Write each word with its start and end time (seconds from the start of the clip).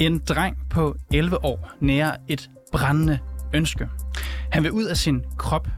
En 0.00 0.18
dreng 0.18 0.56
på 0.70 0.96
11 1.12 1.44
år 1.44 1.70
nærer 1.80 2.16
et 2.28 2.50
brændende 2.72 3.18
ønske. 3.54 3.88
Han 4.52 4.62
vil 4.62 4.72
ud 4.72 4.84
af 4.84 4.96
sin 4.96 5.24
krop. 5.38 5.68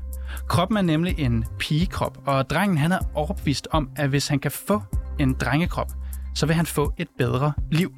Kroppen 0.49 0.79
er 0.79 0.83
nemlig 0.83 1.19
en 1.19 1.45
pigekrop, 1.59 2.19
og 2.27 2.51
drengen 2.51 2.79
han 2.79 2.93
er 2.93 2.99
overbevist 3.15 3.69
om, 3.71 3.91
at 3.97 4.09
hvis 4.09 4.29
han 4.29 4.39
kan 4.39 4.51
få 4.51 4.83
en 5.19 5.33
drengekrop, 5.35 5.93
så 6.35 6.47
vil 6.47 6.55
han 6.55 6.67
få 6.67 6.93
et 6.99 7.09
bedre 7.19 7.53
liv. 7.71 7.93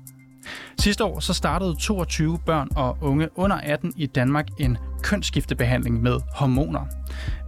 Sidste 0.79 1.05
år 1.05 1.21
så 1.21 1.33
startede 1.33 1.77
22 1.81 2.39
børn 2.47 2.69
og 2.77 2.99
unge 3.01 3.29
under 3.39 3.57
18 3.57 3.93
i 3.97 4.07
Danmark 4.07 4.47
en 4.59 4.79
kønsskiftebehandling 5.03 6.03
med 6.03 6.21
hormoner. 6.35 6.87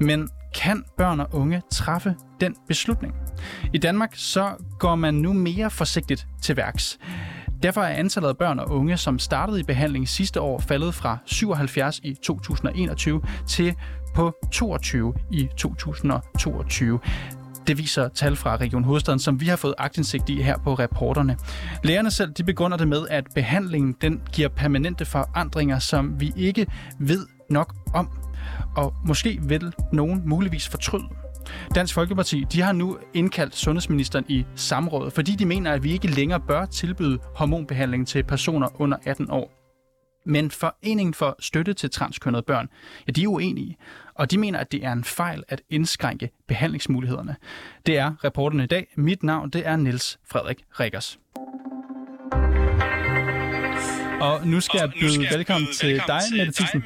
Men 0.01 0.29
kan 0.55 0.85
børn 0.97 1.21
og 1.21 1.29
unge 1.33 1.63
træffe 1.73 2.15
den 2.41 2.55
beslutning? 2.69 3.15
I 3.73 3.79
Danmark 3.79 4.11
så 4.15 4.51
går 4.79 4.95
man 4.95 5.15
nu 5.15 5.33
mere 5.33 5.71
forsigtigt 5.71 6.27
til 6.43 6.57
værks. 6.57 6.99
Derfor 7.63 7.81
er 7.81 7.95
antallet 7.95 8.29
af 8.29 8.37
børn 8.37 8.59
og 8.59 8.71
unge, 8.71 8.97
som 8.97 9.19
startede 9.19 9.61
i 9.61 9.63
behandling 9.63 10.09
sidste 10.09 10.41
år, 10.41 10.59
faldet 10.59 10.95
fra 10.95 11.19
77 11.27 12.01
i 12.03 12.15
2021 12.23 13.23
til 13.49 13.75
på 14.15 14.33
22 14.53 15.15
i 15.33 15.49
2022. 15.57 17.01
Det 17.67 17.79
viser 17.79 18.09
tal 18.09 18.37
fra 18.37 18.57
Region 18.57 18.85
Hovedstaden, 18.85 19.19
som 19.19 19.41
vi 19.41 19.47
har 19.47 19.57
fået 19.57 19.75
agtindsigt 19.79 20.29
i 20.29 20.43
her 20.43 20.59
på 20.59 20.75
reporterne. 20.75 21.37
Lægerne 21.85 22.11
selv 22.11 22.33
de 22.33 22.45
begrunder 22.45 22.77
det 22.77 22.89
med, 22.89 23.09
at 23.11 23.25
behandlingen 23.35 23.97
den 24.01 24.23
giver 24.33 24.49
permanente 24.49 25.05
forandringer, 25.05 25.79
som 25.79 26.21
vi 26.21 26.33
ikke 26.37 26.67
ved 26.99 27.27
nok 27.51 27.75
om. 27.95 28.09
Og 28.77 28.95
måske 29.07 29.39
vil 29.43 29.73
nogen 29.93 30.23
muligvis 30.29 30.69
fortryde. 30.69 31.26
Dansk 31.75 31.95
Folkeparti 31.95 32.45
de 32.53 32.61
har 32.61 32.73
nu 32.73 32.99
indkaldt 33.15 33.57
sundhedsministeren 33.57 34.25
i 34.29 34.45
samrådet, 34.55 35.13
fordi 35.13 35.33
de 35.33 35.47
mener, 35.47 35.73
at 35.73 35.85
vi 35.85 35.93
ikke 35.93 36.09
længere 36.09 36.41
bør 36.41 36.67
tilbyde 36.67 37.19
hormonbehandling 37.35 38.09
til 38.09 38.25
personer 38.25 38.81
under 38.81 38.97
18 39.05 39.31
år. 39.31 39.53
Men 40.27 40.51
Foreningen 40.51 41.15
for 41.15 41.37
Støtte 41.41 41.75
til 41.75 41.91
Transkønnede 41.91 42.43
Børn, 42.43 42.69
ja, 43.07 43.13
de 43.13 43.23
er 43.23 43.29
uenige, 43.29 43.77
og 44.15 44.31
de 44.31 44.39
mener, 44.39 44.59
at 44.59 44.73
det 44.73 44.85
er 44.85 44.93
en 44.93 45.05
fejl 45.05 45.43
at 45.49 45.63
indskrænke 45.71 46.31
behandlingsmulighederne. 46.49 47.37
Det 47.87 47.99
er 47.99 48.25
reporterne 48.25 48.65
i 48.65 48.67
dag. 48.67 48.87
Mit 48.97 49.23
navn 49.23 49.51
det 49.51 49.67
er 49.67 49.77
Niels 49.77 50.19
Frederik 50.31 50.59
Rikkers. 50.81 51.19
Og 54.21 54.47
nu 54.47 54.61
skal 54.61 54.79
jeg 54.79 54.93
byde 55.01 55.37
velkommen 55.37 55.69
til 55.73 56.03
dig, 56.07 56.21
Mette 56.37 56.53
Thyssen. 56.53 56.83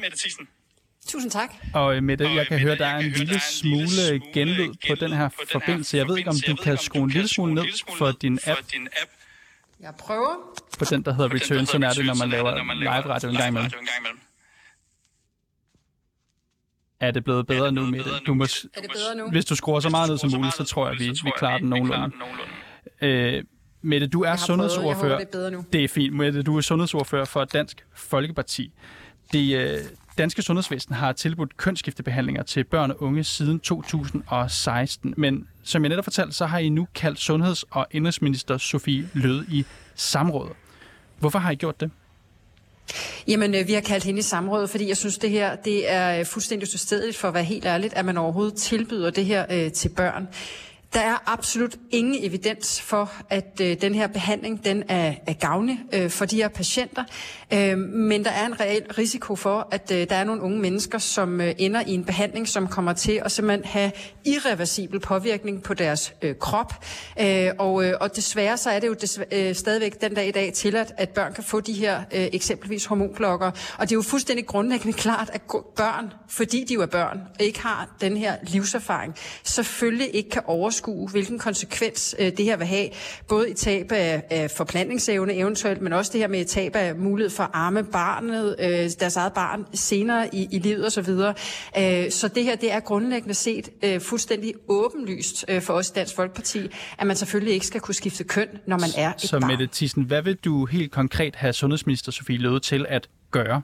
Tusind 1.07 1.31
tak. 1.31 1.53
Og 1.73 2.03
Mette, 2.03 2.29
jeg 2.29 2.47
kan 2.47 2.59
høre, 2.59 2.75
der 2.77 2.85
er 2.85 2.97
en 2.97 3.11
lille 3.11 3.39
smule 3.39 4.19
genlyd 4.33 4.73
på 4.89 4.95
den 4.95 5.11
her 5.13 5.29
forbindelse. 5.51 5.97
Jeg 5.97 6.07
ved 6.07 6.17
ikke, 6.17 6.29
om 6.29 6.35
du 6.47 6.55
kan 6.55 6.77
skrue 6.77 7.03
en 7.03 7.09
lille 7.09 7.27
smule 7.27 7.53
ned 7.53 7.65
for 7.97 8.11
din 8.11 8.39
app. 8.45 8.59
Jeg 9.79 9.93
prøver. 9.99 10.35
På 10.79 10.85
den, 10.85 11.01
der 11.05 11.13
hedder 11.13 11.33
Return, 11.33 11.65
sådan 11.65 11.83
er 11.83 11.93
det, 11.93 12.05
når 12.05 12.15
man 12.15 12.29
laver 12.29 12.73
live 12.73 12.89
radio 12.91 13.29
en 13.29 13.35
gang 13.35 13.47
imellem. 13.49 13.71
Er 16.99 17.11
det 17.11 17.23
blevet 17.23 17.47
bedre 17.47 17.71
nu, 17.71 17.85
Mette? 17.85 18.09
Du 18.27 18.33
må, 18.33 18.43
Er 18.43 18.47
det 18.81 18.91
bedre 18.91 19.15
nu? 19.15 19.29
hvis 19.29 19.45
du 19.45 19.55
skruer 19.55 19.79
så 19.79 19.89
meget 19.89 20.09
ned 20.09 20.17
som 20.17 20.31
muligt, 20.35 20.55
så 20.55 20.63
tror 20.63 20.89
jeg, 20.89 20.99
vi, 20.99 21.09
vi 21.23 21.31
klarer 21.37 21.57
den 21.57 21.69
nogenlunde. 21.69 22.15
Øh, 23.01 23.43
Mette, 23.81 24.07
du 24.07 24.21
er 24.23 24.35
sundhedsordfører. 24.35 25.17
det 25.73 25.79
er 25.79 25.83
er 25.83 25.87
fint, 25.87 26.15
Mette. 26.15 26.43
Du 26.43 26.57
er 26.57 26.61
sundhedsordfører 26.61 27.25
for 27.25 27.45
Dansk 27.45 27.85
Folkeparti. 27.95 28.71
Det 29.33 29.55
øh, 29.55 29.77
danske 30.21 30.41
sundhedsvæsen 30.41 30.95
har 30.95 31.11
tilbudt 31.11 31.57
kønsskiftebehandlinger 31.57 32.43
til 32.43 32.63
børn 32.63 32.91
og 32.91 33.03
unge 33.03 33.23
siden 33.23 33.59
2016. 33.59 35.13
Men 35.17 35.47
som 35.63 35.83
jeg 35.83 35.89
netop 35.89 36.03
fortalte, 36.03 36.33
så 36.33 36.45
har 36.45 36.59
I 36.59 36.69
nu 36.69 36.87
kaldt 36.95 37.19
sundheds- 37.19 37.63
og 37.69 37.87
indrigsminister 37.91 38.57
Sofie 38.57 39.09
Løde 39.13 39.45
i 39.49 39.65
samråd. 39.95 40.49
Hvorfor 41.19 41.39
har 41.39 41.51
I 41.51 41.55
gjort 41.55 41.81
det? 41.81 41.91
Jamen, 43.27 43.55
øh, 43.55 43.67
vi 43.67 43.73
har 43.73 43.81
kaldt 43.81 44.03
hende 44.03 44.19
i 44.19 44.21
samrådet, 44.21 44.69
fordi 44.69 44.87
jeg 44.87 44.97
synes, 44.97 45.17
det 45.17 45.29
her 45.29 45.55
det 45.55 45.91
er 45.91 46.23
fuldstændig 46.23 46.67
utilstedeligt 46.67 47.17
for 47.17 47.27
at 47.27 47.33
være 47.33 47.43
helt 47.43 47.65
ærligt, 47.65 47.93
at 47.93 48.05
man 48.05 48.17
overhovedet 48.17 48.53
tilbyder 48.53 49.09
det 49.09 49.25
her 49.25 49.45
øh, 49.49 49.71
til 49.71 49.89
børn. 49.89 50.27
Der 50.93 50.99
er 50.99 51.23
absolut 51.25 51.75
ingen 51.91 52.25
evidens 52.25 52.81
for, 52.81 53.11
at 53.29 53.61
øh, 53.61 53.81
den 53.81 53.95
her 53.95 54.07
behandling 54.07 54.65
den 54.65 54.83
er, 54.87 55.13
er 55.27 55.33
gavnlig 55.33 55.79
øh, 55.93 56.09
for 56.09 56.25
de 56.25 56.35
her 56.35 56.47
patienter, 56.47 57.03
øh, 57.53 57.77
men 57.77 58.23
der 58.23 58.29
er 58.29 58.45
en 58.45 58.59
reel 58.59 58.83
risiko 58.97 59.35
for, 59.35 59.67
at 59.71 59.91
øh, 59.91 60.09
der 60.09 60.15
er 60.15 60.23
nogle 60.23 60.41
unge 60.41 60.59
mennesker, 60.59 60.97
som 60.97 61.41
øh, 61.41 61.53
ender 61.57 61.81
i 61.87 61.93
en 61.93 62.03
behandling, 62.05 62.47
som 62.47 62.67
kommer 62.67 62.93
til 62.93 63.21
at 63.25 63.31
simpelthen 63.31 63.65
have 63.65 63.91
irreversibel 64.25 64.99
påvirkning 64.99 65.63
på 65.63 65.73
deres 65.73 66.13
øh, 66.21 66.35
krop. 66.35 66.73
Øh, 67.19 67.49
og, 67.59 67.85
øh, 67.85 67.93
og 68.01 68.15
desværre 68.15 68.57
så 68.57 68.69
er 68.69 68.79
det 68.79 68.87
jo 68.87 68.95
desv- 69.03 69.35
øh, 69.35 69.55
stadigvæk 69.55 70.01
den 70.01 70.13
dag 70.13 70.27
i 70.27 70.31
dag 70.31 70.53
tilladt, 70.53 70.91
at 70.97 71.09
børn 71.09 71.33
kan 71.33 71.43
få 71.43 71.59
de 71.59 71.73
her 71.73 71.97
øh, 71.99 72.27
eksempelvis 72.33 72.85
hormonblokker. 72.85 73.51
Og 73.77 73.89
det 73.89 73.91
er 73.91 73.95
jo 73.95 74.01
fuldstændig 74.01 74.45
grundlæggende 74.45 74.97
klart, 74.97 75.29
at 75.33 75.41
børn, 75.75 76.13
fordi 76.29 76.63
de 76.63 76.73
jo 76.73 76.81
er 76.81 76.85
børn, 76.85 77.19
ikke 77.39 77.61
har 77.61 77.95
den 78.01 78.17
her 78.17 78.35
livserfaring, 78.43 79.15
selvfølgelig 79.43 80.15
ikke 80.15 80.29
kan 80.29 80.41
overskue, 80.45 80.80
hvilken 81.11 81.39
konsekvens 81.39 82.15
øh, 82.19 82.31
det 82.37 82.45
her 82.45 82.57
vil 82.57 82.67
have, 82.67 82.89
både 83.27 83.49
i 83.49 83.53
tab 83.53 83.91
af, 83.91 84.23
af 84.29 84.51
forplantningsevne 84.51 85.33
eventuelt, 85.33 85.81
men 85.81 85.93
også 85.93 86.11
det 86.13 86.21
her 86.21 86.27
med 86.27 86.45
tab 86.45 86.75
af 86.75 86.95
mulighed 86.95 87.29
for 87.29 87.43
at 87.43 87.49
arme 87.53 87.83
barnet, 87.83 88.55
øh, 88.59 88.89
deres 88.99 89.15
eget 89.15 89.33
barn 89.33 89.65
senere 89.73 90.35
i, 90.35 90.47
i 90.51 90.59
livet 90.59 90.85
osv. 90.85 91.09
Øh, 91.77 92.11
så 92.11 92.27
det 92.35 92.43
her, 92.43 92.55
det 92.55 92.71
er 92.71 92.79
grundlæggende 92.79 93.33
set 93.33 93.69
øh, 93.83 94.01
fuldstændig 94.01 94.53
åbenlyst 94.67 95.45
øh, 95.47 95.61
for 95.61 95.73
os 95.73 95.89
i 95.89 95.93
Dansk 95.95 96.15
Folkeparti, 96.15 96.69
at 96.97 97.07
man 97.07 97.15
selvfølgelig 97.15 97.53
ikke 97.53 97.67
skal 97.67 97.81
kunne 97.81 97.95
skifte 97.95 98.23
køn, 98.23 98.47
når 98.67 98.77
man 98.79 98.89
er 98.97 99.13
et 99.13 99.21
Så 99.21 99.39
barn. 99.39 99.47
Mette 99.47 99.69
Thyssen, 99.73 100.03
hvad 100.03 100.21
vil 100.21 100.35
du 100.35 100.65
helt 100.65 100.91
konkret 100.91 101.35
have 101.35 101.53
sundhedsminister 101.53 102.11
Sofie 102.11 102.37
Løde 102.37 102.59
til 102.59 102.85
at 102.89 103.09
gøre? 103.31 103.61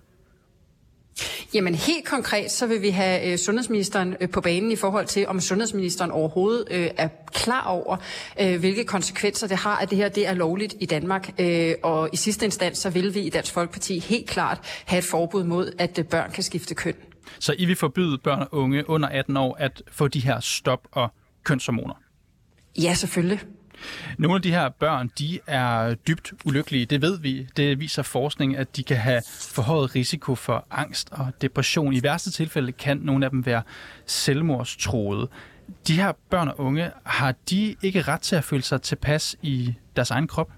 Jamen 1.54 1.76
helt 1.76 2.06
konkret, 2.06 2.52
så 2.52 2.68
vil 2.68 2.82
vi 2.82 2.90
have 2.90 3.32
øh, 3.32 3.38
sundhedsministeren 3.38 4.16
øh, 4.22 4.30
på 4.30 4.42
banen 4.42 4.72
i 4.72 4.76
forhold 4.76 5.06
til, 5.06 5.28
om 5.28 5.40
sundhedsministeren 5.40 6.12
overhovedet 6.12 6.68
øh, 6.72 6.90
er 6.98 7.08
klar 7.34 7.64
over, 7.68 7.98
øh, 8.42 8.60
hvilke 8.60 8.84
konsekvenser 8.84 9.48
det 9.48 9.58
har, 9.58 9.78
at 9.78 9.90
det 9.90 9.98
her 9.98 10.10
det 10.10 10.28
er 10.28 10.34
lovligt 10.34 10.76
i 10.80 10.86
Danmark. 10.86 11.34
Øh, 11.40 11.74
og 11.84 12.10
i 12.14 12.16
sidste 12.16 12.46
instans, 12.46 12.78
så 12.78 12.90
vil 12.90 13.14
vi 13.14 13.20
i 13.20 13.30
Dansk 13.30 13.54
Folkeparti 13.54 14.00
helt 14.00 14.30
klart 14.30 14.60
have 14.86 15.00
et 15.00 15.06
forbud 15.06 15.44
mod, 15.44 15.72
at 15.78 16.00
øh, 16.00 16.06
børn 16.06 16.32
kan 16.32 16.44
skifte 16.44 16.76
køn. 16.76 16.96
Så 17.40 17.56
I 17.58 17.66
vil 17.66 17.76
forbyde 17.76 18.18
børn 18.18 18.42
og 18.42 18.48
unge 18.52 18.90
under 18.90 19.10
18 19.10 19.38
år 19.38 19.56
at 19.60 19.82
få 19.92 20.08
de 20.08 20.20
her 20.20 20.40
stop- 20.40 20.88
og 20.92 21.10
kønshormoner? 21.44 21.94
Ja, 22.82 22.94
selvfølgelig. 22.94 23.40
Nogle 24.18 24.36
af 24.36 24.42
de 24.42 24.52
her 24.52 24.70
børn, 24.70 25.12
de 25.20 25.40
er 25.48 25.94
dybt 25.94 26.34
ulykkelige. 26.46 26.86
Det 26.86 27.02
ved 27.02 27.20
vi. 27.20 27.48
Det 27.58 27.80
viser 27.80 28.04
forskning, 28.04 28.58
at 28.58 28.76
de 28.76 28.84
kan 28.84 28.98
have 28.98 29.22
forhøjet 29.40 29.96
risiko 29.96 30.36
for 30.36 30.66
angst 30.72 31.10
og 31.12 31.28
depression. 31.42 31.94
I 31.94 32.04
værste 32.04 32.32
tilfælde 32.32 32.72
kan 32.72 32.98
nogle 32.98 33.26
af 33.26 33.32
dem 33.32 33.46
være 33.46 33.62
selvmordstroede. 34.06 35.28
De 35.88 35.94
her 35.94 36.12
børn 36.30 36.48
og 36.48 36.60
unge, 36.60 36.92
har 37.04 37.36
de 37.50 37.76
ikke 37.82 38.02
ret 38.02 38.22
til 38.22 38.36
at 38.36 38.44
føle 38.44 38.64
sig 38.64 38.82
tilpas 38.82 39.36
i 39.42 39.76
deres 39.96 40.12
egen 40.12 40.28
krop? 40.28 40.52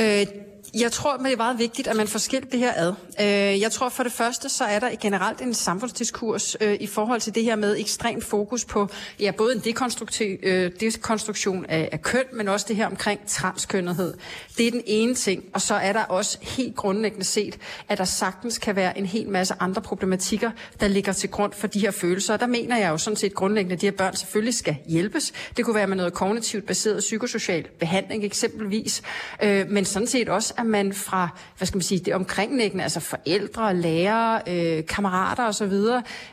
Øh, 0.00 0.26
jeg 0.74 0.92
tror, 0.92 1.16
det 1.16 1.32
er 1.32 1.36
meget 1.36 1.58
vigtigt, 1.58 1.88
at 1.88 1.96
man 1.96 2.08
får 2.08 2.18
skilt 2.18 2.52
det 2.52 2.60
her 2.60 2.72
ad. 2.76 2.92
Øh, 3.20 3.60
jeg 3.60 3.72
tror 3.72 3.88
for 3.88 4.02
det 4.02 4.12
første, 4.12 4.48
så 4.48 4.64
er 4.64 4.78
der 4.78 4.90
generelt 5.00 5.40
en 5.40 5.54
samfundsdiskurs 5.54 6.56
øh, 6.60 6.76
i 6.80 6.86
forhold 6.86 7.20
til 7.20 7.34
det 7.34 7.44
her 7.44 7.56
med 7.56 7.76
ekstrem 7.78 8.22
fokus 8.22 8.64
på 8.64 8.88
ja, 9.20 9.30
både 9.30 9.54
en 9.54 9.60
dekonstruktiv, 9.60 10.38
øh, 10.42 10.72
dekonstruktion 10.80 11.66
af, 11.66 11.88
af 11.92 12.02
køn, 12.02 12.24
men 12.32 12.48
også 12.48 12.66
det 12.68 12.76
her 12.76 12.86
omkring 12.86 13.20
transkønnethed. 13.26 14.14
Det 14.58 14.66
er 14.66 14.70
den 14.70 14.82
ene 14.86 15.14
ting. 15.14 15.44
Og 15.54 15.60
så 15.60 15.74
er 15.74 15.92
der 15.92 16.04
også 16.04 16.38
helt 16.42 16.76
grundlæggende 16.76 17.24
set, 17.24 17.58
at 17.88 17.98
der 17.98 18.04
sagtens 18.04 18.58
kan 18.58 18.76
være 18.76 18.98
en 18.98 19.06
hel 19.06 19.28
masse 19.28 19.54
andre 19.60 19.82
problematikker, 19.82 20.50
der 20.80 20.88
ligger 20.88 21.12
til 21.12 21.30
grund 21.30 21.52
for 21.52 21.66
de 21.66 21.80
her 21.80 21.90
følelser. 21.90 22.34
Og 22.34 22.40
der 22.40 22.46
mener 22.46 22.76
jeg 22.78 22.88
jo 22.88 22.98
sådan 22.98 23.16
set 23.16 23.34
grundlæggende, 23.34 23.74
at 23.74 23.80
de 23.80 23.86
her 23.86 23.92
børn 23.92 24.16
selvfølgelig 24.16 24.54
skal 24.54 24.76
hjælpes. 24.86 25.32
Det 25.56 25.64
kunne 25.64 25.74
være 25.74 25.86
med 25.86 25.96
noget 25.96 26.12
kognitivt 26.12 26.66
baseret 26.66 26.98
psykosocial 26.98 27.68
behandling 27.78 28.24
eksempelvis, 28.24 29.02
men 29.42 29.84
sådan 29.84 30.08
set 30.08 30.28
også, 30.28 30.54
at 30.58 30.66
man 30.66 30.92
fra, 30.92 31.28
hvad 31.56 31.66
skal 31.66 31.76
man 31.76 31.82
sige, 31.82 31.98
det 31.98 32.14
omkringliggende, 32.14 32.84
altså 32.84 33.00
forældre, 33.00 33.76
lærere, 33.76 34.42
øh, 34.46 34.86
kammerater 34.86 35.46
osv., 35.46 35.72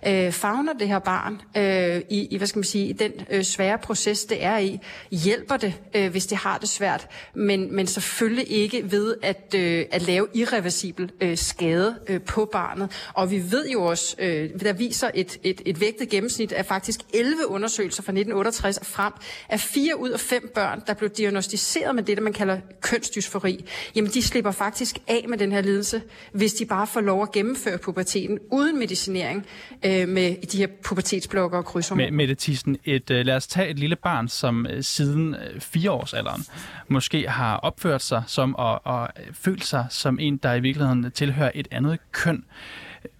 øh, 0.07 0.31
fagner 0.31 0.73
det 0.73 0.87
her 0.87 0.99
barn 0.99 1.41
øh, 1.57 2.01
i, 2.09 2.27
i, 2.31 2.37
hvad 2.37 2.47
skal 2.47 2.59
man 2.59 2.63
sige, 2.63 2.87
i 2.87 2.93
den 2.93 3.11
øh, 3.29 3.43
svære 3.43 3.77
proces, 3.77 4.25
det 4.25 4.43
er 4.43 4.57
i, 4.57 4.79
hjælper 5.11 5.57
det, 5.57 5.73
øh, 5.95 6.11
hvis 6.11 6.25
det 6.25 6.37
har 6.37 6.57
det 6.57 6.69
svært, 6.69 7.07
men, 7.33 7.75
men 7.75 7.87
selvfølgelig 7.87 8.51
ikke 8.51 8.91
ved 8.91 9.15
at, 9.23 9.55
øh, 9.55 9.85
at 9.91 10.01
lave 10.01 10.27
irreversibel 10.33 11.11
øh, 11.21 11.37
skade 11.37 11.95
øh, 12.07 12.21
på 12.21 12.49
barnet. 12.51 12.91
Og 13.13 13.31
vi 13.31 13.51
ved 13.51 13.69
jo 13.69 13.83
også, 13.83 14.15
øh, 14.19 14.49
der 14.59 14.73
viser 14.73 15.11
et, 15.13 15.37
et, 15.43 15.61
et 15.65 15.81
vægtet 15.81 16.09
gennemsnit 16.09 16.51
af 16.51 16.65
faktisk 16.65 16.99
11 17.13 17.47
undersøgelser 17.47 18.03
fra 18.03 18.11
1968 18.11 18.77
og 18.77 18.85
frem, 18.85 19.13
at 19.49 19.59
fire 19.59 19.99
ud 19.99 20.09
af 20.09 20.19
fem 20.19 20.51
børn, 20.55 20.83
der 20.87 20.93
blev 20.93 21.09
diagnostiseret 21.09 21.95
med 21.95 22.03
det, 22.03 22.23
man 22.23 22.33
kalder 22.33 22.59
kønsdysfori, 22.81 23.65
jamen 23.95 24.11
de 24.15 24.21
slipper 24.21 24.51
faktisk 24.51 24.97
af 25.07 25.25
med 25.29 25.37
den 25.37 25.51
her 25.51 25.61
lidelse, 25.61 26.01
hvis 26.31 26.53
de 26.53 26.65
bare 26.65 26.87
får 26.87 27.01
lov 27.01 27.21
at 27.21 27.31
gennemføre 27.31 27.77
puberteten 27.77 28.39
uden 28.51 28.79
medicinering 28.79 29.45
øh, 29.85 30.07
med 30.07 30.47
de 30.51 30.57
her 30.57 30.67
pubertetsblokker 30.83 31.57
og 31.57 31.65
krydshormoner. 31.65 32.11
Med, 32.11 32.17
Mette 32.17 32.35
Thyssen, 32.35 32.77
et, 32.85 33.11
øh, 33.11 33.25
lad 33.25 33.35
os 33.35 33.47
tage 33.47 33.69
et 33.69 33.79
lille 33.79 33.95
barn, 33.95 34.27
som 34.27 34.67
øh, 34.69 34.83
siden 34.83 35.35
øh, 35.35 35.61
fireårsalderen 35.61 36.45
måske 36.87 37.29
har 37.29 37.57
opført 37.57 38.01
sig 38.01 38.23
som 38.27 38.55
og, 38.55 38.85
og 38.85 39.09
følt 39.33 39.65
sig 39.65 39.85
som 39.89 40.19
en, 40.19 40.37
der 40.37 40.53
i 40.53 40.59
virkeligheden 40.59 41.11
tilhører 41.11 41.51
et 41.55 41.67
andet 41.71 41.99
køn. 42.11 42.43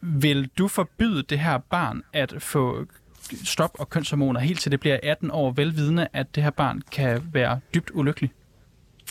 Vil 0.02 0.50
du 0.58 0.68
forbyde 0.68 1.24
det 1.24 1.40
her 1.40 1.58
barn 1.58 2.04
at 2.14 2.34
få 2.40 2.86
stop 3.44 3.72
og 3.80 3.90
kønshormoner 3.90 4.40
helt 4.40 4.60
til 4.60 4.72
det 4.72 4.80
bliver 4.80 5.00
18 5.04 5.32
år, 5.32 5.52
velvidende, 5.52 6.08
at 6.14 6.36
det 6.36 6.44
her 6.44 6.50
barn 6.50 6.82
kan 6.92 7.30
være 7.34 7.60
dybt 7.74 7.92
ulykkelig? 7.94 8.32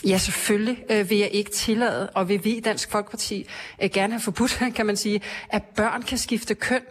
Ja, 0.03 0.17
selvfølgelig 0.17 0.83
øh, 0.89 1.09
vil 1.09 1.17
jeg 1.17 1.29
ikke 1.31 1.51
tillade, 1.51 2.09
og 2.09 2.29
vil 2.29 2.43
vi 2.43 2.51
i 2.51 2.59
Dansk 2.59 2.91
Folkeparti 2.91 3.47
øh, 3.83 3.89
gerne 3.93 4.13
have 4.13 4.21
forbudt, 4.21 4.59
kan 4.75 4.85
man 4.85 4.97
sige, 4.97 5.21
at 5.49 5.63
børn 5.63 6.01
kan 6.01 6.17
skifte 6.17 6.55
køn. 6.55 6.81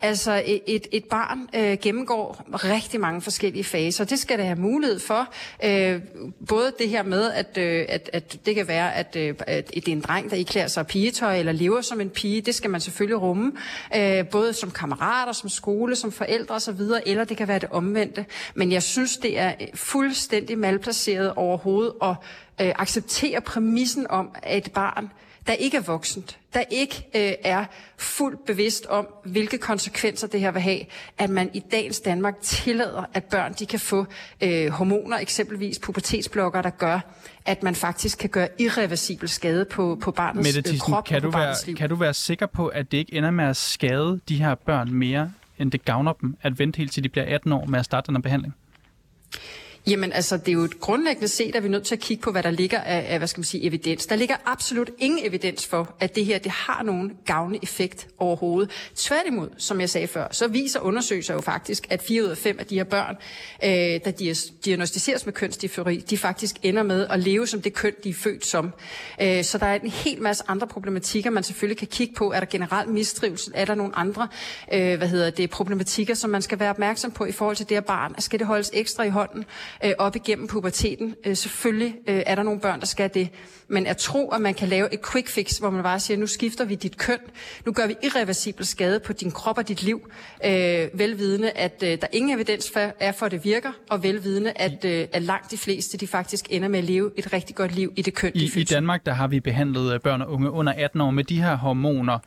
Altså 0.00 0.42
et, 0.66 0.86
et 0.92 1.04
barn 1.04 1.48
øh, 1.54 1.78
gennemgår 1.82 2.44
rigtig 2.52 3.00
mange 3.00 3.20
forskellige 3.20 3.64
faser. 3.64 4.04
Det 4.04 4.18
skal 4.18 4.38
det 4.38 4.46
have 4.46 4.58
mulighed 4.58 4.98
for. 4.98 5.32
Øh, 5.64 6.00
både 6.48 6.72
det 6.78 6.88
her 6.88 7.02
med, 7.02 7.32
at, 7.32 7.58
øh, 7.58 7.86
at, 7.88 8.10
at 8.12 8.38
det 8.46 8.54
kan 8.54 8.68
være, 8.68 8.94
at, 8.94 9.16
øh, 9.16 9.34
at 9.46 9.74
det 9.74 9.88
er 9.88 9.92
en 9.92 10.00
dreng, 10.00 10.30
der 10.30 10.36
iklæder 10.36 10.66
sig 10.66 10.86
pigetøj 10.86 11.38
eller 11.38 11.52
lever 11.52 11.80
som 11.80 12.00
en 12.00 12.10
pige. 12.10 12.40
Det 12.40 12.54
skal 12.54 12.70
man 12.70 12.80
selvfølgelig 12.80 13.22
rumme. 13.22 13.52
Øh, 13.96 14.28
både 14.28 14.52
som 14.52 14.70
kammerater, 14.70 15.32
som 15.32 15.48
skole, 15.48 15.96
som 15.96 16.12
forældre 16.12 16.54
osv. 16.54 16.80
Eller 17.06 17.24
det 17.24 17.36
kan 17.36 17.48
være 17.48 17.58
det 17.58 17.68
omvendte. 17.70 18.26
Men 18.54 18.72
jeg 18.72 18.82
synes, 18.82 19.16
det 19.16 19.38
er 19.38 19.52
fuldstændig 19.74 20.58
malplaceret 20.58 21.32
overhovedet 21.34 21.92
at 22.02 22.14
øh, 22.62 22.72
acceptere 22.78 23.40
præmissen 23.40 24.06
om, 24.10 24.34
at 24.42 24.66
et 24.66 24.72
barn 24.72 25.10
der 25.46 25.52
ikke 25.52 25.76
er 25.76 25.80
voksent, 25.80 26.38
der 26.54 26.62
ikke 26.70 27.06
øh, 27.14 27.32
er 27.44 27.64
fuldt 27.96 28.44
bevidst 28.44 28.86
om, 28.86 29.06
hvilke 29.24 29.58
konsekvenser 29.58 30.26
det 30.26 30.40
her 30.40 30.50
vil 30.50 30.62
have, 30.62 30.80
at 31.18 31.30
man 31.30 31.50
i 31.54 31.62
dagens 31.72 32.00
Danmark 32.00 32.34
tillader, 32.42 33.04
at 33.14 33.24
børn 33.24 33.54
de 33.58 33.66
kan 33.66 33.80
få 33.80 34.06
øh, 34.40 34.68
hormoner, 34.68 35.18
eksempelvis 35.18 35.78
pubertetsblokker, 35.78 36.62
der 36.62 36.70
gør, 36.70 37.00
at 37.44 37.62
man 37.62 37.74
faktisk 37.74 38.18
kan 38.18 38.30
gøre 38.30 38.48
irreversibel 38.58 39.28
skade 39.28 39.64
på, 39.64 39.98
på 40.02 40.10
barnets 40.10 40.54
Mette 40.54 40.72
øh, 40.72 40.78
krop 40.78 41.04
kan 41.04 41.16
og 41.16 41.22
du 41.22 41.30
på 41.30 41.38
være, 41.38 41.46
barnets 41.46 41.66
liv. 41.66 41.76
Kan 41.76 41.88
du 41.88 41.94
være 41.94 42.14
sikker 42.14 42.46
på, 42.46 42.66
at 42.66 42.92
det 42.92 42.98
ikke 42.98 43.14
ender 43.14 43.30
med 43.30 43.44
at 43.44 43.56
skade 43.56 44.20
de 44.28 44.36
her 44.36 44.54
børn 44.54 44.92
mere, 44.92 45.32
end 45.58 45.72
det 45.72 45.84
gavner 45.84 46.12
dem, 46.12 46.36
at 46.42 46.58
vente 46.58 46.76
helt 46.76 46.92
til 46.92 47.04
de 47.04 47.08
bliver 47.08 47.34
18 47.34 47.52
år 47.52 47.64
med 47.64 47.78
at 47.78 47.84
starte 47.84 48.06
den 48.06 48.16
her 48.16 48.22
behandling? 48.22 48.54
Jamen 49.86 50.12
altså, 50.12 50.36
det 50.36 50.48
er 50.48 50.52
jo 50.52 50.64
et 50.64 50.80
grundlæggende 50.80 51.28
set, 51.28 51.56
at 51.56 51.62
vi 51.62 51.68
er 51.68 51.70
nødt 51.70 51.84
til 51.84 51.94
at 51.94 52.00
kigge 52.00 52.22
på, 52.22 52.30
hvad 52.30 52.42
der 52.42 52.50
ligger 52.50 52.80
af, 52.80 53.06
af 53.08 53.18
hvad 53.18 53.28
skal 53.28 53.38
man 53.38 53.44
sige, 53.44 53.64
evidens. 53.64 54.06
Der 54.06 54.16
ligger 54.16 54.36
absolut 54.44 54.90
ingen 54.98 55.26
evidens 55.26 55.66
for, 55.66 55.94
at 56.00 56.14
det 56.16 56.24
her 56.24 56.38
det 56.38 56.52
har 56.52 56.82
nogen 56.82 57.12
gavnlig 57.26 57.60
effekt 57.62 58.08
overhovedet. 58.18 58.70
Tværtimod, 58.94 59.48
som 59.58 59.80
jeg 59.80 59.90
sagde 59.90 60.06
før, 60.06 60.28
så 60.30 60.48
viser 60.48 60.80
undersøgelser 60.80 61.34
jo 61.34 61.40
faktisk, 61.40 61.86
at 61.90 62.02
4 62.02 62.22
ud 62.22 62.28
af 62.28 62.36
5 62.38 62.58
af 62.58 62.66
de 62.66 62.74
her 62.74 62.84
børn, 62.84 63.16
øh, 63.64 63.70
der 64.04 64.40
diagnostiseres 64.64 65.26
med 65.26 65.32
kønsdifori, 65.32 65.96
de 65.96 66.18
faktisk 66.18 66.56
ender 66.62 66.82
med 66.82 67.06
at 67.10 67.20
leve 67.20 67.46
som 67.46 67.62
det 67.62 67.74
køn, 67.74 67.92
de 68.04 68.10
er 68.10 68.14
født 68.14 68.46
som. 68.46 68.72
Øh, 69.20 69.44
så 69.44 69.58
der 69.58 69.66
er 69.66 69.74
en 69.74 69.90
hel 69.90 70.22
masse 70.22 70.44
andre 70.48 70.66
problematikker, 70.66 71.30
man 71.30 71.42
selvfølgelig 71.42 71.78
kan 71.78 71.88
kigge 71.88 72.14
på. 72.14 72.32
Er 72.32 72.40
der 72.40 72.46
generelt 72.46 72.88
mistrivsel? 72.88 73.52
Er 73.56 73.64
der 73.64 73.74
nogle 73.74 73.96
andre 73.96 74.28
øh, 74.72 74.98
hvad 74.98 75.08
hedder 75.08 75.30
det, 75.30 75.50
problematikker, 75.50 76.14
som 76.14 76.30
man 76.30 76.42
skal 76.42 76.58
være 76.58 76.70
opmærksom 76.70 77.10
på 77.10 77.24
i 77.24 77.32
forhold 77.32 77.56
til 77.56 77.68
det 77.68 77.76
her 77.76 77.80
barn? 77.80 78.14
Skal 78.18 78.38
det 78.38 78.46
holdes 78.46 78.70
ekstra 78.74 79.02
i 79.02 79.08
hånden? 79.08 79.44
Øh, 79.84 79.92
op 79.98 80.16
igennem 80.16 80.46
puberteten. 80.46 81.14
Øh, 81.26 81.36
selvfølgelig 81.36 81.94
øh, 82.06 82.22
er 82.26 82.34
der 82.34 82.42
nogle 82.42 82.60
børn, 82.60 82.80
der 82.80 82.86
skal 82.86 83.10
det. 83.14 83.28
Men 83.68 83.86
at 83.86 83.96
tro, 83.96 84.28
at 84.28 84.40
man 84.40 84.54
kan 84.54 84.68
lave 84.68 84.94
et 84.94 85.00
quick 85.12 85.28
fix, 85.28 85.58
hvor 85.58 85.70
man 85.70 85.82
bare 85.82 86.00
siger, 86.00 86.18
nu 86.18 86.26
skifter 86.26 86.64
vi 86.64 86.74
dit 86.74 86.96
køn, 86.96 87.18
nu 87.66 87.72
gør 87.72 87.86
vi 87.86 87.94
irreversibel 88.02 88.66
skade 88.66 89.00
på 89.00 89.12
din 89.12 89.30
krop 89.30 89.58
og 89.58 89.68
dit 89.68 89.82
liv, 89.82 90.10
øh, 90.44 90.88
velvidende, 90.94 91.50
at 91.50 91.82
øh, 91.82 92.00
der 92.00 92.06
ingen 92.12 92.34
evidens 92.34 92.70
for, 92.72 92.92
er 93.00 93.12
for, 93.12 93.26
at 93.26 93.32
det 93.32 93.44
virker, 93.44 93.72
og 93.90 94.02
velvidende, 94.02 94.52
at, 94.56 94.84
øh, 94.84 95.06
at 95.12 95.22
langt 95.22 95.50
de 95.50 95.58
fleste, 95.58 95.98
de 95.98 96.06
faktisk 96.06 96.46
ender 96.50 96.68
med 96.68 96.78
at 96.78 96.84
leve 96.84 97.10
et 97.16 97.32
rigtig 97.32 97.56
godt 97.56 97.74
liv 97.74 97.92
i 97.96 98.02
det 98.02 98.14
køn, 98.14 98.32
I, 98.34 98.50
I 98.56 98.64
Danmark, 98.64 99.06
der 99.06 99.12
har 99.12 99.28
vi 99.28 99.40
behandlet 99.40 100.02
børn 100.02 100.22
og 100.22 100.30
unge 100.32 100.50
under 100.50 100.72
18 100.76 101.00
år 101.00 101.10
med 101.10 101.24
de 101.24 101.42
her 101.42 101.56
hormoner 101.56 102.18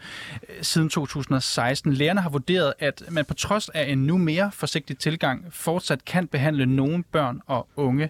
siden 0.62 0.89
2016. 0.89 1.94
Lærerne 1.94 2.21
har 2.21 2.30
vurderet, 2.30 2.74
at 2.80 3.03
man 3.09 3.25
på 3.25 3.33
trods 3.33 3.69
af 3.69 3.91
en 3.91 3.98
nu 3.98 4.18
mere 4.18 4.51
forsigtig 4.53 4.98
tilgang 4.98 5.45
fortsat 5.51 6.06
kan 6.06 6.27
behandle 6.27 6.65
nogle 6.65 7.03
børn 7.03 7.35
og 7.48 7.68
unge. 7.76 8.10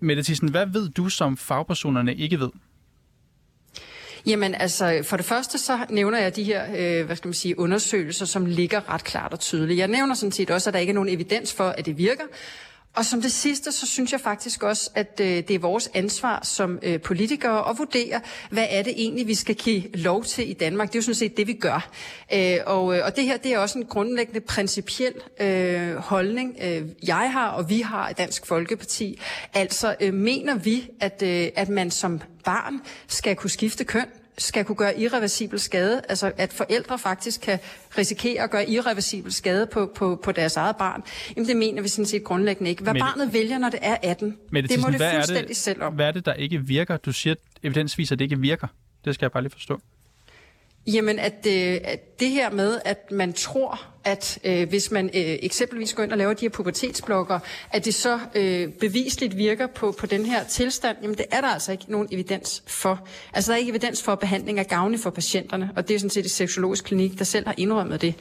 Mette 0.00 0.22
Thyssen, 0.22 0.48
hvad 0.48 0.66
ved 0.66 0.88
du, 0.88 1.08
som 1.08 1.36
fagpersonerne 1.36 2.14
ikke 2.14 2.40
ved? 2.40 2.50
Jamen 4.26 4.54
altså, 4.54 5.02
for 5.04 5.16
det 5.16 5.26
første 5.26 5.58
så 5.58 5.78
nævner 5.90 6.18
jeg 6.18 6.36
de 6.36 6.44
her, 6.44 6.64
øh, 7.00 7.06
hvad 7.06 7.16
skal 7.16 7.28
man 7.28 7.34
sige, 7.34 7.58
undersøgelser, 7.58 8.26
som 8.26 8.46
ligger 8.46 8.94
ret 8.94 9.04
klart 9.04 9.32
og 9.32 9.40
tydeligt. 9.40 9.78
Jeg 9.78 9.88
nævner 9.88 10.14
sådan 10.14 10.32
set 10.32 10.50
også, 10.50 10.70
at 10.70 10.74
der 10.74 10.80
ikke 10.80 10.90
er 10.90 10.94
nogen 10.94 11.08
evidens 11.08 11.54
for, 11.54 11.68
at 11.68 11.86
det 11.86 11.98
virker. 11.98 12.24
Og 12.96 13.04
som 13.04 13.22
det 13.22 13.32
sidste, 13.32 13.72
så 13.72 13.86
synes 13.86 14.12
jeg 14.12 14.20
faktisk 14.20 14.62
også, 14.62 14.90
at 14.94 15.20
øh, 15.20 15.26
det 15.26 15.50
er 15.50 15.58
vores 15.58 15.90
ansvar 15.94 16.40
som 16.44 16.78
øh, 16.82 17.00
politikere 17.00 17.70
at 17.70 17.78
vurdere, 17.78 18.20
hvad 18.50 18.66
er 18.70 18.82
det 18.82 18.92
egentlig, 18.96 19.26
vi 19.26 19.34
skal 19.34 19.54
give 19.54 19.82
lov 19.94 20.24
til 20.24 20.50
i 20.50 20.52
Danmark. 20.52 20.88
Det 20.88 20.94
er 20.94 20.98
jo 20.98 21.02
sådan 21.02 21.14
set 21.14 21.36
det, 21.36 21.46
vi 21.46 21.52
gør. 21.52 21.90
Øh, 22.32 22.58
og, 22.66 22.96
øh, 22.96 23.04
og 23.04 23.16
det 23.16 23.24
her, 23.24 23.36
det 23.36 23.52
er 23.52 23.58
også 23.58 23.78
en 23.78 23.84
grundlæggende 23.84 24.40
principiel 24.40 25.14
øh, 25.40 25.94
holdning, 25.96 26.56
øh, 26.62 26.82
jeg 27.06 27.32
har 27.32 27.48
og 27.48 27.70
vi 27.70 27.80
har 27.80 28.08
i 28.08 28.12
Dansk 28.12 28.46
Folkeparti. 28.46 29.20
Altså 29.54 29.96
øh, 30.00 30.14
mener 30.14 30.54
vi, 30.54 30.90
at, 31.00 31.22
øh, 31.22 31.48
at 31.56 31.68
man 31.68 31.90
som 31.90 32.20
barn 32.44 32.80
skal 33.06 33.36
kunne 33.36 33.50
skifte 33.50 33.84
køn, 33.84 34.06
skal 34.38 34.64
kunne 34.64 34.76
gøre 34.76 35.00
irreversibel 35.00 35.58
skade, 35.60 36.02
altså 36.08 36.32
at 36.36 36.52
forældre 36.52 36.98
faktisk 36.98 37.40
kan 37.40 37.58
risikere 37.98 38.42
at 38.42 38.50
gøre 38.50 38.70
irreversibel 38.70 39.32
skade 39.32 39.66
på, 39.66 39.92
på, 39.94 40.20
på 40.24 40.32
deres 40.32 40.56
eget 40.56 40.76
barn, 40.76 41.02
jamen 41.36 41.48
det 41.48 41.56
mener 41.56 41.82
vi 41.82 41.88
sådan 41.88 42.06
set 42.06 42.24
grundlæggende 42.24 42.70
ikke. 42.70 42.82
Hvad 42.82 42.92
Mette, 42.92 43.04
barnet 43.04 43.32
vælger, 43.32 43.58
når 43.58 43.70
det 43.70 43.80
er 43.82 43.96
18, 44.02 44.36
Mette, 44.50 44.68
det 44.68 44.80
må 44.80 44.90
det 44.90 45.00
fuldstændig 45.14 45.48
det, 45.48 45.56
selv 45.56 45.82
om. 45.82 45.94
Hvad 45.94 46.06
er 46.06 46.12
det, 46.12 46.26
der 46.26 46.34
ikke 46.34 46.66
virker? 46.66 46.96
Du 46.96 47.12
siger, 47.12 47.34
at 47.34 47.38
evidens 47.62 47.98
viser, 47.98 48.14
at 48.14 48.18
det 48.18 48.24
ikke 48.24 48.38
virker. 48.38 48.66
Det 49.04 49.14
skal 49.14 49.24
jeg 49.24 49.32
bare 49.32 49.42
lige 49.42 49.52
forstå. 49.52 49.80
Jamen, 50.86 51.18
at, 51.18 51.46
øh, 51.48 51.78
at 51.84 52.20
det 52.20 52.30
her 52.30 52.50
med, 52.50 52.80
at 52.84 53.10
man 53.10 53.32
tror, 53.32 53.80
at 54.04 54.38
øh, 54.44 54.68
hvis 54.68 54.90
man 54.90 55.06
øh, 55.06 55.10
eksempelvis 55.42 55.94
går 55.94 56.02
ind 56.02 56.12
og 56.12 56.18
laver 56.18 56.34
de 56.34 56.44
her 56.44 56.50
pubertetsblokker, 56.50 57.38
at 57.70 57.84
det 57.84 57.94
så 57.94 58.20
øh, 58.34 58.72
bevisligt 58.72 59.36
virker 59.36 59.66
på, 59.66 59.94
på 60.00 60.06
den 60.06 60.26
her 60.26 60.44
tilstand, 60.44 60.96
jamen 61.02 61.16
det 61.16 61.26
er 61.30 61.40
der 61.40 61.48
altså 61.48 61.72
ikke 61.72 61.84
nogen 61.88 62.08
evidens 62.10 62.62
for. 62.66 63.08
Altså 63.32 63.50
der 63.50 63.56
er 63.56 63.58
ikke 63.58 63.70
evidens 63.70 64.02
for, 64.02 64.12
at 64.12 64.18
behandling 64.18 64.58
er 64.60 64.64
gavnlig 64.64 65.00
for 65.00 65.10
patienterne, 65.10 65.70
og 65.76 65.88
det 65.88 65.94
er 65.94 65.98
sådan 65.98 66.10
set 66.10 66.24
et 66.24 66.30
seksologisk 66.30 66.84
klinik, 66.84 67.18
der 67.18 67.24
selv 67.24 67.46
har 67.46 67.54
indrømmet 67.56 68.00
det. 68.00 68.14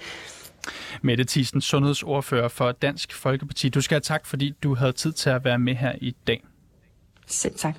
Mette 1.01 1.23
Thyssen, 1.23 1.61
sundhedsordfører 1.61 2.47
for 2.47 2.71
Dansk 2.71 3.13
Folkeparti. 3.13 3.69
Du 3.69 3.81
skal 3.81 3.95
have 3.95 4.01
tak, 4.01 4.25
fordi 4.25 4.53
du 4.63 4.75
havde 4.75 4.91
tid 4.91 5.13
til 5.13 5.29
at 5.29 5.45
være 5.45 5.59
med 5.59 5.75
her 5.75 5.93
i 6.01 6.15
dag. 6.27 6.43
Selv 7.27 7.55
tak. 7.55 7.75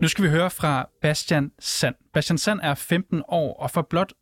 Nu 0.00 0.08
skal 0.08 0.24
vi 0.24 0.28
høre 0.28 0.50
fra 0.50 0.88
Bastian 1.02 1.52
Sand. 1.58 1.94
Bastian 2.12 2.38
Sand 2.38 2.60
er 2.62 2.74
15 2.74 3.22
år, 3.28 3.54
og 3.54 3.70
for 3.70 3.82
blot 3.82 4.12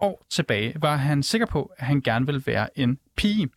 år 0.00 0.26
tilbage 0.30 0.74
var 0.80 0.96
han 0.96 1.22
sikker 1.22 1.46
på, 1.46 1.72
at 1.76 1.86
han 1.86 2.00
gerne 2.00 2.26
ville 2.26 2.42
være 2.46 2.78
en 2.78 2.98
pige. 3.16 3.48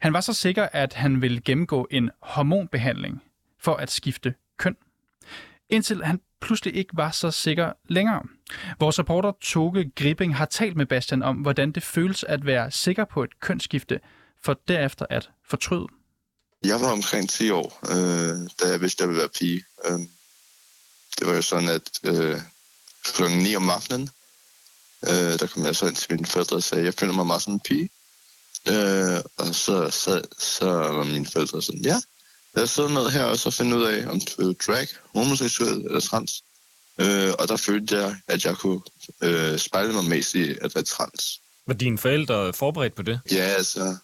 Han 0.00 0.12
var 0.12 0.20
så 0.20 0.32
sikker, 0.32 0.68
at 0.72 0.92
han 0.92 1.22
ville 1.22 1.40
gennemgå 1.40 1.86
en 1.90 2.10
hormonbehandling 2.22 3.22
for 3.60 3.74
at 3.74 3.90
skifte 3.90 4.34
køn. 4.58 4.76
Indtil 5.68 6.04
han 6.04 6.20
pludselig 6.40 6.76
ikke 6.76 6.90
var 6.96 7.10
så 7.10 7.30
sikker 7.30 7.72
længere. 7.88 8.22
Vores 8.80 8.98
reporter 8.98 9.32
Toge 9.40 9.90
Gripping 9.96 10.36
har 10.36 10.44
talt 10.44 10.76
med 10.76 10.86
Bastian 10.86 11.22
om, 11.22 11.36
hvordan 11.36 11.72
det 11.72 11.82
føles 11.82 12.24
at 12.24 12.46
være 12.46 12.70
sikker 12.70 13.04
på 13.04 13.22
et 13.22 13.40
kønsskifte, 13.40 14.00
for 14.44 14.60
derefter 14.68 15.06
at 15.10 15.30
fortryde. 15.48 15.86
Jeg 16.64 16.80
var 16.80 16.92
omkring 16.92 17.28
10 17.28 17.50
år, 17.50 17.78
øh, 17.82 18.50
da 18.62 18.72
jeg 18.72 18.80
vidste, 18.80 19.02
at 19.02 19.06
jeg 19.06 19.08
ville 19.08 19.20
være 19.20 19.30
pige. 19.38 19.62
Øh, 19.90 20.00
det 21.18 21.26
var 21.26 21.34
jo 21.34 21.42
sådan, 21.42 21.68
at 21.68 21.90
øh, 22.04 22.40
klokken 23.04 23.38
9 23.38 23.56
om 23.56 23.70
aftenen, 23.70 24.10
øh, 25.08 25.38
der 25.38 25.46
kom 25.46 25.64
jeg 25.64 25.76
så 25.76 25.86
ind 25.86 25.96
til 25.96 26.12
mine 26.14 26.26
forældre 26.26 26.56
og 26.56 26.62
sagde, 26.62 26.84
jeg 26.84 26.94
føler 26.94 27.12
mig 27.12 27.26
meget 27.26 27.42
som 27.42 27.52
en 27.52 27.60
pige. 27.60 27.90
Øh, 28.68 29.20
og 29.36 29.54
så, 29.54 29.90
så, 29.90 30.22
så 30.38 30.66
var 30.70 31.04
mine 31.04 31.26
forældre 31.26 31.62
sådan, 31.62 31.80
ja, 31.80 32.00
lad 32.54 32.64
os 32.64 32.70
sidde 32.70 32.94
ned 32.94 33.10
her 33.10 33.24
og 33.24 33.38
så 33.38 33.50
finde 33.50 33.76
ud 33.76 33.84
af, 33.84 34.06
om 34.10 34.20
du 34.20 34.50
er 34.50 34.54
drag, 34.66 34.88
homoseksuel 35.14 35.84
eller 35.86 36.00
trans. 36.00 36.44
Øh, 37.00 37.32
og 37.38 37.48
der 37.48 37.56
følte 37.56 37.96
jeg, 37.96 38.16
at 38.28 38.44
jeg 38.44 38.56
kunne 38.56 38.80
øh, 39.22 39.58
spejle 39.58 39.92
mig 39.92 40.04
mest 40.04 40.34
i 40.34 40.50
at 40.60 40.74
være 40.74 40.84
trans. 40.84 41.40
Var 41.66 41.74
dine 41.74 41.98
forældre 41.98 42.52
forberedt 42.52 42.94
på 42.94 43.02
det? 43.02 43.20
Ja, 43.30 43.44
altså, 43.44 43.96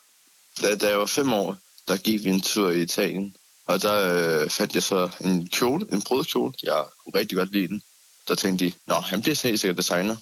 da, 0.63 0.77
da 0.77 0.89
jeg 0.89 0.99
var 0.99 1.07
fem 1.07 1.33
år, 1.33 1.57
der 1.89 1.97
gik 1.97 2.25
vi 2.25 2.31
en 2.31 2.41
tur 2.41 2.71
i 2.71 2.83
Italien, 2.83 3.37
og 3.67 3.83
der 3.83 4.43
øh, 4.43 4.51
fandt 4.51 4.75
jeg 4.75 4.83
så 4.83 5.11
en 5.21 5.49
kjole, 5.49 5.87
en 5.93 6.03
brudkjole. 6.03 6.53
Jeg 6.63 6.85
kunne 6.99 7.21
rigtig 7.21 7.39
godt 7.39 7.53
lide 7.53 7.69
den. 7.69 7.83
Der 8.29 8.35
tænkte 8.35 8.65
de, 8.65 8.73
nå, 8.87 8.95
han 8.95 9.23
bliver 9.23 9.41
helt 9.43 9.61
sikkert 9.61 9.77
designer. 9.77 10.17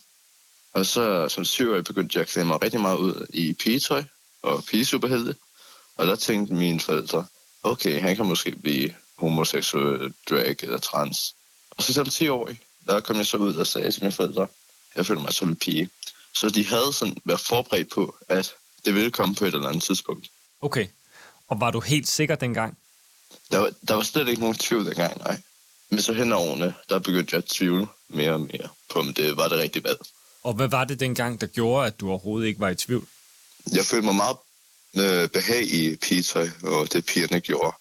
Og 0.72 0.86
så 0.86 1.28
som 1.28 1.44
syvårig 1.44 1.84
begyndte 1.84 2.16
jeg 2.16 2.22
at 2.22 2.28
klæde 2.28 2.46
mig 2.46 2.62
rigtig 2.62 2.80
meget 2.80 2.96
ud 2.98 3.26
i 3.34 3.52
pigetøj 3.52 4.02
og 4.42 4.64
pigesuperhelte. 4.64 5.36
Og 5.96 6.06
der 6.06 6.16
tænkte 6.16 6.54
mine 6.54 6.80
forældre, 6.80 7.26
okay, 7.62 8.00
han 8.00 8.16
kan 8.16 8.26
måske 8.26 8.50
blive 8.50 8.94
homoseksuel, 9.18 10.14
drag 10.30 10.56
eller 10.62 10.78
trans. 10.78 11.34
Og 11.70 11.82
så 11.82 11.92
som 11.92 12.06
10 12.06 12.28
år, 12.28 12.50
der 12.86 13.00
kom 13.00 13.16
jeg 13.16 13.26
så 13.26 13.36
ud 13.36 13.54
og 13.54 13.66
sagde 13.66 13.90
til 13.90 14.02
mine 14.02 14.12
forældre, 14.12 14.46
jeg 14.96 15.06
føler 15.06 15.20
mig 15.20 15.32
som 15.32 15.48
en 15.48 15.56
pige. 15.56 15.90
Så 16.34 16.48
de 16.48 16.66
havde 16.66 16.92
sådan 16.92 17.16
været 17.24 17.40
forberedt 17.40 17.90
på, 17.90 18.16
at 18.28 18.54
det 18.84 18.94
ville 18.94 19.10
komme 19.10 19.34
på 19.34 19.44
et 19.44 19.54
eller 19.54 19.68
andet 19.68 19.82
tidspunkt. 19.82 20.30
Okay. 20.60 20.86
Og 21.48 21.60
var 21.60 21.70
du 21.70 21.80
helt 21.80 22.08
sikker 22.08 22.34
dengang? 22.34 22.78
Der 23.52 23.58
var, 23.58 23.72
der 23.88 23.94
var 23.94 24.02
slet 24.02 24.28
ikke 24.28 24.40
nogen 24.40 24.56
tvivl 24.56 24.86
dengang, 24.86 25.18
nej. 25.18 25.40
Men 25.90 26.02
så 26.02 26.12
hen 26.12 26.32
årene, 26.32 26.74
der 26.88 26.98
begyndte 26.98 27.34
jeg 27.34 27.38
at 27.38 27.44
tvivle 27.44 27.86
mere 28.08 28.32
og 28.32 28.40
mere 28.40 28.68
på, 28.90 28.98
om 28.98 29.14
det 29.14 29.36
var 29.36 29.48
det 29.48 29.58
rigtige 29.58 29.84
valg. 29.84 29.98
Og 30.42 30.54
hvad 30.54 30.68
var 30.68 30.84
det 30.84 31.00
dengang, 31.00 31.40
der 31.40 31.46
gjorde, 31.46 31.86
at 31.86 32.00
du 32.00 32.08
overhovedet 32.08 32.48
ikke 32.48 32.60
var 32.60 32.68
i 32.68 32.74
tvivl? 32.74 33.06
Jeg 33.72 33.84
følte 33.84 34.06
mig 34.06 34.14
meget 34.14 34.36
øh, 34.96 35.28
behag 35.28 35.62
i 35.62 35.96
pigetøj, 35.96 36.48
og 36.62 36.92
det 36.92 37.06
pigerne 37.06 37.40
gjorde. 37.40 37.76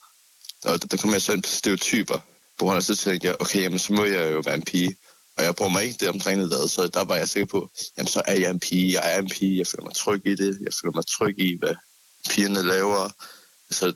Og 0.63 0.91
der 0.91 0.97
kom 0.97 1.13
jeg 1.13 1.21
så 1.21 1.33
ind 1.33 1.43
på 1.43 1.49
stereotyper, 1.49 2.17
på 2.59 2.65
grund 2.65 2.77
af 2.77 2.83
så 2.83 2.95
tænkte 2.95 3.27
jeg, 3.27 3.35
okay, 3.39 3.61
jamen, 3.61 3.79
så 3.79 3.93
må 3.93 4.05
jeg 4.05 4.33
jo 4.33 4.41
være 4.45 4.55
en 4.55 4.63
pige. 4.63 4.95
Og 5.37 5.43
jeg 5.43 5.55
bruger 5.55 5.71
mig 5.71 5.83
ikke 5.83 5.97
det 5.99 6.09
omkring 6.09 6.41
det, 6.41 6.71
så 6.71 6.89
der 6.93 7.03
var 7.03 7.15
jeg 7.15 7.29
sikker 7.29 7.47
på, 7.47 7.69
jamen 7.97 8.07
så 8.07 8.21
er 8.25 8.33
jeg 8.33 8.49
en 8.49 8.59
pige, 8.59 8.93
jeg 8.93 9.15
er 9.15 9.19
en 9.19 9.29
pige, 9.29 9.57
jeg 9.57 9.67
føler 9.67 9.83
mig 9.83 9.95
tryg 9.95 10.21
i 10.25 10.35
det, 10.35 10.57
jeg 10.61 10.73
føler 10.81 10.95
mig 10.95 11.05
tryg 11.07 11.39
i, 11.39 11.57
hvad 11.59 11.75
pigerne 12.29 12.63
laver. 12.63 13.09
Så 13.71 13.93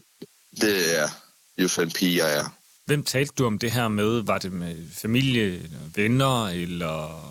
det 0.62 1.00
er 1.00 1.10
jeg 1.58 2.38
er. 2.38 2.56
Hvem 2.86 3.04
talte 3.04 3.34
du 3.38 3.46
om 3.46 3.60
det 3.60 3.72
her 3.72 3.88
med? 3.88 4.22
Var 4.22 4.38
det 4.38 4.52
med 4.52 4.76
familie, 4.94 5.70
venner, 5.96 6.48
eller 6.48 7.22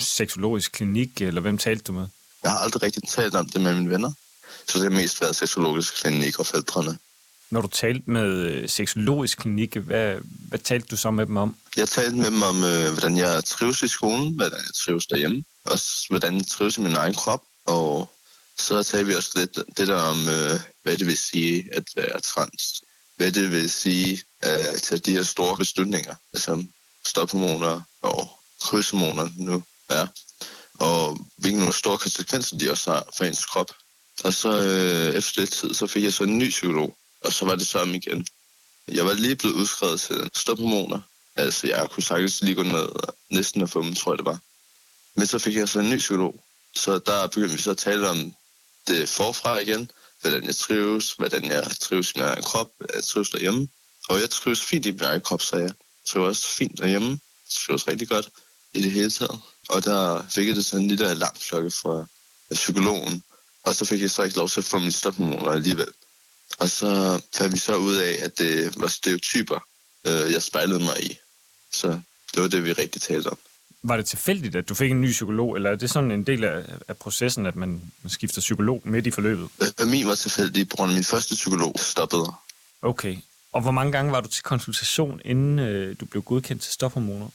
seksologisk 0.00 0.72
klinik, 0.72 1.20
eller 1.20 1.40
hvem 1.40 1.58
talte 1.58 1.84
du 1.84 1.92
med? 1.92 2.06
Jeg 2.42 2.50
har 2.50 2.58
aldrig 2.58 2.82
rigtig 2.82 3.02
talt 3.08 3.34
om 3.34 3.48
det 3.48 3.60
med 3.60 3.74
mine 3.74 3.90
venner. 3.90 4.12
Så 4.68 4.78
det 4.78 4.92
har 4.92 5.00
mest 5.00 5.20
været 5.20 5.36
seksologisk 5.36 5.94
klinik 6.02 6.38
og 6.38 6.46
forældrene. 6.46 6.98
Når 7.50 7.60
du 7.60 7.68
talte 7.68 8.10
med 8.10 8.28
øh, 8.28 8.68
seksologisk 8.68 9.38
klinik, 9.38 9.76
hvad, 9.76 10.16
hvad 10.48 10.58
talte 10.58 10.86
du 10.90 10.96
så 10.96 11.10
med 11.10 11.26
dem 11.26 11.36
om? 11.36 11.56
Jeg 11.76 11.88
talte 11.88 12.16
med 12.16 12.26
dem 12.26 12.42
om, 12.42 12.64
øh, 12.64 12.92
hvordan 12.92 13.16
jeg 13.16 13.44
trives 13.44 13.82
i 13.82 13.88
skolen, 13.88 14.34
hvordan 14.36 14.58
jeg 14.58 14.74
trives 14.84 15.06
derhjemme, 15.06 15.44
og 15.64 15.78
hvordan 16.08 16.36
jeg 16.36 16.46
trives 16.46 16.76
i 16.76 16.80
min 16.80 16.96
egen 16.96 17.14
krop. 17.14 17.42
Og 17.66 18.10
så 18.58 18.82
talte 18.82 19.06
vi 19.06 19.14
også 19.14 19.30
lidt 19.34 19.58
det 19.76 19.88
der 19.88 20.02
om, 20.02 20.18
øh, 20.28 20.60
hvad 20.82 20.96
det 20.96 21.06
vil 21.06 21.18
sige 21.18 21.68
at 21.72 21.84
være 21.96 22.20
trans. 22.20 22.82
Hvad 23.16 23.32
det 23.32 23.50
vil 23.50 23.70
sige 23.70 24.22
at 24.40 24.82
tage 24.82 24.98
de 24.98 25.12
her 25.12 25.22
store 25.22 25.56
beslutninger, 25.56 26.14
som 26.34 26.72
stophormoner 27.06 27.80
og 28.02 28.30
krydshormoner 28.60 29.28
nu 29.36 29.62
er. 29.88 30.06
Og 30.74 31.18
hvilke 31.38 31.72
store 31.72 31.98
konsekvenser 31.98 32.58
de 32.58 32.70
også 32.70 32.92
har 32.92 33.06
for 33.16 33.24
ens 33.24 33.46
krop. 33.46 33.72
Og 34.24 34.34
så 34.34 34.48
øh, 34.48 35.14
efter 35.14 35.40
lidt 35.40 35.52
tid, 35.52 35.74
så 35.74 35.86
fik 35.86 36.04
jeg 36.04 36.12
så 36.12 36.24
en 36.24 36.38
ny 36.38 36.48
psykolog, 36.48 36.96
og 37.20 37.32
så 37.32 37.44
var 37.44 37.54
det 37.54 37.66
samme 37.66 37.96
igen. 37.96 38.26
Jeg 38.88 39.06
var 39.06 39.12
lige 39.12 39.36
blevet 39.36 39.54
udskrevet 39.54 40.00
til 40.00 40.30
stophormoner. 40.34 41.00
Altså, 41.36 41.66
jeg 41.66 41.88
kunne 41.90 42.02
sagtens 42.02 42.42
lige 42.42 42.54
gå 42.54 42.62
ned 42.62 42.88
næsten 43.30 43.62
at 43.62 43.70
få 43.70 43.82
dem, 43.82 43.94
tror 43.94 44.12
jeg 44.12 44.18
det 44.18 44.26
var. 44.26 44.38
Men 45.16 45.26
så 45.26 45.38
fik 45.38 45.56
jeg 45.56 45.68
så 45.68 45.80
en 45.80 45.90
ny 45.90 45.96
psykolog. 45.96 46.44
Så 46.76 46.98
der 46.98 47.26
begyndte 47.26 47.56
vi 47.56 47.62
så 47.62 47.70
at 47.70 47.78
tale 47.78 48.08
om 48.08 48.34
det 48.86 49.08
forfra 49.08 49.58
igen. 49.58 49.90
Hvordan 50.22 50.44
jeg 50.44 50.56
trives, 50.56 51.12
hvordan 51.12 51.44
jeg 51.44 51.70
trives 51.80 52.10
i 52.10 52.12
min 52.18 52.24
egen 52.24 52.42
krop, 52.42 52.68
jeg 52.94 53.04
trives 53.04 53.30
derhjemme. 53.30 53.68
Og 54.08 54.20
jeg 54.20 54.30
trives 54.30 54.60
fint 54.60 54.86
i 54.86 54.90
min 54.90 55.02
egen 55.02 55.20
krop, 55.20 55.42
så 55.42 55.56
jeg 55.56 55.72
trives 56.06 56.28
også 56.28 56.48
fint 56.48 56.78
derhjemme. 56.78 57.08
Jeg 57.08 57.18
trives 57.66 57.88
rigtig 57.88 58.08
godt 58.08 58.28
i 58.74 58.82
det 58.82 58.90
hele 58.90 59.10
taget. 59.10 59.40
Og 59.68 59.84
der 59.84 60.26
fik 60.34 60.48
jeg 60.48 60.56
det 60.56 60.64
sådan 60.64 60.82
en 60.82 60.88
lille 60.88 61.08
alarmklokke 61.08 61.70
fra 61.70 62.06
psykologen. 62.54 63.22
Og 63.62 63.74
så 63.74 63.84
fik 63.84 64.00
jeg 64.00 64.10
så 64.10 64.22
ikke 64.22 64.36
lov 64.36 64.48
til 64.48 64.60
at 64.60 64.64
få 64.64 64.78
mine 64.78 64.92
stophormoner 64.92 65.50
alligevel. 65.50 65.88
Og 66.58 66.70
så 66.70 67.20
fandt 67.34 67.54
vi 67.54 67.58
så 67.58 67.76
ud 67.76 67.96
af, 67.96 68.18
at 68.20 68.38
det 68.38 68.80
var 68.80 68.88
stereotyper, 68.88 69.58
øh, 70.06 70.32
jeg 70.32 70.42
spejlede 70.42 70.80
mig 70.80 71.04
i. 71.04 71.18
Så 71.72 71.88
det 72.34 72.42
var 72.42 72.48
det, 72.48 72.64
vi 72.64 72.72
rigtig 72.72 73.02
talte 73.02 73.28
om. 73.28 73.38
Var 73.84 73.96
det 73.96 74.06
tilfældigt, 74.06 74.56
at 74.56 74.68
du 74.68 74.74
fik 74.74 74.90
en 74.90 75.00
ny 75.00 75.10
psykolog, 75.10 75.56
eller 75.56 75.70
er 75.70 75.76
det 75.76 75.90
sådan 75.90 76.10
en 76.10 76.26
del 76.26 76.44
af, 76.44 76.64
af 76.88 76.96
processen, 76.96 77.46
at 77.46 77.56
man, 77.56 77.92
skifter 78.08 78.40
psykolog 78.40 78.82
midt 78.84 79.06
i 79.06 79.10
forløbet? 79.10 79.48
Øh, 79.80 79.88
min 79.88 80.06
var 80.06 80.14
tilfældig, 80.14 80.68
på 80.68 80.76
grund 80.76 80.90
af 80.90 80.94
min 80.94 81.04
første 81.04 81.34
psykolog 81.34 81.74
stoppede. 81.78 82.32
Okay. 82.82 83.16
Og 83.52 83.62
hvor 83.62 83.70
mange 83.70 83.92
gange 83.92 84.12
var 84.12 84.20
du 84.20 84.28
til 84.28 84.42
konsultation, 84.42 85.20
inden 85.24 85.58
øh, 85.58 85.96
du 86.00 86.04
blev 86.04 86.22
godkendt 86.22 86.62
til 86.62 86.72
stophormoner? 86.72 87.28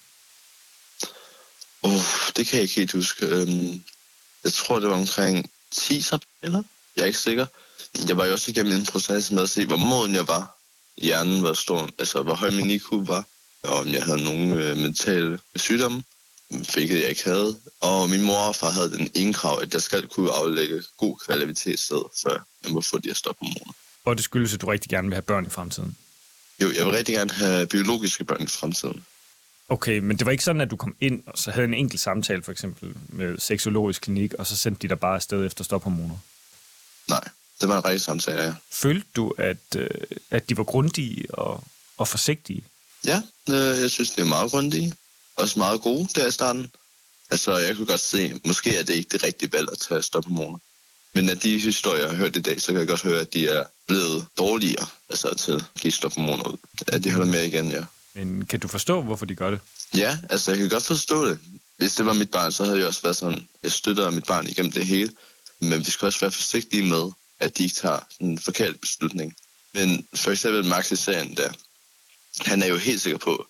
Uh, 1.84 1.92
det 2.36 2.48
kan 2.48 2.56
jeg 2.56 2.62
ikke 2.62 2.76
helt 2.76 2.92
huske. 2.92 3.26
Øhm, 3.26 3.84
jeg 4.44 4.54
tror, 4.54 4.80
det 4.80 4.90
var 4.90 4.96
omkring 4.96 5.50
10 5.72 6.04
eller? 6.42 6.64
Jeg 6.96 7.02
er 7.02 7.06
ikke 7.06 7.20
sikker. 7.20 7.46
Jeg 8.08 8.18
var 8.18 8.26
jo 8.26 8.32
også 8.32 8.52
igennem 8.52 8.74
en 8.74 8.86
proces 8.86 9.32
med 9.32 9.44
at 9.44 9.50
se, 9.50 9.66
hvor 9.66 9.78
moden 9.78 10.16
jeg 10.16 10.28
var. 10.28 10.58
Hjernen 11.02 11.44
var 11.44 11.54
stor, 11.54 11.90
altså 12.00 12.24
hvor 12.24 12.36
høj 12.36 12.52
min 12.52 12.70
IQ 12.70 12.86
var, 12.92 13.26
og 13.64 13.80
om 13.80 13.88
jeg 13.88 14.04
havde 14.04 14.24
nogle 14.24 14.70
øh, 14.70 14.78
mentale 14.78 15.40
sygdomme, 15.56 16.04
hvilket 16.50 17.00
jeg 17.02 17.10
ikke 17.10 17.24
havde. 17.24 17.58
Og 17.82 18.10
min 18.10 18.22
mor 18.22 18.38
og 18.38 18.56
far 18.56 18.70
havde 18.70 18.92
den 18.92 19.12
ene 19.16 19.34
krav, 19.34 19.60
at 19.62 19.74
jeg 19.74 19.82
skal 19.82 20.08
kunne 20.08 20.32
aflægge 20.32 20.84
god 20.98 21.18
kvalitetssted, 21.26 22.02
før 22.24 22.46
jeg 22.64 22.72
må 22.72 22.82
få 22.82 22.98
de 22.98 23.08
her 23.10 23.16
stophormoner. 23.16 23.74
Og 24.06 24.16
det 24.16 24.24
skyldes, 24.24 24.54
at 24.54 24.62
du 24.62 24.68
rigtig 24.68 24.90
gerne 24.90 25.08
vil 25.08 25.16
have 25.16 25.22
børn 25.22 25.46
i 25.46 25.50
fremtiden? 25.50 25.98
Jo, 26.62 26.72
jeg 26.78 26.86
vil 26.86 26.94
rigtig 26.94 27.16
gerne 27.16 27.32
have 27.32 27.68
biologiske 27.68 28.24
børn 28.24 28.44
i 28.44 28.48
fremtiden. 28.48 29.06
Okay, 29.70 30.00
men 30.00 30.18
det 30.18 30.26
var 30.26 30.32
ikke 30.32 30.44
sådan, 30.44 30.62
at 30.62 30.72
du 30.72 30.76
kom 30.76 30.96
ind 31.00 31.24
og 31.26 31.38
så 31.38 31.52
havde 31.52 31.68
en 31.68 31.74
enkelt 31.74 32.02
samtale, 32.02 32.44
for 32.44 32.52
eksempel 32.52 32.94
med 33.10 33.38
seksologisk 33.40 34.02
klinik, 34.02 34.34
og 34.34 34.48
så 34.48 34.58
sendte 34.58 34.82
de 34.82 34.88
dig 34.90 35.00
bare 35.00 35.16
afsted 35.16 35.46
efter 35.46 35.64
stophormoner? 35.64 36.18
Nej, 37.08 37.24
det 37.62 37.70
var 37.70 37.78
en 37.78 37.86
rigtig 37.86 38.02
samtale, 38.02 38.42
ja. 38.42 38.54
Følte 38.72 39.08
du, 39.16 39.34
at, 39.38 39.76
øh, 39.76 39.90
at 40.32 40.50
de 40.50 40.58
var 40.58 40.64
grundige 40.64 41.36
og, 41.36 41.64
og 41.98 42.08
forsigtige? 42.08 42.64
Ja, 43.06 43.22
øh, 43.50 43.82
jeg 43.82 43.92
synes, 43.92 44.12
det 44.12 44.22
er 44.22 44.26
meget 44.26 44.52
grundige. 44.52 44.94
Også 45.38 45.60
meget 45.60 45.82
gode 45.82 46.08
der 46.16 46.28
i 46.28 46.32
starten. 46.32 46.72
Altså, 47.30 47.58
jeg 47.58 47.76
kunne 47.76 47.86
godt 47.86 48.00
se, 48.00 48.42
måske 48.46 48.78
er 48.78 48.84
det 48.84 48.96
ikke 48.96 49.10
det 49.12 49.24
rigtige 49.24 49.54
valg 49.54 49.68
at 49.72 49.78
tage 49.78 50.02
stophormoner. 50.02 50.58
Men 51.14 51.30
af 51.30 51.40
de 51.40 51.60
historier, 51.60 52.02
jeg 52.02 52.10
har 52.10 52.18
hørt 52.18 52.36
i 52.36 52.42
dag, 52.42 52.62
så 52.62 52.68
kan 52.68 52.80
jeg 52.80 52.88
godt 52.88 53.02
høre, 53.02 53.22
at 53.22 53.34
de 53.34 53.48
er 53.48 53.64
blevet 53.88 54.26
dårligere 54.38 54.88
altså 55.10 55.36
til 55.36 55.52
at 55.52 55.64
give 55.80 55.94
stophormoner 55.94 56.48
ud. 56.48 56.58
At 56.88 57.04
de 57.04 57.12
holder 57.12 57.32
med 57.32 57.44
igen, 57.44 57.72
ja. 57.72 57.84
Men 58.14 58.46
kan 58.46 58.60
du 58.60 58.68
forstå, 58.68 59.02
hvorfor 59.02 59.26
de 59.26 59.36
gør 59.36 59.52
det? 59.52 59.60
Ja, 59.96 60.18
altså 60.30 60.52
jeg 60.52 60.58
kan 60.60 60.70
godt 60.70 60.84
forstå 60.84 61.26
det. 61.30 61.40
Hvis 61.78 61.96
det 61.96 62.06
var 62.06 62.14
mit 62.14 62.32
barn, 62.32 62.52
så 62.52 62.64
havde 62.66 62.78
jeg 62.78 62.88
også 62.88 63.02
været 63.02 63.16
sådan, 63.16 63.48
jeg 63.64 63.72
støtter 63.72 64.10
mit 64.10 64.26
barn 64.26 64.48
igennem 64.48 64.72
det 64.72 64.86
hele. 64.86 65.12
Men 65.60 65.80
vi 65.86 65.92
skal 65.92 66.06
også 66.06 66.20
være 66.20 66.32
forsigtige 66.32 66.84
med, 66.84 67.12
at 67.40 67.58
de 67.58 67.64
ikke 67.64 67.76
tager 67.76 68.00
en 68.20 68.40
forkert 68.40 68.80
beslutning. 68.80 69.36
Men 69.74 70.08
for 70.16 70.32
eksempel 70.32 70.66
Max 70.66 70.92
i 70.92 70.96
serien 70.96 71.38
der, 71.38 71.50
han 72.46 72.62
er 72.62 72.68
jo 72.68 72.78
helt 72.78 73.02
sikker 73.02 73.18
på, 73.18 73.48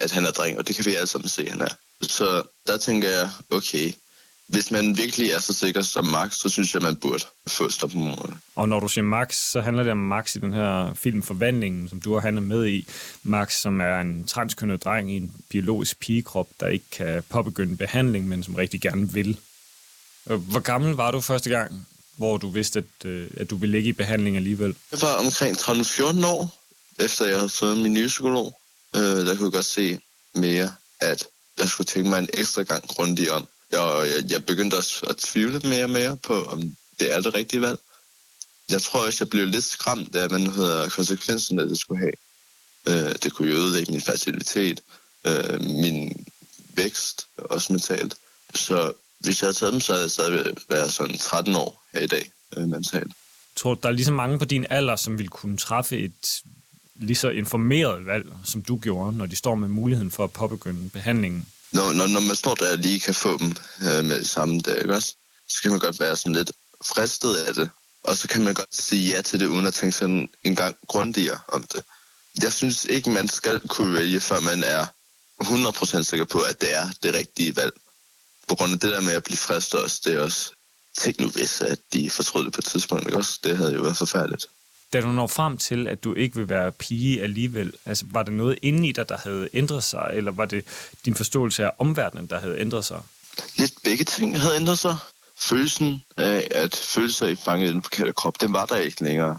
at 0.00 0.12
han 0.12 0.24
er 0.24 0.30
dreng, 0.30 0.58
og 0.58 0.68
det 0.68 0.76
kan 0.76 0.84
vi 0.84 0.94
alle 0.94 1.06
sammen 1.06 1.28
se, 1.28 1.50
han 1.50 1.60
er. 1.60 1.74
Så 2.02 2.42
der 2.66 2.76
tænker 2.76 3.08
jeg, 3.08 3.30
okay, 3.50 3.92
hvis 4.48 4.70
man 4.70 4.96
virkelig 4.96 5.30
er 5.30 5.38
så 5.38 5.54
sikker 5.54 5.82
som 5.82 6.04
Max, 6.04 6.34
så 6.34 6.48
synes 6.48 6.74
jeg, 6.74 6.82
man 6.82 6.96
burde 6.96 7.24
få 7.46 7.70
stop 7.70 7.90
på 7.90 7.98
måneden. 7.98 8.34
Og 8.54 8.68
når 8.68 8.80
du 8.80 8.88
siger 8.88 9.04
Max, 9.04 9.34
så 9.36 9.60
handler 9.60 9.82
det 9.82 9.92
om 9.92 9.98
Max 9.98 10.36
i 10.36 10.38
den 10.38 10.52
her 10.52 10.94
film 10.94 11.22
Forvandlingen, 11.22 11.88
som 11.88 12.00
du 12.00 12.14
har 12.14 12.20
handlet 12.20 12.44
med 12.44 12.66
i. 12.66 12.86
Max, 13.22 13.60
som 13.60 13.80
er 13.80 14.00
en 14.00 14.26
transkønnet 14.26 14.84
dreng 14.84 15.12
i 15.12 15.16
en 15.16 15.32
biologisk 15.48 15.98
pigekrop, 15.98 16.48
der 16.60 16.66
ikke 16.66 16.84
kan 16.90 17.22
påbegynde 17.28 17.76
behandling, 17.76 18.28
men 18.28 18.42
som 18.42 18.54
rigtig 18.54 18.80
gerne 18.80 19.12
vil. 19.12 19.38
Hvor 20.24 20.60
gammel 20.60 20.94
var 20.94 21.10
du 21.10 21.20
første 21.20 21.50
gang, 21.50 21.86
hvor 22.16 22.36
du 22.36 22.50
vidste, 22.50 22.78
at, 22.78 23.06
øh, 23.06 23.30
at 23.36 23.50
du 23.50 23.56
ville 23.56 23.72
ligge 23.72 23.88
i 23.88 23.92
behandling 23.92 24.36
alligevel? 24.36 24.74
Jeg 24.92 25.02
var 25.02 25.14
omkring 25.14 25.56
13-14 25.56 26.26
år, 26.26 26.58
efter 26.98 27.26
jeg 27.26 27.36
havde 27.36 27.48
fået 27.48 27.78
min 27.78 27.92
nye 27.92 28.08
psykolog. 28.08 28.58
Øh, 28.96 29.02
der 29.02 29.36
kunne 29.36 29.44
jeg 29.44 29.52
godt 29.52 29.64
se 29.64 30.00
mere, 30.34 30.74
at 31.00 31.26
jeg 31.58 31.68
skulle 31.68 31.86
tænke 31.86 32.10
mig 32.10 32.18
en 32.18 32.28
ekstra 32.32 32.62
gang 32.62 32.88
grundigt 32.88 33.30
om, 33.30 33.48
og 33.72 34.06
jeg, 34.06 34.30
jeg 34.30 34.44
begyndte 34.44 34.74
også 34.74 35.06
at 35.10 35.16
tvivle 35.16 35.58
mere 35.68 35.84
og 35.84 35.90
mere 35.90 36.16
på, 36.16 36.44
om 36.44 36.76
det 37.00 37.14
er 37.14 37.20
det 37.20 37.34
rigtige 37.34 37.60
valg. 37.60 37.78
Jeg 38.70 38.82
tror 38.82 39.06
også, 39.06 39.24
jeg 39.24 39.30
blev 39.30 39.46
lidt 39.46 39.64
skræmt 39.64 40.16
af, 40.16 40.28
hvad 40.28 40.38
hedder 40.38 40.88
konsekvensen, 40.88 41.58
det 41.58 41.78
skulle 41.78 42.00
have. 42.00 42.12
Øh, 42.88 43.14
det 43.22 43.32
kunne 43.32 43.50
jo 43.50 43.56
ødelægge 43.56 43.92
min 43.92 44.00
facilitet, 44.00 44.80
øh, 45.26 45.60
min 45.60 46.26
vækst, 46.74 47.26
også 47.36 47.72
mentalt. 47.72 48.16
Så 48.54 48.92
hvis 49.20 49.42
jeg 49.42 49.46
havde 49.46 49.56
taget 49.56 49.72
dem, 49.72 49.80
så 49.80 49.92
havde 49.92 50.02
jeg 50.02 50.10
stadig 50.10 50.54
været 50.68 50.92
sådan 50.92 51.18
13 51.18 51.56
år 51.56 51.84
her 51.92 52.00
i 52.00 52.06
dag 52.06 52.30
øh, 52.56 52.68
mentalt. 52.68 53.12
Tror 53.56 53.74
du, 53.74 53.80
der 53.82 53.88
er 53.88 53.92
lige 53.92 54.04
så 54.04 54.12
mange 54.12 54.38
på 54.38 54.44
din 54.44 54.66
alder, 54.70 54.96
som 54.96 55.18
vil 55.18 55.28
kunne 55.28 55.56
træffe 55.56 55.98
et 55.98 56.42
lige 56.98 57.16
så 57.16 57.28
informeret 57.28 58.06
valg, 58.06 58.26
som 58.44 58.62
du 58.62 58.76
gjorde, 58.76 59.16
når 59.16 59.26
de 59.26 59.36
står 59.36 59.54
med 59.54 59.68
muligheden 59.68 60.10
for 60.10 60.24
at 60.24 60.32
påbegynde 60.32 60.90
behandlingen? 60.90 61.46
når, 61.72 61.92
når, 61.92 62.06
når 62.06 62.20
man 62.20 62.36
står 62.36 62.54
der 62.54 62.72
og 62.72 62.78
lige 62.78 63.00
kan 63.00 63.14
få 63.14 63.38
dem 63.38 63.56
øh, 63.82 64.04
med 64.04 64.24
samme 64.24 64.60
dag, 64.60 64.78
ikke 64.78 64.94
også? 64.94 65.14
så 65.48 65.62
kan 65.62 65.70
man 65.70 65.80
godt 65.80 66.00
være 66.00 66.16
sådan 66.16 66.32
lidt 66.32 66.52
fristet 66.84 67.36
af 67.36 67.54
det. 67.54 67.70
Og 68.04 68.16
så 68.16 68.28
kan 68.28 68.44
man 68.44 68.54
godt 68.54 68.74
sige 68.74 69.14
ja 69.14 69.22
til 69.22 69.40
det, 69.40 69.46
uden 69.46 69.66
at 69.66 69.74
tænke 69.74 69.96
sådan 69.96 70.28
en 70.44 70.56
gang 70.56 70.76
grundigere 70.86 71.38
om 71.48 71.62
det. 71.62 71.82
Jeg 72.42 72.52
synes 72.52 72.84
ikke, 72.84 73.10
man 73.10 73.28
skal 73.28 73.60
kunne 73.68 73.94
vælge, 73.94 74.20
før 74.20 74.40
man 74.40 74.64
er 74.64 74.86
100% 75.42 76.02
sikker 76.02 76.24
på, 76.24 76.38
at 76.38 76.60
det 76.60 76.76
er 76.76 76.88
det 77.02 77.14
rigtige 77.14 77.56
valg. 77.56 77.72
på 78.48 78.54
grund 78.54 78.72
af 78.72 78.80
det 78.80 78.90
der 78.92 79.00
med 79.00 79.12
at 79.12 79.24
blive 79.24 79.36
fristet 79.36 79.82
også, 79.82 80.00
det 80.04 80.14
er 80.14 80.20
også, 80.20 80.52
tænk 80.98 81.20
nu 81.20 81.28
hvis, 81.28 81.60
at 81.60 81.78
de 81.92 82.10
fortrød 82.10 82.44
det 82.44 82.52
på 82.52 82.58
et 82.58 82.64
tidspunkt, 82.64 83.06
ikke 83.06 83.18
også? 83.18 83.40
Det 83.44 83.56
havde 83.56 83.74
jo 83.74 83.82
været 83.82 83.96
forfærdeligt. 83.96 84.46
Da 84.92 85.00
du 85.00 85.08
når 85.08 85.26
frem 85.26 85.58
til, 85.58 85.88
at 85.88 86.04
du 86.04 86.14
ikke 86.14 86.36
vil 86.36 86.48
være 86.48 86.72
pige 86.72 87.22
alligevel, 87.22 87.72
altså 87.86 88.04
var 88.10 88.22
der 88.22 88.32
noget 88.32 88.58
inde 88.62 88.88
i 88.88 88.92
dig, 88.92 89.08
der 89.08 89.16
havde 89.16 89.48
ændret 89.52 89.84
sig, 89.84 90.10
eller 90.12 90.32
var 90.32 90.44
det 90.44 90.64
din 91.04 91.14
forståelse 91.14 91.64
af 91.64 91.70
omverdenen, 91.78 92.26
der 92.26 92.40
havde 92.40 92.60
ændret 92.60 92.84
sig? 92.84 93.02
Lidt 93.56 93.72
begge 93.84 94.04
ting 94.04 94.40
havde 94.40 94.56
ændret 94.56 94.78
sig. 94.78 94.96
Følelsen 95.38 96.02
af 96.16 96.48
at 96.50 96.76
føle 96.76 97.12
sig 97.12 97.30
i 97.30 97.36
fanget 97.36 97.68
i 97.68 97.72
den 97.72 97.82
forkerte 97.82 98.12
krop, 98.12 98.40
den 98.40 98.52
var 98.52 98.66
der 98.66 98.76
ikke 98.76 99.04
længere. 99.04 99.38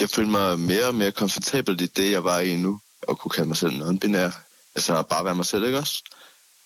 Jeg 0.00 0.10
følte 0.10 0.30
mig 0.30 0.58
mere 0.58 0.86
og 0.86 0.94
mere 0.94 1.12
komfortabel 1.12 1.80
i 1.80 1.86
det, 1.86 2.10
jeg 2.10 2.24
var 2.24 2.40
i 2.40 2.56
nu, 2.56 2.80
og 3.02 3.18
kunne 3.18 3.30
kalde 3.30 3.48
mig 3.48 3.56
selv 3.56 3.72
non-binær. 3.82 4.30
Altså 4.74 5.02
bare 5.02 5.24
være 5.24 5.34
mig 5.34 5.46
selv, 5.46 5.64
ikke 5.64 5.78
også? 5.78 6.02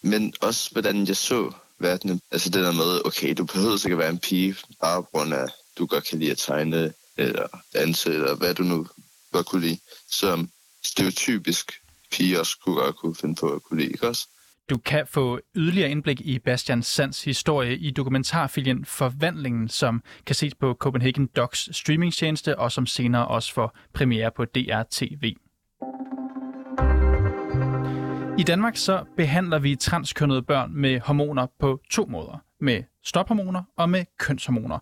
Men 0.03 0.35
også, 0.41 0.71
hvordan 0.73 1.07
jeg 1.07 1.17
så 1.17 1.53
verden. 1.79 2.21
Altså 2.31 2.50
det 2.50 2.65
der 2.65 2.73
med, 2.73 3.00
okay, 3.05 3.35
du 3.38 3.45
behøver 3.45 3.87
ikke 3.87 3.93
at 3.93 3.99
være 3.99 4.11
en 4.11 4.19
pige, 4.19 4.57
bare 4.81 5.03
på 5.03 5.09
grund 5.12 5.35
af, 5.35 5.47
du 5.79 5.87
godt 5.87 6.05
kan 6.05 6.19
lide 6.19 6.31
at 6.31 6.38
tegne, 6.38 6.93
eller 7.18 7.46
danse, 7.75 8.14
eller 8.14 8.34
hvad 8.34 8.54
du 8.54 8.62
nu 8.62 8.87
godt 9.32 9.46
kunne 9.46 9.66
lide. 9.66 9.78
Som 10.10 10.50
stereotypisk 10.84 11.72
piger 12.12 12.38
også 12.38 12.58
kunne 12.64 12.75
godt 12.75 12.96
kunne 12.96 13.14
finde 13.14 13.34
på 13.34 13.52
at 13.52 13.62
kunne 13.62 13.80
lide, 13.80 13.92
ikke 13.92 14.08
også? 14.08 14.28
Du 14.70 14.78
kan 14.78 15.06
få 15.06 15.40
yderligere 15.56 15.90
indblik 15.90 16.20
i 16.20 16.38
Bastian 16.38 16.82
Sands 16.82 17.25
historie 17.25 17.76
i 17.76 17.90
dokumentarfilien 17.90 18.84
Forvandlingen, 18.84 19.68
som 19.68 20.02
kan 20.26 20.34
ses 20.34 20.54
på 20.54 20.75
Copenhagen 20.75 21.26
Docs 21.26 21.76
streamingtjeneste, 21.76 22.58
og 22.58 22.72
som 22.72 22.87
senere 22.87 23.28
også 23.28 23.52
får 23.52 23.78
premiere 23.94 24.30
på 24.37 24.44
DRTV. 24.44 25.34
I 28.38 28.42
Danmark 28.42 28.76
så 28.76 29.04
behandler 29.16 29.59
vi 29.59 29.76
transkønnede 29.76 30.42
børn 30.42 30.71
med 30.75 31.00
hormoner 31.00 31.47
på 31.61 31.80
to 31.90 32.07
måder. 32.07 32.42
Med 32.61 32.83
stophormoner 33.04 33.62
og 33.76 33.90
med 33.90 34.04
kønshormoner. 34.18 34.78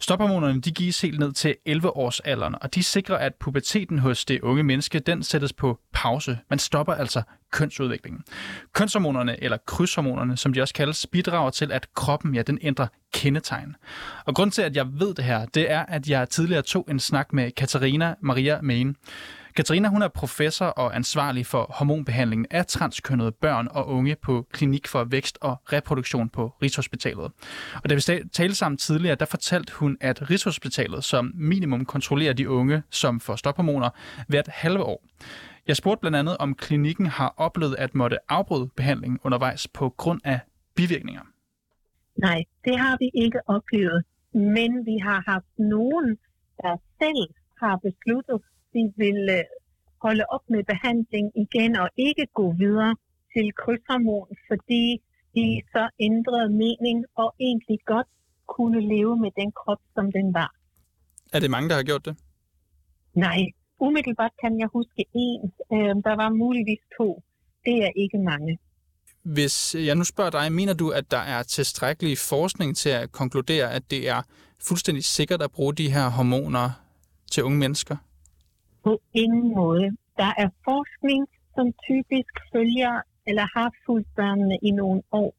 Stophormonerne 0.00 0.60
de 0.60 0.70
gives 0.70 1.00
helt 1.00 1.18
ned 1.18 1.32
til 1.32 1.56
11 1.66 1.96
års 1.96 2.20
alderen, 2.20 2.54
og 2.60 2.74
de 2.74 2.82
sikrer, 2.82 3.16
at 3.16 3.34
puberteten 3.34 3.98
hos 3.98 4.24
det 4.24 4.40
unge 4.40 4.62
menneske 4.62 4.98
den 4.98 5.22
sættes 5.22 5.52
på 5.52 5.78
pause. 5.92 6.38
Man 6.50 6.58
stopper 6.58 6.94
altså 6.94 7.22
kønsudviklingen. 7.52 8.24
Kønshormonerne, 8.72 9.42
eller 9.42 9.56
krydshormonerne, 9.66 10.36
som 10.36 10.52
de 10.52 10.62
også 10.62 10.74
kaldes, 10.74 11.06
bidrager 11.06 11.50
til, 11.50 11.72
at 11.72 11.94
kroppen 11.94 12.34
ja, 12.34 12.42
den 12.42 12.58
ændrer 12.62 12.86
kendetegn. 13.14 13.76
Og 14.24 14.34
grund 14.34 14.50
til, 14.50 14.62
at 14.62 14.76
jeg 14.76 14.86
ved 14.92 15.14
det 15.14 15.24
her, 15.24 15.46
det 15.46 15.70
er, 15.70 15.86
at 15.88 16.08
jeg 16.08 16.28
tidligere 16.28 16.62
tog 16.62 16.86
en 16.90 17.00
snak 17.00 17.32
med 17.32 17.50
Katarina 17.50 18.14
Maria 18.20 18.60
Main. 18.62 18.96
Katarina 19.56 19.88
hun 19.88 20.02
er 20.02 20.08
professor 20.08 20.66
og 20.66 20.96
ansvarlig 20.96 21.46
for 21.46 21.66
hormonbehandlingen 21.78 22.46
af 22.50 22.66
transkønnede 22.66 23.32
børn 23.32 23.68
og 23.70 23.88
unge 23.88 24.16
på 24.16 24.46
Klinik 24.52 24.86
for 24.88 25.04
Vækst 25.04 25.38
og 25.40 25.56
Reproduktion 25.72 26.28
på 26.28 26.52
Rigshospitalet. 26.62 27.32
Og 27.82 27.90
da 27.90 27.94
vi 27.94 28.00
talte 28.32 28.54
sammen 28.54 28.78
tidligere, 28.78 29.14
der 29.14 29.26
fortalte 29.26 29.72
hun, 29.72 29.96
at 30.00 30.30
Rigshospitalet 30.30 31.04
som 31.04 31.32
minimum 31.34 31.84
kontrollerer 31.84 32.32
de 32.32 32.50
unge, 32.50 32.82
som 32.90 33.20
får 33.20 33.36
stophormoner, 33.36 33.90
hvert 34.28 34.48
halve 34.48 34.82
år. 34.82 35.04
Jeg 35.66 35.76
spurgte 35.76 36.00
blandt 36.00 36.16
andet, 36.16 36.36
om 36.36 36.54
klinikken 36.54 37.06
har 37.06 37.34
oplevet 37.36 37.76
at 37.78 37.94
måtte 37.94 38.18
afbryde 38.28 38.68
behandlingen 38.76 39.18
undervejs 39.24 39.68
på 39.68 39.88
grund 39.88 40.20
af 40.24 40.40
bivirkninger. 40.74 41.22
Nej, 42.16 42.44
det 42.64 42.78
har 42.78 42.96
vi 42.98 43.10
ikke 43.24 43.40
oplevet. 43.46 44.04
Men 44.34 44.86
vi 44.86 44.96
har 44.98 45.24
haft 45.26 45.52
nogen, 45.58 46.18
der 46.62 46.76
selv 47.02 47.34
har 47.62 47.76
besluttet 47.76 48.40
de 48.74 48.82
vil 49.02 49.20
øh, 49.38 49.44
holde 50.04 50.24
op 50.34 50.44
med 50.54 50.62
behandling 50.72 51.26
igen 51.44 51.72
og 51.76 51.88
ikke 51.96 52.26
gå 52.34 52.46
videre 52.62 52.94
til 53.32 53.46
krydshormon, 53.60 54.28
fordi 54.48 54.84
de 55.36 55.46
så 55.72 55.84
ændrede 56.08 56.48
mening 56.64 56.98
og 57.22 57.34
egentlig 57.40 57.78
godt 57.86 58.08
kunne 58.54 58.80
leve 58.94 59.14
med 59.24 59.30
den 59.40 59.52
krop, 59.60 59.82
som 59.94 60.12
den 60.12 60.34
var. 60.34 60.50
Er 61.32 61.40
det 61.40 61.50
mange, 61.50 61.68
der 61.68 61.74
har 61.74 61.82
gjort 61.82 62.04
det? 62.04 62.16
Nej, 63.14 63.40
umiddelbart 63.80 64.30
kan 64.42 64.58
jeg 64.58 64.68
huske 64.72 65.04
en. 65.14 65.52
Øh, 65.72 65.94
der 66.06 66.14
var 66.22 66.30
muligvis 66.44 66.82
to. 66.98 67.22
Det 67.64 67.76
er 67.86 67.90
ikke 67.96 68.18
mange. 68.18 68.58
Hvis 69.22 69.74
jeg 69.74 69.94
nu 69.94 70.04
spørger 70.04 70.30
dig, 70.30 70.52
mener 70.52 70.74
du, 70.74 70.90
at 70.90 71.10
der 71.10 71.22
er 71.34 71.42
tilstrækkelig 71.42 72.18
forskning 72.18 72.76
til 72.76 72.88
at 72.88 73.12
konkludere, 73.12 73.72
at 73.72 73.90
det 73.90 74.08
er 74.08 74.22
fuldstændig 74.68 75.04
sikkert 75.04 75.42
at 75.42 75.50
bruge 75.50 75.74
de 75.74 75.92
her 75.92 76.08
hormoner 76.08 76.70
til 77.30 77.44
unge 77.44 77.58
mennesker? 77.58 77.96
På 78.84 79.00
ingen 79.14 79.54
måde. 79.54 79.86
Der 80.16 80.32
er 80.42 80.48
forskning, 80.64 81.28
som 81.54 81.66
typisk 81.88 82.32
følger 82.52 82.94
eller 83.26 83.46
har 83.58 83.72
fulgt 83.86 84.08
børnene 84.16 84.56
i 84.62 84.70
nogle 84.70 85.02
år, 85.12 85.34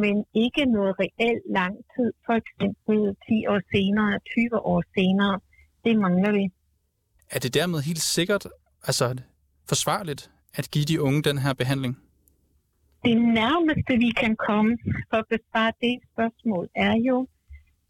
men 0.00 0.24
ikke 0.34 0.64
noget 0.64 0.94
reelt 0.98 1.44
lang 1.58 1.74
tid, 1.94 2.12
for 2.26 2.34
eksempel 2.40 2.98
10 3.28 3.46
år 3.52 3.60
senere, 3.74 4.18
20 4.18 4.66
år 4.72 4.82
senere. 4.94 5.40
Det 5.84 5.98
mangler 5.98 6.32
vi. 6.32 6.44
Er 7.30 7.38
det 7.38 7.54
dermed 7.54 7.80
helt 7.80 8.04
sikkert, 8.16 8.44
altså 8.88 9.16
forsvarligt, 9.68 10.30
at 10.54 10.70
give 10.70 10.84
de 10.84 11.02
unge 11.02 11.22
den 11.22 11.38
her 11.38 11.54
behandling? 11.54 11.98
Det 13.04 13.16
nærmeste, 13.40 13.92
vi 14.04 14.10
kan 14.22 14.36
komme 14.48 14.78
for 15.10 15.16
at 15.16 15.28
besvare 15.30 15.72
det 15.80 15.94
spørgsmål, 16.12 16.68
er 16.74 16.94
jo, 17.08 17.26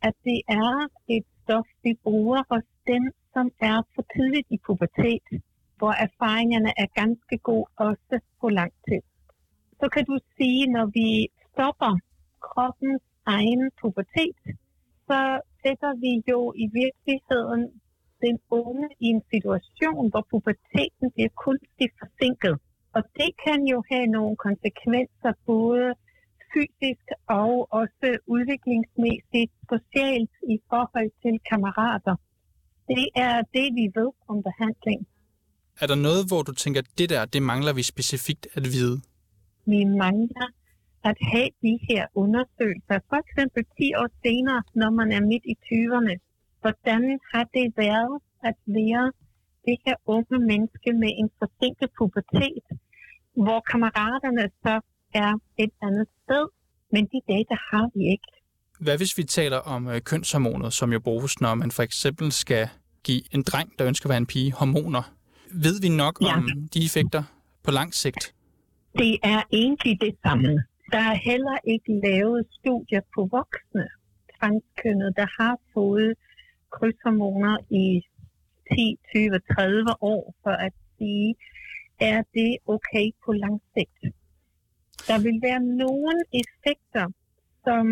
at 0.03 0.15
det 0.25 0.41
er 0.49 0.89
et 1.09 1.25
stof, 1.43 1.69
vi 1.83 1.93
bruger 2.05 2.43
hos 2.51 2.63
dem, 2.87 3.03
som 3.35 3.47
er 3.61 3.79
for 3.95 4.05
tidligt 4.15 4.49
i 4.51 4.59
pubertet, 4.67 5.43
hvor 5.79 5.93
erfaringerne 6.07 6.73
er 6.83 6.89
ganske 7.01 7.37
gode 7.49 7.67
også 7.77 8.17
på 8.41 8.49
lang 8.49 8.73
tid. 8.89 9.03
Så 9.81 9.87
kan 9.95 10.05
du 10.05 10.19
sige, 10.37 10.67
når 10.77 10.87
vi 10.99 11.09
stopper 11.53 11.93
kroppens 12.49 13.03
egen 13.27 13.71
pubertet, 13.81 14.37
så 15.09 15.21
sætter 15.63 15.93
vi 16.05 16.13
jo 16.31 16.41
i 16.65 16.67
virkeligheden 16.83 17.63
den 18.25 18.39
unge 18.51 18.89
i 19.01 19.07
en 19.15 19.23
situation, 19.33 20.11
hvor 20.11 20.25
puberteten 20.31 21.07
bliver 21.15 21.33
kunstigt 21.47 21.93
forsinket. 22.01 22.55
Og 22.97 23.03
det 23.19 23.31
kan 23.45 23.61
jo 23.73 23.79
have 23.91 24.07
nogle 24.07 24.37
konsekvenser 24.37 25.33
både 25.47 25.95
fysisk 26.53 27.07
og 27.41 27.53
også 27.81 28.09
udviklingsmæssigt, 28.27 29.53
socialt 29.73 30.35
i 30.55 30.57
forhold 30.71 31.11
til 31.23 31.35
kammerater. 31.51 32.17
Det 32.99 33.09
er 33.27 33.37
det, 33.57 33.67
vi 33.79 33.85
ved 33.99 34.11
om 34.31 34.37
behandling. 34.49 35.01
Er 35.83 35.87
der 35.87 35.99
noget, 36.09 36.23
hvor 36.31 36.43
du 36.43 36.53
tænker, 36.53 36.83
det 36.99 37.09
der, 37.11 37.25
det 37.25 37.43
mangler 37.43 37.73
vi 37.73 37.83
specifikt 37.83 38.45
at 38.59 38.65
vide? 38.75 38.97
Vi 39.73 39.81
mangler 39.85 40.49
at 41.11 41.17
have 41.33 41.51
de 41.65 41.75
her 41.89 42.03
undersøgelser. 42.15 42.99
For 43.11 43.19
eksempel 43.25 43.63
10 43.65 43.95
år 44.01 44.09
senere, 44.25 44.63
når 44.81 44.91
man 45.01 45.09
er 45.17 45.23
midt 45.31 45.45
i 45.53 45.55
20'erne. 45.69 46.15
Hvordan 46.61 47.03
har 47.33 47.45
det 47.57 47.67
været 47.77 48.15
at 48.49 48.57
være 48.67 49.07
det 49.67 49.77
her 49.87 49.97
unge 50.07 50.39
menneske 50.51 50.91
med 51.03 51.11
en 51.21 51.31
forsinket 51.39 51.89
pubertet, 51.99 52.67
hvor 53.45 53.61
kammeraterne 53.71 54.45
så 54.65 54.75
er 55.15 55.33
et 55.65 55.73
andet 55.83 56.07
sted, 56.23 56.45
men 56.93 57.03
de 57.13 57.21
data 57.33 57.55
har 57.71 57.87
vi 57.95 58.03
ikke. 58.15 58.31
Hvad 58.81 58.97
hvis 58.97 59.19
vi 59.19 59.25
taler 59.25 59.59
om 59.75 59.89
øh, 59.89 60.01
kønshormoner, 60.01 60.71
som 60.71 60.93
jo 60.93 61.01
bruges, 61.01 61.41
når 61.41 61.55
man 61.55 61.71
for 61.71 61.83
eksempel 61.83 62.33
skal 62.33 62.69
give 63.05 63.23
en 63.35 63.43
dreng, 63.43 63.73
der 63.79 63.87
ønsker 63.87 64.07
at 64.07 64.09
være 64.09 64.19
en 64.19 64.27
pige, 64.27 64.53
hormoner? 64.53 65.15
Ved 65.51 65.81
vi 65.81 65.89
nok 65.89 66.19
ja. 66.21 66.37
om 66.37 66.69
de 66.75 66.85
effekter 66.85 67.23
på 67.63 67.71
lang 67.71 67.95
sigt? 67.95 68.35
Det 68.99 69.19
er 69.23 69.43
egentlig 69.53 70.01
det 70.01 70.15
samme. 70.23 70.65
Der 70.93 70.99
er 70.99 71.15
heller 71.15 71.59
ikke 71.65 72.01
lavet 72.05 72.47
studier 72.61 73.01
på 73.15 73.29
voksne 73.31 73.89
transkønnede, 74.43 75.13
der 75.17 75.43
har 75.43 75.57
fået 75.75 76.15
krydshormoner 76.71 77.57
i 77.71 77.87
10, 78.75 78.99
20, 79.15 79.41
30 79.55 80.03
år, 80.03 80.35
for 80.43 80.51
at 80.51 80.73
sige, 80.99 81.35
er 82.01 82.23
det 82.35 82.59
okay 82.67 83.07
på 83.25 83.33
lang 83.33 83.61
sigt. 83.75 84.15
Der 85.09 85.19
vil 85.27 85.39
være 85.43 85.61
nogle 85.61 86.15
effekter, 86.43 87.07
som 87.65 87.85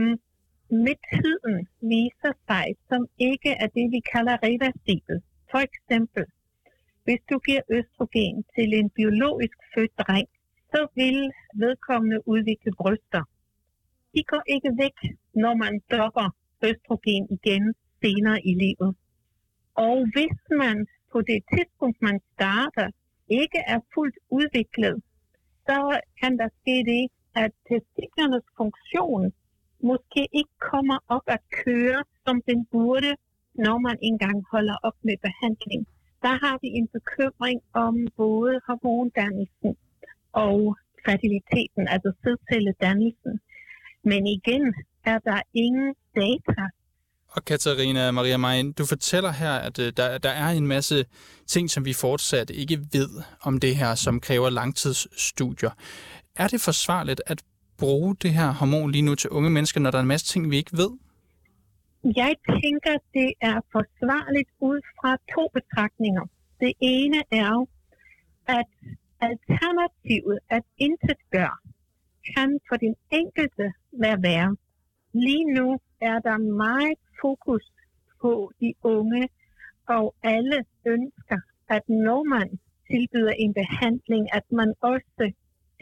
med 0.70 0.96
tiden 1.12 1.68
viser 1.80 2.32
sig, 2.48 2.66
som 2.88 3.06
ikke 3.18 3.50
er 3.50 3.66
det, 3.76 3.86
vi 3.94 4.00
kalder 4.12 4.36
reversibel. 4.42 5.16
For 5.50 5.58
eksempel, 5.68 6.24
hvis 7.04 7.22
du 7.30 7.38
giver 7.38 7.62
østrogen 7.70 8.44
til 8.54 8.68
en 8.74 8.90
biologisk 8.90 9.58
født 9.74 9.98
dreng, 9.98 10.28
så 10.72 10.80
vil 10.94 11.32
vedkommende 11.54 12.28
udvikle 12.28 12.72
bryster. 12.80 13.22
De 14.14 14.22
går 14.30 14.42
ikke 14.46 14.72
væk, 14.82 14.98
når 15.34 15.54
man 15.54 15.80
stopper 15.86 16.28
østrogen 16.68 17.24
igen 17.36 17.74
senere 18.02 18.40
i 18.50 18.52
livet. 18.64 18.90
Og 19.74 19.96
hvis 20.14 20.38
man 20.62 20.86
på 21.12 21.20
det 21.20 21.40
tidspunkt, 21.52 22.02
man 22.02 22.20
starter, 22.34 22.88
ikke 23.28 23.60
er 23.66 23.80
fuldt 23.94 24.18
udviklet, 24.30 25.02
så 25.66 26.00
kan 26.20 26.38
der 26.38 26.48
ske 26.60 26.76
det, 26.92 27.02
at 27.34 27.52
testiklernes 27.68 28.46
funktion 28.56 29.32
måske 29.82 30.28
ikke 30.32 30.54
kommer 30.70 30.98
op 31.08 31.22
at 31.26 31.40
køre, 31.64 32.02
som 32.26 32.42
den 32.48 32.66
burde, 32.72 33.12
når 33.54 33.78
man 33.78 33.96
engang 34.02 34.44
holder 34.52 34.76
op 34.82 34.96
med 35.02 35.16
behandling. 35.26 35.86
Der 36.22 36.34
har 36.44 36.58
vi 36.62 36.68
en 36.68 36.88
bekymring 36.96 37.60
om 37.72 37.94
både 38.16 38.60
hormondannelsen 38.66 39.76
og 40.32 40.76
fertiliteten, 41.04 41.88
altså 41.88 42.12
sædcelledannelsen. 42.22 43.40
Men 44.04 44.26
igen 44.26 44.74
er 45.04 45.18
der 45.18 45.40
ingen 45.54 45.94
data. 46.16 46.62
Og 47.28 47.44
Katarina 47.44 48.10
Maria 48.10 48.36
Mein, 48.36 48.72
du 48.72 48.86
fortæller 48.86 49.32
her, 49.32 49.52
at 49.52 49.78
øh, 49.78 49.92
der, 49.96 50.18
der 50.18 50.30
er 50.30 50.48
en 50.48 50.66
masse 50.66 51.04
ting, 51.46 51.70
som 51.70 51.84
vi 51.84 51.92
fortsat 51.92 52.50
ikke 52.50 52.78
ved 52.92 53.08
om 53.42 53.60
det 53.60 53.76
her, 53.76 53.94
som 53.94 54.20
kræver 54.20 54.50
langtidsstudier. 54.50 55.70
Er 56.36 56.48
det 56.48 56.60
forsvarligt 56.60 57.22
at 57.26 57.42
bruge 57.80 58.16
det 58.22 58.30
her 58.38 58.50
hormon 58.58 58.90
lige 58.90 59.06
nu 59.08 59.14
til 59.14 59.30
unge 59.30 59.50
mennesker, 59.50 59.80
når 59.80 59.90
der 59.90 59.98
er 59.98 60.02
en 60.02 60.14
masse 60.14 60.26
ting, 60.26 60.50
vi 60.50 60.56
ikke 60.56 60.76
ved? 60.82 60.90
Jeg 62.22 62.32
tænker, 62.62 62.94
det 63.14 63.30
er 63.40 63.58
forsvarligt 63.72 64.50
ud 64.60 64.80
fra 64.98 65.10
to 65.34 65.42
betragtninger. 65.56 66.24
Det 66.60 66.72
ene 66.80 67.20
er, 67.30 67.66
at 68.58 68.70
alternativet 69.20 70.38
at 70.56 70.64
intet 70.78 71.20
gør, 71.30 71.52
kan 72.34 72.50
for 72.68 72.76
den 72.76 72.94
enkelte 73.10 73.66
være 73.92 74.22
værre. 74.22 74.56
Lige 75.12 75.46
nu 75.58 75.78
er 76.00 76.18
der 76.18 76.38
meget 76.38 76.98
fokus 77.22 77.64
på 78.20 78.52
de 78.60 78.74
unge, 78.82 79.28
og 79.88 80.14
alle 80.22 80.58
ønsker, 80.86 81.40
at 81.68 81.84
når 81.88 82.22
man 82.34 82.48
tilbyder 82.90 83.34
en 83.44 83.54
behandling, 83.54 84.24
at 84.38 84.46
man 84.50 84.74
også 84.80 85.32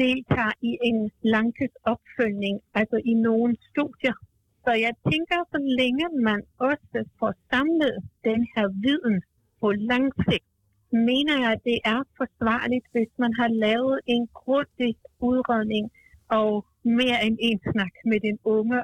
deltager 0.05 0.55
i 0.71 0.73
en 0.89 0.99
langtidsopfølgning, 1.35 2.57
altså 2.75 2.99
i 3.11 3.15
nogle 3.29 3.57
studier. 3.69 4.17
Så 4.65 4.73
jeg 4.87 4.95
tænker, 5.11 5.39
så 5.53 5.59
længe 5.81 6.07
man 6.29 6.41
også 6.71 6.99
får 7.19 7.33
samlet 7.51 7.97
den 8.29 8.41
her 8.55 8.67
viden 8.85 9.17
på 9.61 9.69
lang 9.91 10.07
sigt, 10.25 10.49
mener 10.93 11.35
jeg, 11.43 11.51
at 11.57 11.63
det 11.65 11.79
er 11.85 12.01
forsvarligt, 12.17 12.87
hvis 12.93 13.13
man 13.19 13.33
har 13.41 13.49
lavet 13.49 14.01
en 14.07 14.29
grundig 14.41 14.93
udredning 15.21 15.85
og 16.31 16.67
mere 16.85 17.19
end 17.27 17.37
en 17.41 17.61
snak 17.73 17.95
med 18.05 18.21
den 18.21 18.39
unge. 18.45 18.83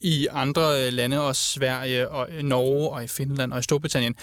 I 0.00 0.26
andre 0.30 0.62
øh, 0.62 0.92
lande, 0.92 1.26
også 1.28 1.42
Sverige 1.56 2.08
og 2.08 2.28
øh, 2.32 2.42
Norge 2.42 2.90
og 2.90 3.04
i 3.04 3.06
Finland 3.06 3.52
og 3.52 3.58
i 3.58 3.62
Storbritannien, 3.62 4.14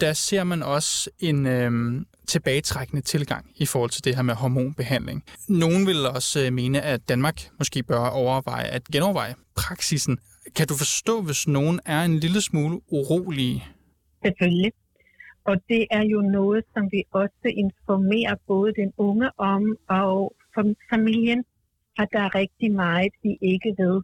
der 0.00 0.12
ser 0.12 0.44
man 0.44 0.62
også 0.62 1.10
en 1.18 1.46
øh, 1.46 1.70
tilbagetrækkende 2.28 3.02
tilgang 3.02 3.50
i 3.56 3.66
forhold 3.66 3.90
til 3.90 4.04
det 4.04 4.16
her 4.16 4.22
med 4.22 4.34
hormonbehandling. 4.34 5.24
Nogen 5.48 5.86
vil 5.86 6.06
også 6.06 6.44
øh, 6.46 6.52
mene, 6.52 6.82
at 6.82 7.08
Danmark 7.08 7.50
måske 7.58 7.82
bør 7.82 7.98
overveje 7.98 8.64
at 8.64 8.84
genoverveje 8.84 9.34
praksisen. 9.56 10.18
Kan 10.56 10.66
du 10.66 10.74
forstå, 10.74 11.22
hvis 11.22 11.48
nogen 11.48 11.80
er 11.84 12.02
en 12.02 12.18
lille 12.18 12.40
smule 12.40 12.80
urolige? 12.88 13.64
Selvfølgelig. 14.24 14.72
Og 15.44 15.56
det 15.68 15.86
er 15.90 16.02
jo 16.02 16.20
noget, 16.20 16.64
som 16.74 16.88
vi 16.92 17.02
også 17.12 17.46
informerer 17.64 18.34
både 18.46 18.72
den 18.74 18.92
unge 18.96 19.30
om 19.38 19.76
og 19.88 20.34
familien, 20.90 21.44
at 21.98 22.08
der 22.12 22.20
er 22.20 22.34
rigtig 22.34 22.72
meget, 22.72 23.12
vi 23.22 23.38
ikke 23.40 23.74
ved. 23.78 24.02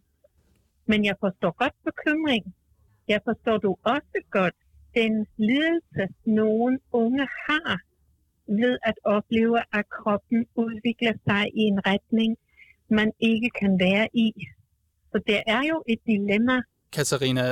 Men 0.86 1.04
jeg 1.04 1.16
forstår 1.20 1.52
godt 1.62 1.76
bekymring. 1.84 2.54
Jeg 3.08 3.20
forstår 3.24 3.56
du 3.58 3.76
også 3.82 4.18
godt 4.30 4.54
den 4.94 5.26
lidelse, 5.36 6.04
nogen 6.24 6.78
unge 6.92 7.26
har 7.46 7.87
ved 8.48 8.78
at 8.82 8.94
opleve, 9.04 9.58
at 9.72 9.84
kroppen 9.88 10.46
udvikler 10.54 11.12
sig 11.28 11.42
i 11.54 11.60
en 11.60 11.80
retning, 11.86 12.36
man 12.90 13.12
ikke 13.20 13.50
kan 13.60 13.78
være 13.80 14.08
i. 14.12 14.32
Så 15.12 15.20
det 15.26 15.42
er 15.46 15.62
jo 15.68 15.82
et 15.88 15.98
dilemma. 16.06 16.62
Katarina, 16.92 17.42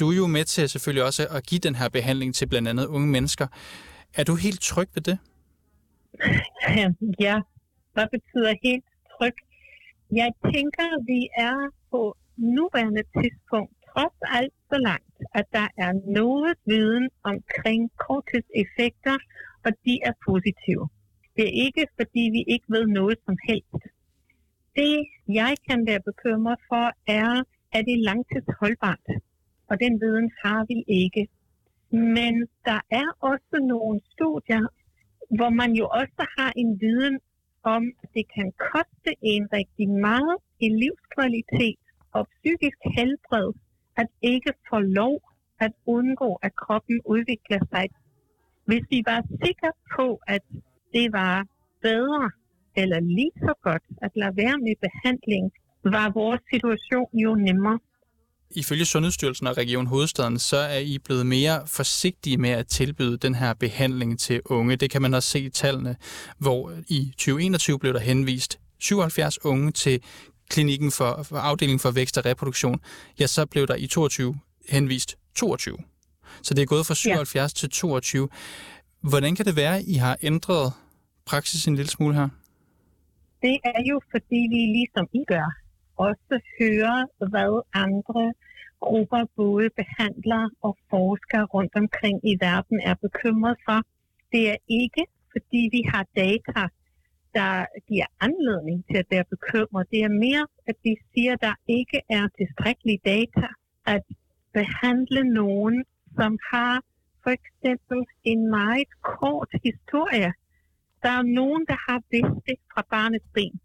du 0.00 0.10
er 0.10 0.16
jo 0.16 0.26
med 0.26 0.44
til 0.44 0.68
selvfølgelig 0.68 1.04
også 1.04 1.28
at 1.36 1.46
give 1.46 1.58
den 1.58 1.74
her 1.74 1.88
behandling 1.88 2.34
til 2.34 2.46
blandt 2.48 2.68
andet 2.68 2.86
unge 2.86 3.08
mennesker. 3.08 3.46
Er 4.14 4.24
du 4.24 4.34
helt 4.34 4.60
tryg 4.60 4.88
ved 4.94 5.02
det? 5.02 5.18
Ja, 7.20 7.40
hvad 7.92 8.06
betyder 8.12 8.54
helt 8.62 8.84
tryg? 9.14 9.36
Jeg 10.12 10.30
tænker, 10.44 10.86
vi 11.12 11.28
er 11.36 11.56
på 11.90 12.16
nuværende 12.36 13.02
tidspunkt 13.16 13.72
trods 13.96 14.18
alt 14.38 14.54
så 14.70 14.78
langt, 14.88 15.16
at 15.34 15.46
der 15.52 15.68
er 15.84 15.92
noget 16.20 16.54
viden 16.66 17.08
omkring 17.22 17.80
korttidseffekter, 18.06 19.16
og 19.66 19.72
de 19.84 19.94
er 20.08 20.12
positive. 20.28 20.88
Det 21.36 21.44
er 21.48 21.54
ikke, 21.66 21.84
fordi 21.98 22.22
vi 22.36 22.42
ikke 22.54 22.68
ved 22.68 22.86
noget 22.86 23.18
som 23.26 23.36
helst. 23.48 23.82
Det, 24.76 24.94
jeg 25.28 25.52
kan 25.68 25.86
være 25.86 26.02
bekymret 26.10 26.58
for, 26.68 26.86
er, 27.22 27.32
at 27.72 27.84
det 27.86 27.94
er 27.94 28.06
langtidsholdbart. 28.10 29.06
Og 29.68 29.80
den 29.80 30.00
viden 30.00 30.30
har 30.44 30.60
vi 30.70 30.78
ikke. 31.02 31.28
Men 31.90 32.34
der 32.68 32.80
er 32.90 33.08
også 33.20 33.56
nogle 33.72 34.00
studier, 34.12 34.64
hvor 35.36 35.50
man 35.50 35.72
jo 35.72 35.86
også 36.00 36.22
har 36.38 36.52
en 36.56 36.80
viden 36.80 37.18
om, 37.62 37.82
at 38.02 38.08
det 38.14 38.26
kan 38.36 38.52
koste 38.72 39.10
en 39.22 39.48
rigtig 39.52 39.88
meget 39.88 40.36
i 40.60 40.68
livskvalitet 40.82 41.80
og 42.12 42.28
psykisk 42.36 42.78
helbred, 42.96 43.52
at 43.96 44.08
ikke 44.22 44.52
få 44.70 44.78
lov 44.78 45.20
at 45.58 45.72
undgå, 45.86 46.34
at 46.42 46.56
kroppen 46.56 47.00
udvikler 47.04 47.60
sig 47.72 47.84
hvis 48.66 48.84
vi 48.90 49.02
var 49.06 49.20
sikre 49.44 49.70
på, 49.96 50.20
at 50.26 50.42
det 50.94 51.12
var 51.12 51.46
bedre 51.82 52.30
eller 52.76 53.00
lige 53.00 53.34
så 53.36 53.52
godt 53.62 53.82
at 54.02 54.10
lade 54.16 54.36
være 54.36 54.58
med 54.58 54.74
behandling, 54.86 55.52
var 55.84 56.10
vores 56.10 56.40
situation 56.52 57.08
jo 57.24 57.34
nemmere. 57.34 57.78
Ifølge 58.50 58.84
Sundhedsstyrelsen 58.84 59.46
og 59.46 59.56
Region 59.56 59.86
Hovedstaden, 59.86 60.38
så 60.38 60.56
er 60.56 60.78
I 60.78 60.98
blevet 60.98 61.26
mere 61.26 61.66
forsigtige 61.66 62.36
med 62.36 62.50
at 62.50 62.66
tilbyde 62.66 63.16
den 63.16 63.34
her 63.34 63.54
behandling 63.54 64.18
til 64.18 64.40
unge. 64.44 64.76
Det 64.76 64.90
kan 64.90 65.02
man 65.02 65.14
også 65.14 65.30
se 65.30 65.40
i 65.40 65.50
tallene, 65.50 65.96
hvor 66.38 66.72
i 66.88 67.12
2021 67.18 67.78
blev 67.78 67.92
der 67.92 68.00
henvist 68.00 68.58
77 68.78 69.44
unge 69.44 69.70
til 69.72 70.02
klinikken 70.50 70.90
for, 70.90 71.22
for 71.22 71.36
afdelingen 71.36 71.80
for 71.80 71.90
vækst 71.90 72.18
og 72.18 72.24
reproduktion. 72.24 72.80
Ja, 73.20 73.26
så 73.26 73.46
blev 73.46 73.66
der 73.66 73.74
i 73.74 73.86
22 73.86 74.36
henvist 74.68 75.16
22. 75.36 75.78
Så 76.42 76.54
det 76.54 76.62
er 76.62 76.66
gået 76.66 76.86
fra 76.86 76.94
77 76.94 77.42
ja. 77.42 77.46
til 77.46 77.70
22. 77.70 78.28
Hvordan 79.00 79.36
kan 79.36 79.44
det 79.46 79.56
være, 79.56 79.76
at 79.76 79.84
I 79.86 79.94
har 79.94 80.16
ændret 80.22 80.72
praksis 81.26 81.66
en 81.66 81.76
lille 81.76 81.90
smule 81.90 82.14
her? 82.14 82.28
Det 83.42 83.56
er 83.64 83.82
jo, 83.90 84.00
fordi 84.10 84.40
vi 84.54 84.60
ligesom 84.78 85.06
I 85.12 85.22
gør, 85.28 85.48
også 85.96 86.34
hører, 86.58 87.28
hvad 87.30 87.62
andre 87.74 88.32
grupper, 88.80 89.22
både 89.36 89.68
behandlere 89.80 90.50
og 90.62 90.78
forskere 90.90 91.44
rundt 91.44 91.74
omkring 91.82 92.16
i 92.30 92.36
verden 92.40 92.80
er 92.90 92.94
bekymret 92.94 93.56
for. 93.66 93.78
Det 94.32 94.42
er 94.52 94.56
ikke, 94.82 95.04
fordi 95.32 95.60
vi 95.76 95.82
har 95.92 96.04
data, 96.16 96.60
der 97.34 97.52
giver 97.88 98.08
anledning 98.20 98.78
til 98.90 98.96
at 99.02 99.08
være 99.10 99.24
bekymret. 99.34 99.86
Det 99.90 100.00
er 100.08 100.12
mere, 100.26 100.46
at 100.66 100.76
vi 100.84 100.92
siger, 101.12 101.32
at 101.32 101.40
der 101.40 101.54
ikke 101.68 101.98
er 102.18 102.24
tilstrækkelig 102.38 102.98
data 103.04 103.46
at 103.94 104.02
behandle 104.58 105.22
nogen 105.40 105.84
som 106.18 106.38
har 106.52 106.82
for 107.22 107.30
eksempel 107.38 107.98
en 108.24 108.50
meget 108.50 108.88
kort 109.02 109.50
historie. 109.64 110.32
Der 111.02 111.12
er 111.20 111.22
nogen, 111.22 111.66
der 111.70 111.78
har 111.88 112.00
vidst 112.10 112.46
det 112.46 112.56
fra 112.72 112.82
barnets 112.90 113.28
ben. 113.34 113.60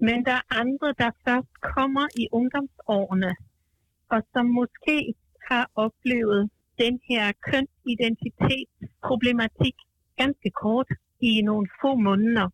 Men 0.00 0.24
der 0.26 0.32
er 0.32 0.54
andre, 0.62 0.94
der 1.02 1.10
først 1.26 1.52
kommer 1.60 2.06
i 2.22 2.28
ungdomsårene, 2.32 3.36
og 4.08 4.22
som 4.32 4.46
måske 4.46 5.14
har 5.50 5.70
oplevet 5.74 6.50
den 6.78 7.00
her 7.08 7.32
kønsidentitetsproblematik 7.50 9.74
ganske 10.16 10.50
kort 10.50 10.86
i 11.20 11.42
nogle 11.42 11.68
få 11.80 11.94
måneder. 11.94 12.48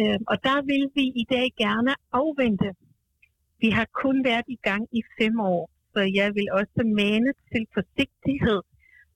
Øh, 0.00 0.18
og 0.30 0.44
der 0.44 0.62
vil 0.70 0.90
vi 0.94 1.04
i 1.22 1.24
dag 1.30 1.46
gerne 1.58 1.94
afvente. 2.12 2.74
Vi 3.60 3.70
har 3.70 3.86
kun 4.02 4.24
været 4.24 4.44
i 4.48 4.58
gang 4.62 4.88
i 4.92 5.02
fem 5.18 5.40
år. 5.40 5.70
Så 5.94 6.00
jeg 6.14 6.34
vil 6.34 6.48
også 6.52 6.80
mane 7.00 7.30
til 7.52 7.62
forsigtighed 7.74 8.60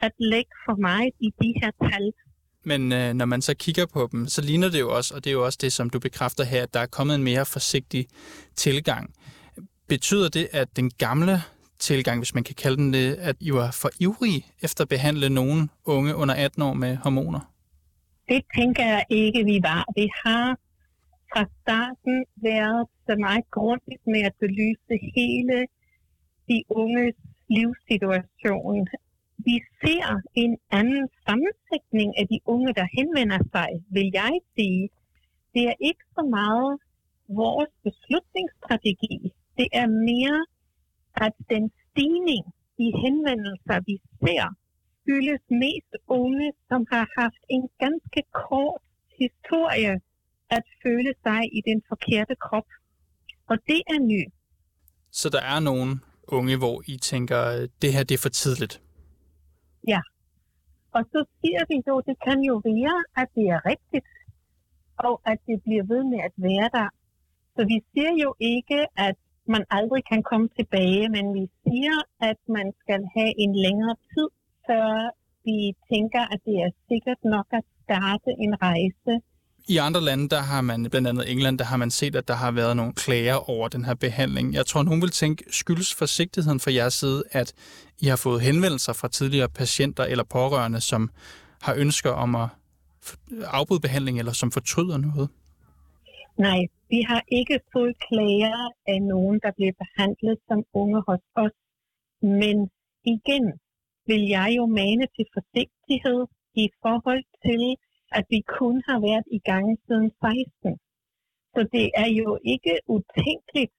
at 0.01 0.13
lægge 0.19 0.51
for 0.67 0.77
meget 0.89 1.13
i 1.21 1.29
de 1.43 1.51
her 1.61 1.71
tal. 1.89 2.13
Men 2.65 2.93
øh, 2.93 3.15
når 3.15 3.25
man 3.25 3.43
så 3.43 3.55
kigger 3.55 3.87
på 3.87 4.09
dem, 4.13 4.27
så 4.27 4.43
ligner 4.43 4.69
det 4.71 4.81
jo 4.81 4.91
også, 4.97 5.15
og 5.15 5.25
det 5.25 5.31
er 5.31 5.35
jo 5.35 5.45
også 5.45 5.59
det, 5.61 5.73
som 5.73 5.91
du 5.91 5.99
bekræfter 5.99 6.45
her, 6.45 6.63
at 6.63 6.75
der 6.75 6.81
er 6.81 6.87
kommet 6.87 7.15
en 7.15 7.25
mere 7.25 7.47
forsigtig 7.47 8.07
tilgang. 8.57 9.15
Betyder 9.89 10.29
det, 10.29 10.49
at 10.53 10.77
den 10.77 10.91
gamle 10.91 11.37
tilgang, 11.79 12.21
hvis 12.21 12.35
man 12.35 12.45
kan 12.45 12.55
kalde 12.55 12.77
den 12.77 12.93
det, 12.93 13.15
at 13.15 13.37
I 13.41 13.51
var 13.53 13.71
for 13.71 13.91
ivrige 14.01 14.47
efter 14.63 14.85
at 14.85 14.89
behandle 14.89 15.29
nogen 15.31 15.71
unge 15.85 16.15
under 16.15 16.35
18 16.35 16.63
år 16.63 16.75
med 16.75 16.97
hormoner? 16.97 17.53
Det 18.29 18.43
tænker 18.59 18.85
jeg 18.85 19.05
ikke, 19.11 19.45
vi 19.45 19.59
var. 19.63 19.85
Vi 19.97 20.09
har 20.25 20.59
fra 21.33 21.45
starten 21.63 22.17
været 22.49 22.87
så 23.07 23.15
meget 23.27 23.45
grundigt 23.51 24.03
med 24.07 24.23
at 24.29 24.35
belyse 24.41 24.95
hele 25.17 25.67
de 26.49 26.59
unges 26.69 27.17
livssituation. 27.57 28.87
Vi 29.49 29.57
ser 29.81 30.07
en 30.35 30.53
anden 30.71 31.09
sammensætning 31.27 32.19
af 32.21 32.27
de 32.33 32.39
unge, 32.45 32.73
der 32.79 32.87
henvender 32.99 33.41
sig, 33.55 33.71
vil 33.97 34.11
jeg 34.21 34.35
sige. 34.55 34.89
Det 35.55 35.63
er 35.71 35.77
ikke 35.81 36.05
så 36.17 36.23
meget 36.39 36.73
vores 37.29 37.73
beslutningsstrategi. 37.87 39.17
Det 39.59 39.69
er 39.73 39.87
mere, 40.11 40.39
at 41.27 41.35
den 41.51 41.65
stigning 41.85 42.45
i 42.79 42.89
henvendelser, 43.05 43.79
vi 43.89 43.97
ser, 44.23 44.47
skyldes 45.01 45.43
mest 45.65 45.93
unge, 46.07 46.53
som 46.69 46.87
har 46.93 47.07
haft 47.19 47.43
en 47.49 47.69
ganske 47.79 48.23
kort 48.33 48.83
historie 49.21 50.01
at 50.51 50.65
føle 50.83 51.13
sig 51.25 51.41
i 51.59 51.61
den 51.69 51.83
forkerte 51.89 52.35
krop. 52.35 52.69
Og 53.47 53.57
det 53.67 53.83
er 53.95 54.01
nyt. 54.13 54.33
Så 55.11 55.29
der 55.29 55.43
er 55.55 55.61
nogen, 55.61 56.01
unge, 56.29 56.57
hvor 56.57 56.83
I 56.87 56.97
tænker, 56.97 57.67
det 57.83 57.93
her 57.93 58.05
det 58.05 58.15
er 58.15 58.23
for 58.23 58.29
tidligt? 58.29 58.83
Ja. 59.89 60.01
Og 60.97 61.03
så 61.13 61.25
siger 61.41 61.63
vi 61.71 61.77
jo, 61.89 61.95
det 62.09 62.17
kan 62.27 62.39
jo 62.51 62.55
være, 62.65 62.97
at 63.23 63.29
det 63.35 63.47
er 63.57 63.61
rigtigt, 63.73 64.07
og 64.99 65.15
at 65.33 65.39
det 65.49 65.63
bliver 65.63 65.85
ved 65.93 66.03
med 66.13 66.21
at 66.29 66.35
være 66.37 66.69
der. 66.79 66.89
Så 67.57 67.61
vi 67.73 67.77
siger 67.93 68.13
jo 68.25 68.31
ikke, 68.41 68.81
at 69.07 69.17
man 69.55 69.65
aldrig 69.71 70.03
kan 70.13 70.23
komme 70.31 70.49
tilbage, 70.59 71.09
men 71.17 71.25
vi 71.39 71.45
siger, 71.65 71.97
at 72.31 72.39
man 72.57 72.67
skal 72.83 73.01
have 73.17 73.33
en 73.45 73.53
længere 73.65 73.97
tid, 74.13 74.29
før 74.67 74.91
vi 75.45 75.59
tænker, 75.93 76.23
at 76.33 76.41
det 76.47 76.57
er 76.67 76.71
sikkert 76.89 77.21
nok 77.35 77.49
at 77.59 77.65
starte 77.83 78.31
en 78.45 78.53
rejse. 78.63 79.13
I 79.69 79.77
andre 79.77 80.01
lande, 80.01 80.29
der 80.29 80.41
har 80.41 80.61
man, 80.61 80.91
blandt 80.91 81.09
andet 81.09 81.31
England, 81.33 81.59
der 81.59 81.65
har 81.65 81.77
man 81.77 81.91
set, 81.91 82.17
at 82.17 82.29
der 82.29 82.35
har 82.35 82.51
været 82.51 82.77
nogle 82.77 82.93
klager 82.93 83.51
over 83.51 83.69
den 83.69 83.85
her 83.85 83.95
behandling. 83.95 84.55
Jeg 84.55 84.67
tror, 84.67 84.83
nogen 84.83 85.03
vil 85.03 85.11
tænke, 85.11 85.45
skyldes 85.51 85.95
forsigtigheden 85.95 86.61
fra 86.61 86.73
jeres 86.73 86.95
side, 86.95 87.23
at 87.31 87.53
I 88.01 88.07
har 88.07 88.17
fået 88.17 88.41
henvendelser 88.41 88.93
fra 88.93 89.09
tidligere 89.09 89.49
patienter 89.49 90.05
eller 90.05 90.25
pårørende, 90.25 90.81
som 90.81 91.11
har 91.63 91.75
ønsker 91.75 92.11
om 92.11 92.35
at 92.35 92.49
afbryde 93.45 93.81
behandling, 93.81 94.19
eller 94.19 94.33
som 94.33 94.51
fortryder 94.53 94.99
noget? 94.99 95.29
Nej, 96.39 96.61
vi 96.91 97.01
har 97.11 97.23
ikke 97.29 97.61
fået 97.73 97.95
klager 98.07 98.71
af 98.87 99.03
nogen, 99.03 99.41
der 99.45 99.51
bliver 99.57 99.73
behandlet 99.83 100.39
som 100.49 100.59
unge 100.73 101.03
hos 101.09 101.23
os. 101.35 101.57
Men 102.23 102.57
igen 103.05 103.45
vil 104.07 104.23
jeg 104.37 104.49
jo 104.57 104.67
mane 104.67 105.07
til 105.17 105.27
forsigtighed 105.37 106.21
i 106.55 106.67
forhold 106.83 107.25
til, 107.45 107.63
at 108.19 108.25
vi 108.31 108.41
kun 108.59 108.77
har 108.89 108.99
været 109.09 109.27
i 109.39 109.41
gang 109.51 109.67
siden 109.87 110.11
16. 110.11 110.79
Så 111.55 111.61
det 111.75 111.87
er 112.03 112.11
jo 112.21 112.39
ikke 112.53 112.75
utænkeligt, 112.97 113.77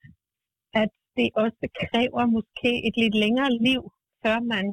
at 0.82 0.90
det 1.16 1.28
også 1.44 1.64
kræver 1.82 2.22
måske 2.36 2.70
et 2.86 2.94
lidt 3.02 3.16
længere 3.24 3.52
liv, 3.68 3.82
før 4.22 4.38
man 4.40 4.66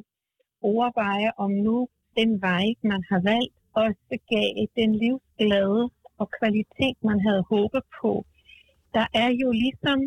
overvejer, 0.70 1.30
om 1.44 1.50
nu 1.50 1.88
den 2.18 2.30
vej, 2.40 2.66
man 2.92 3.02
har 3.10 3.20
valgt, 3.32 3.56
også 3.84 4.14
gav 4.32 4.66
den 4.78 4.90
livsglæde 5.02 5.82
og 6.20 6.26
kvalitet, 6.38 6.96
man 7.10 7.18
havde 7.26 7.42
håbet 7.52 7.82
på. 8.00 8.12
Der 8.94 9.06
er 9.14 9.30
jo 9.42 9.48
ligesom 9.64 9.98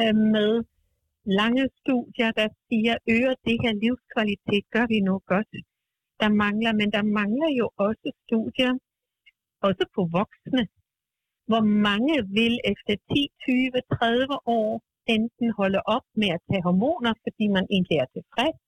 øh, 0.00 0.16
med 0.36 0.52
lange 1.40 1.64
studier, 1.80 2.30
der 2.40 2.48
siger, 2.68 2.94
øger 3.14 3.34
det 3.46 3.56
her 3.62 3.74
livskvalitet, 3.84 4.64
gør 4.74 4.86
vi 4.92 5.00
nu 5.00 5.14
godt. 5.32 5.52
Der 6.24 6.32
mangler, 6.44 6.72
men 6.80 6.88
der 6.96 7.04
mangler 7.20 7.50
jo 7.60 7.66
også 7.86 8.08
studier, 8.24 8.72
også 9.68 9.84
på 9.96 10.02
voksne, 10.18 10.62
hvor 11.50 11.64
mange 11.88 12.14
vil 12.38 12.54
efter 12.72 12.94
10, 13.10 13.28
20, 13.42 13.80
30 13.92 14.36
år 14.58 14.70
enten 15.16 15.48
holde 15.60 15.80
op 15.96 16.06
med 16.20 16.28
at 16.36 16.44
tage 16.48 16.66
hormoner, 16.68 17.12
fordi 17.24 17.44
man 17.56 17.66
egentlig 17.76 17.98
er 18.04 18.08
tilfreds, 18.16 18.58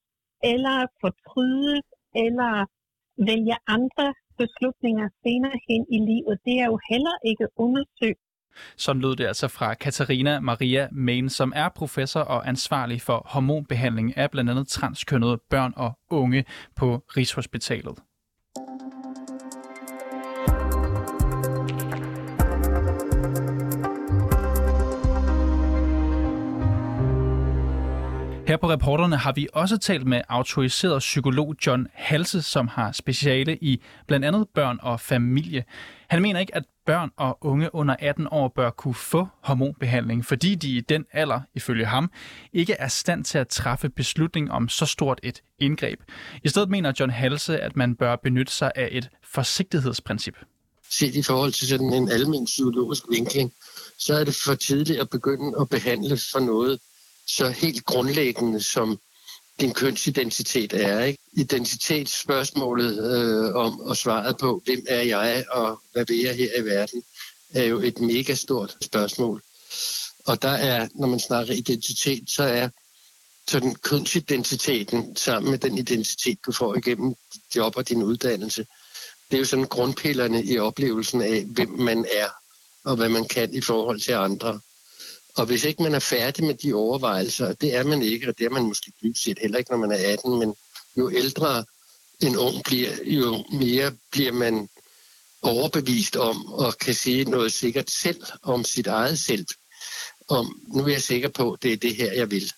eller 0.53 0.77
fortryde, 1.03 1.77
eller 2.25 2.53
vælge 3.29 3.57
andre 3.77 4.07
beslutninger 4.41 5.07
senere 5.23 5.59
hen 5.69 5.83
i 5.97 5.99
livet. 6.11 6.35
Det 6.47 6.55
er 6.63 6.67
jo 6.73 6.79
heller 6.93 7.17
ikke 7.31 7.47
undersøgt. 7.65 8.26
Sådan 8.77 9.03
lød 9.03 9.17
det 9.17 9.27
altså 9.27 9.49
fra 9.49 9.75
Katarina 9.75 10.41
Maria 10.41 10.89
Main, 10.93 11.29
som 11.29 11.53
er 11.57 11.69
professor 11.69 12.21
og 12.21 12.49
ansvarlig 12.49 13.03
for 13.03 13.27
hormonbehandling 13.27 14.17
af 14.17 14.31
blandt 14.31 14.51
andet 14.51 14.69
transkønnede 14.69 15.39
børn 15.51 15.73
og 15.77 15.99
unge 16.11 16.45
på 16.77 17.05
Rigshospitalet. 17.17 17.95
Her 28.47 28.57
på 28.57 28.71
reporterne 28.71 29.17
har 29.17 29.33
vi 29.33 29.49
også 29.53 29.79
talt 29.79 30.07
med 30.07 30.21
autoriseret 30.29 30.99
psykolog 30.99 31.55
John 31.67 31.87
Halse, 31.95 32.43
som 32.43 32.69
har 32.69 32.93
speciale 32.93 33.57
i 33.57 33.83
blandt 34.07 34.27
andet 34.27 34.49
børn 34.55 34.79
og 34.83 35.01
familie. 35.01 35.65
Han 36.09 36.23
mener 36.23 36.41
ikke, 36.41 36.55
at 36.55 36.65
børn 36.87 37.11
og 37.17 37.39
unge 37.41 37.75
under 37.75 37.97
18 37.99 38.29
år 38.31 38.49
bør 38.49 38.71
kunne 38.71 38.95
få 38.95 39.29
hormonbehandling, 39.41 40.25
fordi 40.25 40.55
de 40.55 40.77
i 40.77 40.81
den 40.81 41.05
alder, 41.13 41.41
ifølge 41.55 41.87
ham, 41.87 42.11
ikke 42.53 42.73
er 42.73 42.89
stand 42.89 43.25
til 43.25 43.39
at 43.39 43.49
træffe 43.49 43.89
beslutning 43.89 44.51
om 44.51 44.69
så 44.69 44.87
stort 44.87 45.21
et 45.23 45.43
indgreb. 45.59 46.01
I 46.45 46.49
stedet 46.49 46.71
mener 46.71 46.93
John 47.01 47.11
Halse, 47.11 47.59
at 47.61 47.77
man 47.77 47.97
bør 47.97 48.17
benytte 48.17 48.53
sig 48.53 48.73
af 48.75 48.89
et 48.93 49.11
forsigtighedsprincip. 49.25 50.35
Set 50.91 51.15
i 51.15 51.23
forhold 51.23 51.53
til 51.53 51.69
sådan 51.69 51.93
en 51.93 52.11
almen 52.11 52.45
psykologisk 52.45 53.03
vinkling, 53.11 53.53
så 53.99 54.15
er 54.15 54.25
det 54.25 54.35
for 54.45 54.55
tidligt 54.55 55.01
at 55.01 55.11
begynde 55.11 55.53
at 55.61 55.69
behandle 55.69 56.19
for 56.33 56.41
noget, 56.41 56.79
så 57.27 57.49
helt 57.49 57.85
grundlæggende 57.85 58.63
som 58.63 58.99
din 59.61 59.75
kønsidentitet 59.75 60.73
er. 60.73 61.05
Ikke? 61.05 61.23
Identitetsspørgsmålet 61.33 63.17
øh, 63.17 63.55
om 63.55 63.81
og 63.81 63.97
svaret 63.97 64.37
på, 64.39 64.63
hvem 64.65 64.85
er 64.89 65.03
jeg 65.03 65.45
og 65.51 65.81
hvad 65.93 66.05
vil 66.07 66.19
jeg 66.19 66.37
her 66.37 66.51
i 66.59 66.65
verden, 66.65 67.03
er 67.55 67.65
jo 67.65 67.81
et 67.81 68.01
mega 68.01 68.35
stort 68.35 68.77
spørgsmål. 68.83 69.43
Og 70.27 70.43
der 70.43 70.49
er, 70.49 70.89
når 70.95 71.07
man 71.07 71.21
snakker 71.21 71.55
identitet, 71.55 72.31
så 72.31 72.43
er 72.43 72.69
så 73.49 73.61
den 73.61 73.75
kønsidentiteten 73.75 75.17
sammen 75.17 75.51
med 75.51 75.59
den 75.59 75.79
identitet, 75.79 76.39
du 76.47 76.53
får 76.53 76.75
igennem 76.75 77.15
job 77.57 77.77
og 77.77 77.89
din 77.89 78.03
uddannelse, 78.03 78.67
det 79.31 79.37
er 79.37 79.39
jo 79.39 79.45
sådan 79.45 79.65
grundpillerne 79.65 80.45
i 80.45 80.59
oplevelsen 80.59 81.23
af, 81.23 81.45
hvem 81.45 81.69
man 81.69 82.07
er 82.15 82.29
og 82.85 82.97
hvad 82.97 83.09
man 83.09 83.29
kan 83.29 83.55
i 83.55 83.61
forhold 83.61 84.01
til 84.01 84.13
andre. 84.13 84.61
Og 85.37 85.47
hvis 85.47 85.65
ikke 85.65 85.83
man 85.83 85.95
er 85.95 85.99
færdig 85.99 86.45
med 86.45 86.55
de 86.55 86.75
overvejelser, 86.75 87.47
og 87.47 87.61
det 87.61 87.75
er 87.75 87.85
man 87.85 88.03
ikke, 88.03 88.29
og 88.29 88.39
det 88.39 88.47
er 88.47 88.51
man 88.51 88.63
måske 88.63 88.93
dybt 89.03 89.19
set 89.19 89.39
heller 89.39 89.59
ikke, 89.59 89.71
når 89.71 89.79
man 89.79 89.93
er 89.93 90.13
18, 90.13 90.39
men 90.39 90.55
jo 90.97 91.11
ældre 91.11 91.65
en 92.21 92.37
ung 92.37 92.65
bliver, 92.65 92.91
jo 93.05 93.45
mere 93.53 93.93
bliver 94.13 94.33
man 94.33 94.69
overbevist 95.43 96.17
om 96.17 96.47
og 96.47 96.79
kan 96.79 96.95
sige 96.95 97.25
noget 97.25 97.53
sikkert 97.53 97.91
selv 97.91 98.23
om 98.43 98.65
sit 98.65 98.87
eget 98.87 99.19
selv. 99.19 99.47
Om, 100.29 100.61
nu 100.69 100.85
er 100.85 100.89
jeg 100.89 101.03
sikker 101.03 101.29
på, 101.29 101.53
at 101.53 101.63
det 101.63 101.73
er 101.73 101.77
det 101.77 101.97
her, 101.97 102.13
jeg 102.13 102.31
vil. 102.31 102.53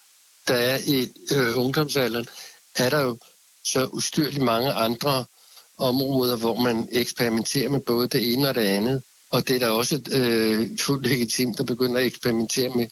Der 0.49 0.55
er 0.55 0.79
i 0.87 1.09
øh, 1.33 1.59
ungdomsalderen, 1.59 2.27
er 2.77 2.91
der 2.91 3.01
jo 3.01 3.19
så 3.65 3.87
ustyrligt 3.87 4.45
mange 4.45 4.73
andre 4.73 5.25
områder, 5.79 6.37
hvor 6.37 6.61
man 6.61 6.89
eksperimenterer 6.93 7.69
med 7.69 7.81
både 7.81 8.09
det 8.09 8.33
ene 8.33 8.49
og 8.49 8.55
det 8.55 8.61
andet. 8.61 9.03
Og 9.31 9.49
det 9.49 9.57
er 9.57 9.61
da 9.61 9.71
også 9.71 10.01
øh, 10.13 10.79
fuldt 10.79 11.07
legitimt 11.07 11.61
at 11.61 11.67
begynde 11.67 12.01
at 12.01 12.07
eksperimentere 12.07 12.69
med, 12.77 12.87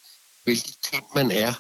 hvilket 0.45 0.75
køn 0.91 1.03
man 1.15 1.31
er. 1.31 1.53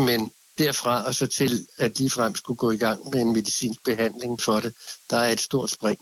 Men 0.00 0.32
derfra 0.58 1.04
og 1.04 1.14
så 1.14 1.26
til, 1.26 1.66
at 1.78 1.98
ligefrem 1.98 2.34
skulle 2.34 2.56
gå 2.56 2.70
i 2.70 2.76
gang 2.76 3.10
med 3.12 3.20
en 3.20 3.32
medicinsk 3.32 3.84
behandling 3.84 4.40
for 4.40 4.60
det, 4.60 4.74
der 5.10 5.16
er 5.16 5.32
et 5.32 5.40
stort 5.40 5.70
spring. 5.70 5.98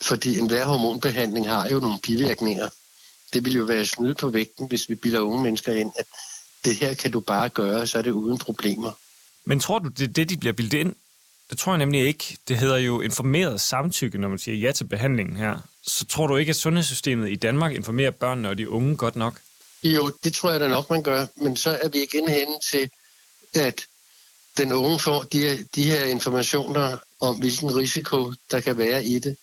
Fordi 0.00 0.38
enhver 0.38 0.64
hormonbehandling 0.64 1.48
har 1.48 1.68
jo 1.68 1.80
nogle 1.80 1.98
bivirkninger. 2.02 2.68
Det 3.32 3.44
ville 3.44 3.58
jo 3.58 3.64
være 3.64 3.86
snyd 3.86 4.14
på 4.14 4.28
vægten, 4.28 4.68
hvis 4.68 4.88
vi 4.88 4.94
bilder 4.94 5.20
unge 5.20 5.42
mennesker 5.42 5.72
ind, 5.72 5.92
at 5.98 6.06
det 6.64 6.76
her 6.76 6.94
kan 6.94 7.10
du 7.10 7.20
bare 7.20 7.48
gøre, 7.48 7.86
så 7.86 7.98
er 7.98 8.02
det 8.02 8.10
uden 8.10 8.38
problemer. 8.38 8.92
Men 9.44 9.60
tror 9.60 9.78
du, 9.78 9.88
det 9.88 10.04
er 10.08 10.12
det, 10.12 10.28
de 10.28 10.36
bliver 10.36 10.52
bildet 10.52 10.78
ind? 10.78 10.94
Det 11.50 11.58
tror 11.58 11.72
jeg 11.72 11.78
nemlig 11.78 12.06
ikke. 12.06 12.38
Det 12.48 12.58
hedder 12.58 12.76
jo 12.76 13.00
informeret 13.00 13.60
samtykke, 13.60 14.18
når 14.18 14.28
man 14.28 14.38
siger 14.38 14.56
ja 14.56 14.72
til 14.72 14.84
behandlingen 14.84 15.36
her. 15.36 15.58
Så 15.86 16.04
tror 16.06 16.26
du 16.26 16.36
ikke, 16.36 16.50
at 16.50 16.56
sundhedssystemet 16.56 17.30
i 17.30 17.36
Danmark 17.36 17.74
informerer 17.74 18.10
børnene 18.10 18.48
og 18.48 18.58
de 18.58 18.70
unge 18.70 18.96
godt 18.96 19.16
nok? 19.16 19.40
Jo, 19.82 20.12
det 20.24 20.34
tror 20.34 20.50
jeg 20.50 20.60
da 20.60 20.68
nok, 20.68 20.90
man 20.90 21.02
gør. 21.02 21.26
Men 21.36 21.56
så 21.56 21.78
er 21.82 21.88
vi 21.88 22.02
igen 22.02 22.28
henne 22.28 22.54
til, 22.70 22.90
at 23.54 23.86
den 24.56 24.72
unge 24.72 24.98
får 24.98 25.22
de, 25.22 25.64
de 25.74 25.84
her 25.84 26.04
informationer 26.04 26.98
om, 27.20 27.38
hvilken 27.38 27.76
risiko 27.76 28.32
der 28.50 28.60
kan 28.60 28.78
være 28.78 29.04
i 29.04 29.18
det, 29.18 29.36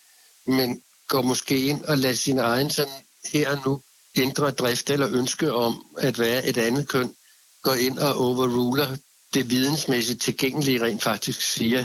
men 0.46 0.82
går 1.08 1.22
måske 1.22 1.64
ind 1.64 1.84
og 1.84 1.98
lader 1.98 2.14
sin 2.14 2.38
egen 2.38 2.70
sådan 2.70 2.92
her 3.32 3.56
og 3.56 3.62
nu 3.66 3.82
ændre 4.16 4.50
drift 4.50 4.90
eller 4.90 5.08
ønske 5.12 5.52
om 5.52 5.86
at 5.98 6.18
være 6.18 6.46
et 6.46 6.58
andet 6.58 6.88
køn, 6.88 7.14
går 7.62 7.74
ind 7.74 7.98
og 7.98 8.14
overruler 8.14 8.96
det 9.34 9.50
vidensmæssigt 9.50 10.22
tilgængelige 10.22 10.84
rent 10.84 11.02
faktisk 11.02 11.40
siger, 11.40 11.84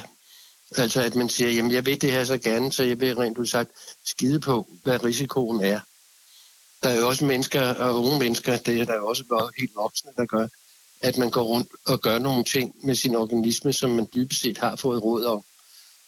Altså 0.78 1.02
at 1.02 1.16
man 1.16 1.30
siger, 1.30 1.52
jamen 1.52 1.72
jeg 1.72 1.86
vil 1.86 2.02
det 2.02 2.12
her 2.12 2.24
så 2.24 2.38
gerne, 2.38 2.72
så 2.72 2.84
jeg 2.84 3.00
vil 3.00 3.16
rent 3.16 3.38
ud 3.38 3.46
sagt 3.46 3.72
skide 4.06 4.40
på, 4.40 4.68
hvad 4.84 5.04
risikoen 5.04 5.64
er. 5.64 5.80
Der 6.84 6.90
er 6.90 7.00
jo 7.00 7.08
også 7.08 7.26
mennesker 7.26 7.74
og 7.74 8.04
unge 8.04 8.20
mennesker, 8.20 8.58
det 8.58 8.82
er 8.82 8.86
der 8.86 9.00
også 9.00 9.24
bare 9.30 9.50
helt 9.58 9.76
voksne, 9.76 10.12
der 10.18 10.26
gør, 10.26 10.48
at 11.02 11.18
man 11.18 11.32
går 11.32 11.44
rundt 11.44 11.68
og 11.86 12.02
gør 12.02 12.20
nogle 12.20 12.44
ting 12.44 12.76
med 12.84 12.96
sin 12.96 13.16
organisme, 13.16 13.74
som 13.74 13.90
man 13.92 14.08
dybest 14.16 14.42
set 14.42 14.58
har 14.58 14.76
fået 14.76 15.04
råd 15.04 15.24
om, 15.24 15.44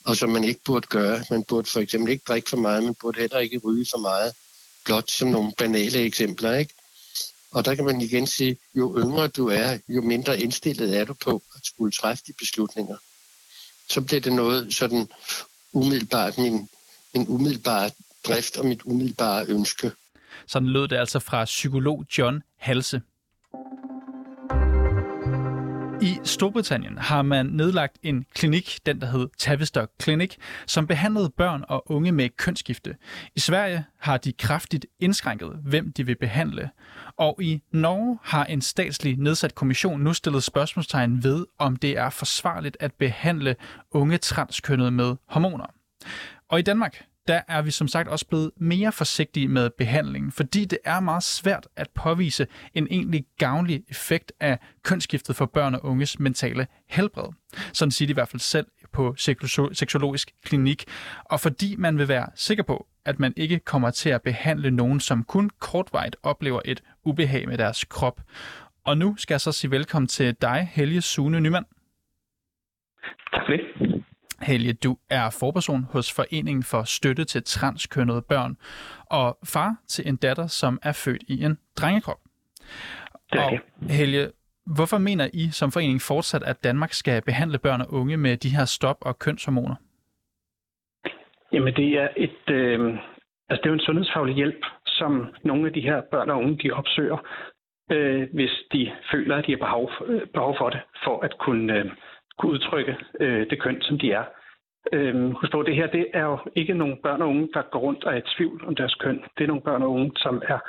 og 0.06 0.18
som 0.18 0.30
man 0.30 0.44
ikke 0.44 0.62
burde 0.66 0.88
gøre. 0.88 1.26
Man 1.30 1.44
burde 1.44 1.70
for 1.70 1.80
eksempel 1.80 2.12
ikke 2.12 2.24
drikke 2.28 2.50
for 2.50 2.58
meget, 2.58 2.84
man 2.84 2.96
burde 3.02 3.20
heller 3.20 3.40
ikke 3.40 3.58
ryge 3.58 3.86
for 3.92 4.00
meget, 4.00 4.34
blot 4.86 5.12
som 5.12 5.28
nogle 5.28 5.54
banale 5.58 6.00
eksempler, 6.00 6.54
ikke? 6.54 6.74
Og 7.52 7.66
der 7.66 7.76
kan 7.76 7.86
man 7.86 8.02
igen 8.02 8.28
sige, 8.28 8.58
jo 8.76 9.00
yngre 9.00 9.28
du 9.28 9.48
er, 9.48 9.78
jo 9.90 10.02
mindre 10.02 10.40
indstillet 10.40 10.98
er 10.98 11.06
du 11.06 11.14
på 11.14 11.44
at 11.56 11.62
skulle 11.64 11.92
træffe 11.92 12.24
de 12.28 12.34
beslutninger 12.40 12.98
så 13.90 14.02
bliver 14.02 14.22
det 14.22 14.34
noget 14.34 14.74
sådan 14.74 15.08
umiddelbart 15.74 16.38
min, 16.38 16.70
min 17.16 17.28
umiddelbare 17.28 17.92
drift 18.28 18.58
og 18.58 18.66
mit 18.66 18.82
umiddelbare 18.86 19.46
ønske. 19.48 19.92
Sådan 20.48 20.68
lød 20.68 20.88
det 20.88 20.98
altså 20.98 21.20
fra 21.20 21.46
psykolog 21.46 22.06
John 22.18 22.42
Halse. 22.58 23.02
I 26.06 26.20
Storbritannien 26.24 26.98
har 26.98 27.22
man 27.22 27.46
nedlagt 27.46 27.98
en 28.04 28.26
klinik, 28.36 28.80
den 28.86 29.02
der 29.02 29.08
hed 29.08 29.28
Tavistock 29.38 29.92
Clinic, 30.02 30.36
som 30.68 30.88
behandlede 30.88 31.30
børn 31.38 31.64
og 31.68 31.92
unge 31.92 32.12
med 32.12 32.30
kønsskifte. 32.30 32.96
I 33.36 33.40
Sverige 33.40 33.86
har 34.00 34.18
de 34.18 34.34
kraftigt 34.34 34.86
indskrænket, 35.00 35.60
hvem 35.64 35.94
de 35.94 36.06
vil 36.06 36.16
behandle. 36.20 36.70
Og 37.18 37.44
i 37.44 37.62
Norge 37.72 38.20
har 38.24 38.46
en 38.46 38.62
statslig 38.62 39.18
nedsat 39.18 39.56
kommission 39.56 40.02
nu 40.02 40.14
stillet 40.14 40.44
spørgsmålstegn 40.44 41.24
ved, 41.24 41.46
om 41.60 41.76
det 41.76 41.98
er 41.98 42.10
forsvarligt 42.10 42.78
at 42.80 42.94
behandle 42.94 43.56
unge 43.92 44.18
transkønnede 44.18 44.92
med 44.92 45.16
hormoner. 45.28 45.66
Og 46.50 46.60
i 46.60 46.62
Danmark, 46.62 47.06
der 47.28 47.42
er 47.48 47.62
vi 47.62 47.72
som 47.72 47.88
sagt 47.88 48.10
også 48.10 48.28
blevet 48.28 48.52
mere 48.58 48.92
forsigtige 48.92 49.48
med 49.48 49.70
behandlingen, 49.70 50.32
fordi 50.32 50.66
det 50.66 50.78
er 50.86 51.00
meget 51.00 51.24
svært 51.24 51.68
at 51.76 51.90
påvise 51.90 52.48
en 52.74 52.88
egentlig 52.92 53.26
gavnlig 53.38 53.84
effekt 53.90 54.32
af 54.40 54.60
kønsskiftet 54.84 55.36
for 55.36 55.46
børn 55.46 55.76
og 55.76 55.86
unges 55.86 56.20
mentale 56.20 56.68
helbred. 56.90 57.34
Sådan 57.74 57.92
siger 57.92 58.08
de 58.08 58.12
i 58.12 58.14
hvert 58.14 58.28
fald 58.28 58.40
selv 58.40 58.68
på 58.94 59.16
seksologisk 59.74 60.32
klinik. 60.44 60.86
Og 61.26 61.40
fordi 61.40 61.76
man 61.76 61.98
vil 61.98 62.08
være 62.08 62.28
sikker 62.36 62.64
på, 62.64 62.88
at 63.06 63.20
man 63.20 63.34
ikke 63.38 63.60
kommer 63.60 63.92
til 63.92 64.10
at 64.10 64.22
behandle 64.22 64.72
nogen, 64.72 65.00
som 65.00 65.24
kun 65.24 65.50
kortvejt 65.60 66.16
oplever 66.24 66.62
et 66.66 66.84
ubehag 67.04 67.48
med 67.48 67.58
deres 67.58 67.84
krop. 67.84 68.22
Og 68.84 68.98
nu 68.98 69.16
skal 69.18 69.34
jeg 69.34 69.42
så 69.42 69.52
sige 69.52 69.72
velkommen 69.72 70.08
til 70.08 70.36
dig, 70.42 70.70
Helge 70.74 71.02
Sune 71.02 71.40
Nyman. 71.40 71.66
Tak 73.32 73.42
for 73.46 73.52
det. 73.52 73.95
Helge, 74.42 74.74
du 74.74 74.98
er 75.10 75.38
forperson 75.40 75.84
hos 75.84 76.14
Foreningen 76.14 76.64
for 76.64 76.84
Støtte 76.84 77.26
til 77.26 77.44
Transkønnede 77.44 78.22
Børn, 78.22 78.58
og 79.12 79.38
far 79.54 79.76
til 79.88 80.08
en 80.08 80.16
datter, 80.16 80.48
som 80.48 80.80
er 80.84 80.92
født 81.06 81.24
i 81.28 81.44
en 81.44 81.58
drengekrop. 81.78 82.20
Det 83.32 83.40
og 83.40 83.60
Helge, 83.90 84.32
hvorfor 84.66 84.98
mener 84.98 85.28
I 85.34 85.50
som 85.52 85.72
forening 85.72 86.02
fortsat, 86.02 86.44
at 86.44 86.64
Danmark 86.64 86.94
skal 86.94 87.22
behandle 87.22 87.58
børn 87.58 87.82
og 87.82 87.94
unge 87.94 88.18
med 88.18 88.38
de 88.38 88.50
her 88.50 88.66
stop- 88.66 89.06
og 89.06 89.20
kønshormoner? 89.20 89.76
Jamen 91.52 91.74
det 91.76 91.90
er 92.02 92.08
et, 92.18 92.50
øh, 92.50 92.80
altså 93.50 93.62
det 93.62 93.66
er 93.66 93.70
jo 93.70 93.74
en 93.74 93.88
sundhedsfaglig 93.88 94.36
hjælp, 94.36 94.66
som 94.86 95.28
nogle 95.44 95.68
af 95.68 95.74
de 95.74 95.82
her 95.82 96.02
børn 96.12 96.30
og 96.30 96.38
unge 96.38 96.58
de 96.64 96.72
opsøger, 96.72 97.18
øh, 97.92 98.28
hvis 98.34 98.52
de 98.72 98.92
føler, 99.12 99.36
at 99.36 99.46
de 99.48 99.52
har 99.52 99.58
behov, 99.58 99.92
øh, 100.06 100.28
behov 100.34 100.56
for 100.58 100.70
det, 100.70 100.82
for 101.04 101.20
at 101.20 101.38
kunne 101.40 101.74
øh, 101.74 101.86
kunne 102.40 102.52
udtrykke 102.52 102.98
øh, 103.20 103.50
det 103.50 103.62
køn, 103.62 103.82
som 103.82 104.00
de 104.00 104.12
er. 104.12 104.26
Øhm, 104.94 105.32
husk 105.32 105.52
på, 105.52 105.64
det 105.64 105.76
her 105.76 105.88
det 105.88 106.08
er 106.14 106.24
jo 106.24 106.38
ikke 106.56 106.74
nogle 106.74 106.98
børn 107.04 107.22
og 107.22 107.30
unge, 107.30 107.50
der 107.54 107.62
går 107.62 107.80
rundt 107.80 108.04
og 108.04 108.14
er 108.14 108.18
i 108.18 108.30
tvivl 108.38 108.66
om 108.68 108.76
deres 108.76 108.96
køn. 108.96 109.24
Det 109.38 109.44
er 109.44 109.48
nogle 109.48 109.62
børn 109.62 109.84
og 109.84 109.92
unge, 109.92 110.12
som 110.16 110.42
er, 110.48 110.60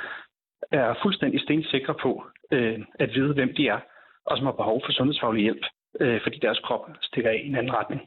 er 0.71 0.95
fuldstændig 1.01 1.41
stensikre 1.41 1.95
på 2.01 2.25
øh, 2.51 2.79
at 2.99 3.09
vide, 3.13 3.33
hvem 3.33 3.53
de 3.57 3.67
er, 3.67 3.79
og 4.25 4.37
som 4.37 4.45
har 4.45 4.53
behov 4.53 4.81
for 4.85 4.91
sundhedsfaglig 4.91 5.43
hjælp, 5.43 5.65
øh, 5.99 6.21
fordi 6.23 6.39
deres 6.39 6.59
krop 6.59 6.89
stikker 7.01 7.29
af 7.29 7.41
i 7.43 7.47
en 7.47 7.55
anden 7.55 7.73
retning. 7.73 8.01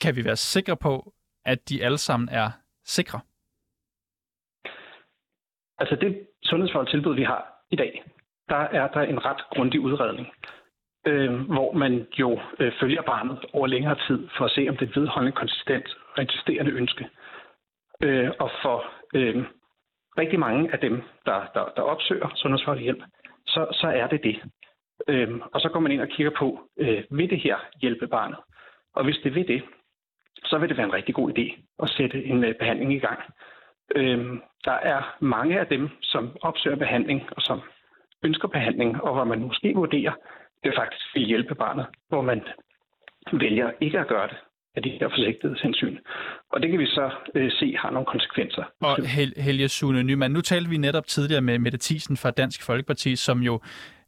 Kan 0.00 0.16
vi 0.16 0.24
være 0.24 0.36
sikre 0.36 0.76
på, 0.76 1.12
at 1.44 1.68
de 1.68 1.84
alle 1.84 1.98
sammen 1.98 2.28
er 2.28 2.50
sikre? 2.84 3.20
Altså 5.78 5.96
det 5.96 6.26
sundhedsfaglige 6.42 6.92
tilbud, 6.92 7.14
vi 7.14 7.22
har 7.22 7.64
i 7.70 7.76
dag, 7.76 8.02
der 8.48 8.56
er 8.56 8.88
der 8.88 9.00
en 9.00 9.24
ret 9.24 9.42
grundig 9.50 9.80
udredning 9.80 10.26
øh, 11.08 11.32
hvor 11.54 11.72
man 11.72 12.06
jo 12.20 12.40
øh, 12.58 12.72
følger 12.80 13.02
barnet 13.02 13.38
over 13.52 13.66
længere 13.66 13.96
tid 14.06 14.28
for 14.36 14.44
at 14.44 14.50
se, 14.50 14.66
om 14.68 14.76
det 14.76 14.88
er 14.88 15.00
vedholdende, 15.00 15.36
konsistent 15.36 15.88
og 16.16 16.22
insisterende 16.22 16.72
ønske. 16.72 17.08
Øh, 18.02 18.30
og 18.38 18.50
for 18.62 18.84
øh, 19.14 19.44
rigtig 20.18 20.38
mange 20.38 20.72
af 20.72 20.78
dem, 20.78 21.02
der, 21.26 21.38
der, 21.54 21.64
der 21.76 21.82
opsøger 21.82 22.28
sundhedsfaglig 22.34 22.82
hjælp, 22.82 23.02
så, 23.46 23.66
så 23.72 23.86
er 23.86 24.06
det 24.06 24.20
det. 24.24 24.36
Øh, 25.08 25.40
og 25.52 25.60
så 25.60 25.68
går 25.68 25.80
man 25.80 25.92
ind 25.92 26.00
og 26.00 26.08
kigger 26.08 26.32
på, 26.38 26.60
øh, 26.76 27.02
vil 27.10 27.30
det 27.30 27.40
her 27.40 27.56
hjælpe 27.80 28.06
barnet? 28.06 28.38
Og 28.94 29.04
hvis 29.04 29.18
det 29.24 29.34
vil 29.34 29.48
det, 29.48 29.62
så 30.44 30.58
vil 30.58 30.68
det 30.68 30.76
være 30.76 30.86
en 30.86 30.92
rigtig 30.92 31.14
god 31.14 31.38
idé 31.38 31.60
at 31.82 31.88
sætte 31.90 32.24
en 32.24 32.44
øh, 32.44 32.54
behandling 32.58 32.92
i 32.92 32.98
gang. 32.98 33.20
Øh, 33.96 34.38
der 34.64 34.72
er 34.92 35.16
mange 35.20 35.60
af 35.60 35.66
dem, 35.66 35.88
som 36.02 36.36
opsøger 36.42 36.76
behandling 36.76 37.28
og 37.36 37.42
som 37.42 37.60
ønsker 38.24 38.48
behandling, 38.48 39.02
og 39.02 39.14
hvor 39.14 39.24
man 39.24 39.40
måske 39.40 39.74
vurderer, 39.74 40.12
det 40.64 40.72
faktisk 40.76 41.04
vil 41.14 41.26
hjælpe 41.26 41.54
barnet, 41.54 41.86
hvor 42.08 42.22
man 42.22 42.40
vælger 43.32 43.70
ikke 43.80 43.98
at 43.98 44.08
gøre 44.08 44.28
det 44.28 44.36
af 44.76 44.82
de 44.82 44.90
her 44.90 45.08
forsigtighedshensyn. 45.08 45.98
Og 46.52 46.62
det 46.62 46.70
kan 46.70 46.80
vi 46.80 46.86
så 46.86 47.10
øh, 47.34 47.50
se 47.52 47.76
har 47.76 47.90
nogle 47.90 48.06
konsekvenser. 48.06 48.64
Og 48.80 49.06
Hel 49.06 49.32
Helge 49.36 49.68
Sune 49.68 50.02
Nyman, 50.02 50.30
nu 50.30 50.40
talte 50.40 50.70
vi 50.70 50.76
netop 50.76 51.06
tidligere 51.06 51.42
med 51.42 51.58
Mette 51.58 51.78
Thiesen 51.80 52.16
fra 52.16 52.30
Dansk 52.30 52.66
Folkeparti, 52.66 53.16
som 53.16 53.38
jo 53.38 53.60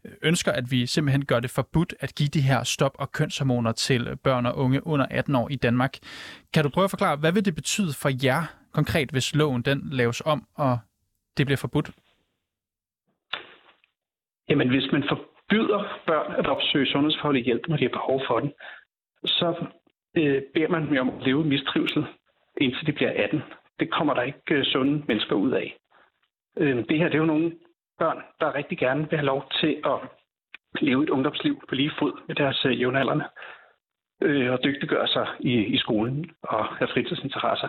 øh, 0.04 0.12
ønsker, 0.22 0.52
at 0.52 0.64
vi 0.70 0.86
simpelthen 0.86 1.24
gør 1.24 1.40
det 1.40 1.50
forbudt 1.50 1.94
at 2.00 2.14
give 2.14 2.28
de 2.28 2.40
her 2.40 2.64
stop- 2.64 2.98
og 2.98 3.12
kønshormoner 3.12 3.72
til 3.72 4.16
børn 4.24 4.46
og 4.46 4.56
unge 4.56 4.86
under 4.86 5.06
18 5.10 5.34
år 5.34 5.48
i 5.50 5.56
Danmark. 5.56 5.92
Kan 6.54 6.64
du 6.64 6.70
prøve 6.70 6.84
at 6.84 6.90
forklare, 6.90 7.16
hvad 7.16 7.32
vil 7.32 7.44
det 7.44 7.54
betyde 7.54 7.92
for 8.02 8.10
jer 8.26 8.42
konkret, 8.72 9.10
hvis 9.10 9.34
loven 9.34 9.62
den 9.62 9.88
laves 9.92 10.22
om, 10.24 10.46
og 10.54 10.78
det 11.36 11.46
bliver 11.46 11.56
forbudt? 11.56 11.90
Jamen, 14.48 14.68
hvis 14.68 14.92
man 14.92 15.04
for, 15.08 15.20
byder 15.50 16.00
børn 16.06 16.34
at 16.38 16.46
opsøge 16.46 16.86
sundhedsfaglig 16.86 17.44
hjælp, 17.44 17.68
når 17.68 17.76
de 17.76 17.82
har 17.84 17.98
behov 17.98 18.22
for 18.26 18.40
den, 18.40 18.52
så 19.24 19.66
øh, 20.16 20.42
beder 20.54 20.68
man 20.68 20.86
dem 20.88 20.98
om 20.98 21.08
at 21.08 21.26
leve 21.26 21.44
mistrivsel, 21.44 22.06
indtil 22.60 22.86
de 22.86 22.92
bliver 22.92 23.12
18. 23.24 23.42
Det 23.80 23.90
kommer 23.90 24.14
der 24.14 24.22
ikke 24.22 24.54
øh, 24.54 24.64
sunde 24.64 25.04
mennesker 25.08 25.36
ud 25.36 25.50
af. 25.50 25.76
Øh, 26.58 26.76
det 26.88 26.98
her 26.98 27.08
det 27.08 27.14
er 27.14 27.18
jo 27.18 27.24
nogle 27.24 27.52
børn, 27.98 28.22
der 28.40 28.54
rigtig 28.54 28.78
gerne 28.78 29.10
vil 29.10 29.18
have 29.18 29.26
lov 29.26 29.44
til 29.60 29.82
at 29.84 29.98
leve 30.80 31.02
et 31.02 31.10
ungdomsliv 31.10 31.60
på 31.68 31.74
lige 31.74 31.92
fod 31.98 32.12
med 32.28 32.34
deres 32.34 32.64
øh, 32.64 32.80
jævnaldrende 32.80 33.24
øh, 34.22 34.52
og 34.52 34.58
dygtiggøre 34.64 35.08
sig 35.08 35.26
i, 35.40 35.54
i 35.64 35.78
skolen 35.78 36.30
og 36.42 36.64
have 36.66 36.88
fritidsinteresser. 36.88 37.68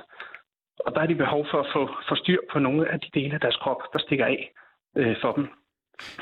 Og 0.86 0.96
der 0.96 1.02
er 1.02 1.06
de 1.06 1.16
behov 1.16 1.46
for 1.52 1.60
at 1.60 1.68
få, 1.74 1.90
få 2.10 2.16
styr 2.16 2.38
på 2.52 2.60
nogle 2.60 2.90
af 2.90 3.00
de 3.00 3.10
dele 3.14 3.34
af 3.34 3.40
deres 3.40 3.56
krop, 3.56 3.82
der 3.94 4.00
stikker 4.00 4.26
af 4.26 4.52
øh, 4.98 5.16
for 5.22 5.32
dem. 5.32 5.48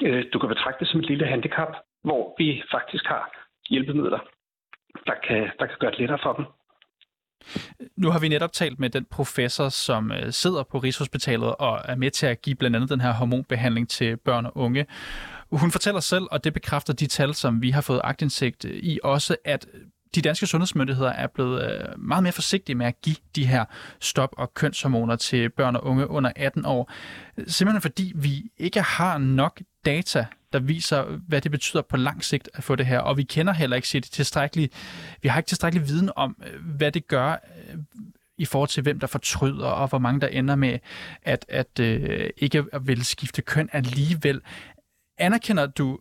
Øh, 0.02 0.26
du 0.34 0.40
kan 0.40 0.50
betragte 0.50 0.80
det 0.80 0.88
som 0.88 1.00
et 1.00 1.08
lille 1.08 1.26
handicap, 1.26 1.72
hvor 2.04 2.36
vi 2.38 2.64
faktisk 2.72 3.06
har 3.06 3.32
hjælpemidler, 3.70 4.20
der 5.06 5.14
kan, 5.28 5.50
der 5.60 5.66
kan 5.66 5.78
gøre 5.80 5.92
det 5.92 6.00
lettere 6.00 6.20
for 6.24 6.34
dem. 6.34 6.46
Nu 7.98 8.10
har 8.10 8.20
vi 8.20 8.28
netop 8.28 8.52
talt 8.52 8.80
med 8.80 8.90
den 8.90 9.06
professor, 9.06 9.70
som 9.70 10.12
øh, 10.12 10.32
sidder 10.32 10.64
på 10.64 10.78
Rigshospitalet 10.78 11.56
og 11.56 11.82
er 11.86 11.96
med 11.96 12.12
til 12.12 12.26
at 12.26 12.42
give 12.42 12.56
blandt 12.56 12.76
andet 12.76 12.90
den 12.90 13.02
her 13.02 13.14
hormonbehandling 13.14 13.90
til 13.90 14.18
børn 14.18 14.46
og 14.46 14.58
unge. 14.58 14.86
Hun 15.52 15.72
fortæller 15.72 16.00
selv, 16.00 16.26
og 16.32 16.44
det 16.44 16.54
bekræfter 16.54 16.94
de 16.94 17.08
tal, 17.08 17.34
som 17.34 17.62
vi 17.62 17.70
har 17.70 17.82
fået 17.82 18.02
agtindsigt 18.04 18.66
i, 18.66 19.00
også 19.04 19.36
at 19.46 19.68
de 20.16 20.22
danske 20.22 20.48
sundhedsmyndigheder 20.48 21.10
er 21.10 21.28
blevet 21.28 21.72
øh, 21.72 22.00
meget 22.00 22.24
mere 22.24 22.34
forsigtige 22.34 22.76
med 22.76 22.86
at 22.86 23.02
give 23.02 23.16
de 23.36 23.46
her 23.46 23.66
stop- 24.00 24.34
og 24.38 24.54
kønshormoner 24.54 25.16
til 25.16 25.50
børn 25.50 25.76
og 25.76 25.86
unge 25.86 26.10
under 26.10 26.32
18 26.36 26.66
år. 26.66 26.92
Simpelthen 27.48 27.82
fordi 27.82 28.12
vi 28.16 28.52
ikke 28.58 28.82
har 28.82 29.18
nok 29.18 29.62
data, 29.86 30.26
der 30.54 30.60
viser, 30.60 31.04
hvad 31.28 31.42
det 31.42 31.52
betyder 31.52 31.82
på 31.82 31.98
lang 31.98 32.24
sigt 32.24 32.50
at 32.54 32.64
få 32.64 32.76
det 32.76 32.86
her. 32.86 33.00
Og 33.00 33.18
vi 33.18 33.24
kender 33.24 33.54
heller 33.54 33.76
ikke 33.76 33.88
det 33.94 34.04
tilstrækkeligt, 34.04 34.74
vi 35.22 35.30
har 35.30 35.40
ikke 35.40 35.48
tilstrækkelig 35.48 35.88
viden 35.88 36.10
om, 36.16 36.38
øh, 36.48 36.66
hvad 36.66 36.92
det 36.92 37.08
gør 37.08 37.32
øh, 37.32 37.78
i 38.38 38.46
forhold 38.46 38.70
til, 38.70 38.84
hvem 38.84 39.00
der 39.00 39.08
fortryder, 39.08 39.68
og 39.68 39.88
hvor 39.88 40.00
mange 40.00 40.22
der 40.22 40.28
ender 40.28 40.56
med 40.56 40.80
at, 41.24 41.46
at 41.50 41.80
øh, 41.80 42.30
ikke 42.38 42.66
vil 42.82 43.06
skifte 43.06 43.42
køn 43.42 43.70
alligevel. 43.72 44.42
Anerkender 45.18 45.66
du 45.66 46.00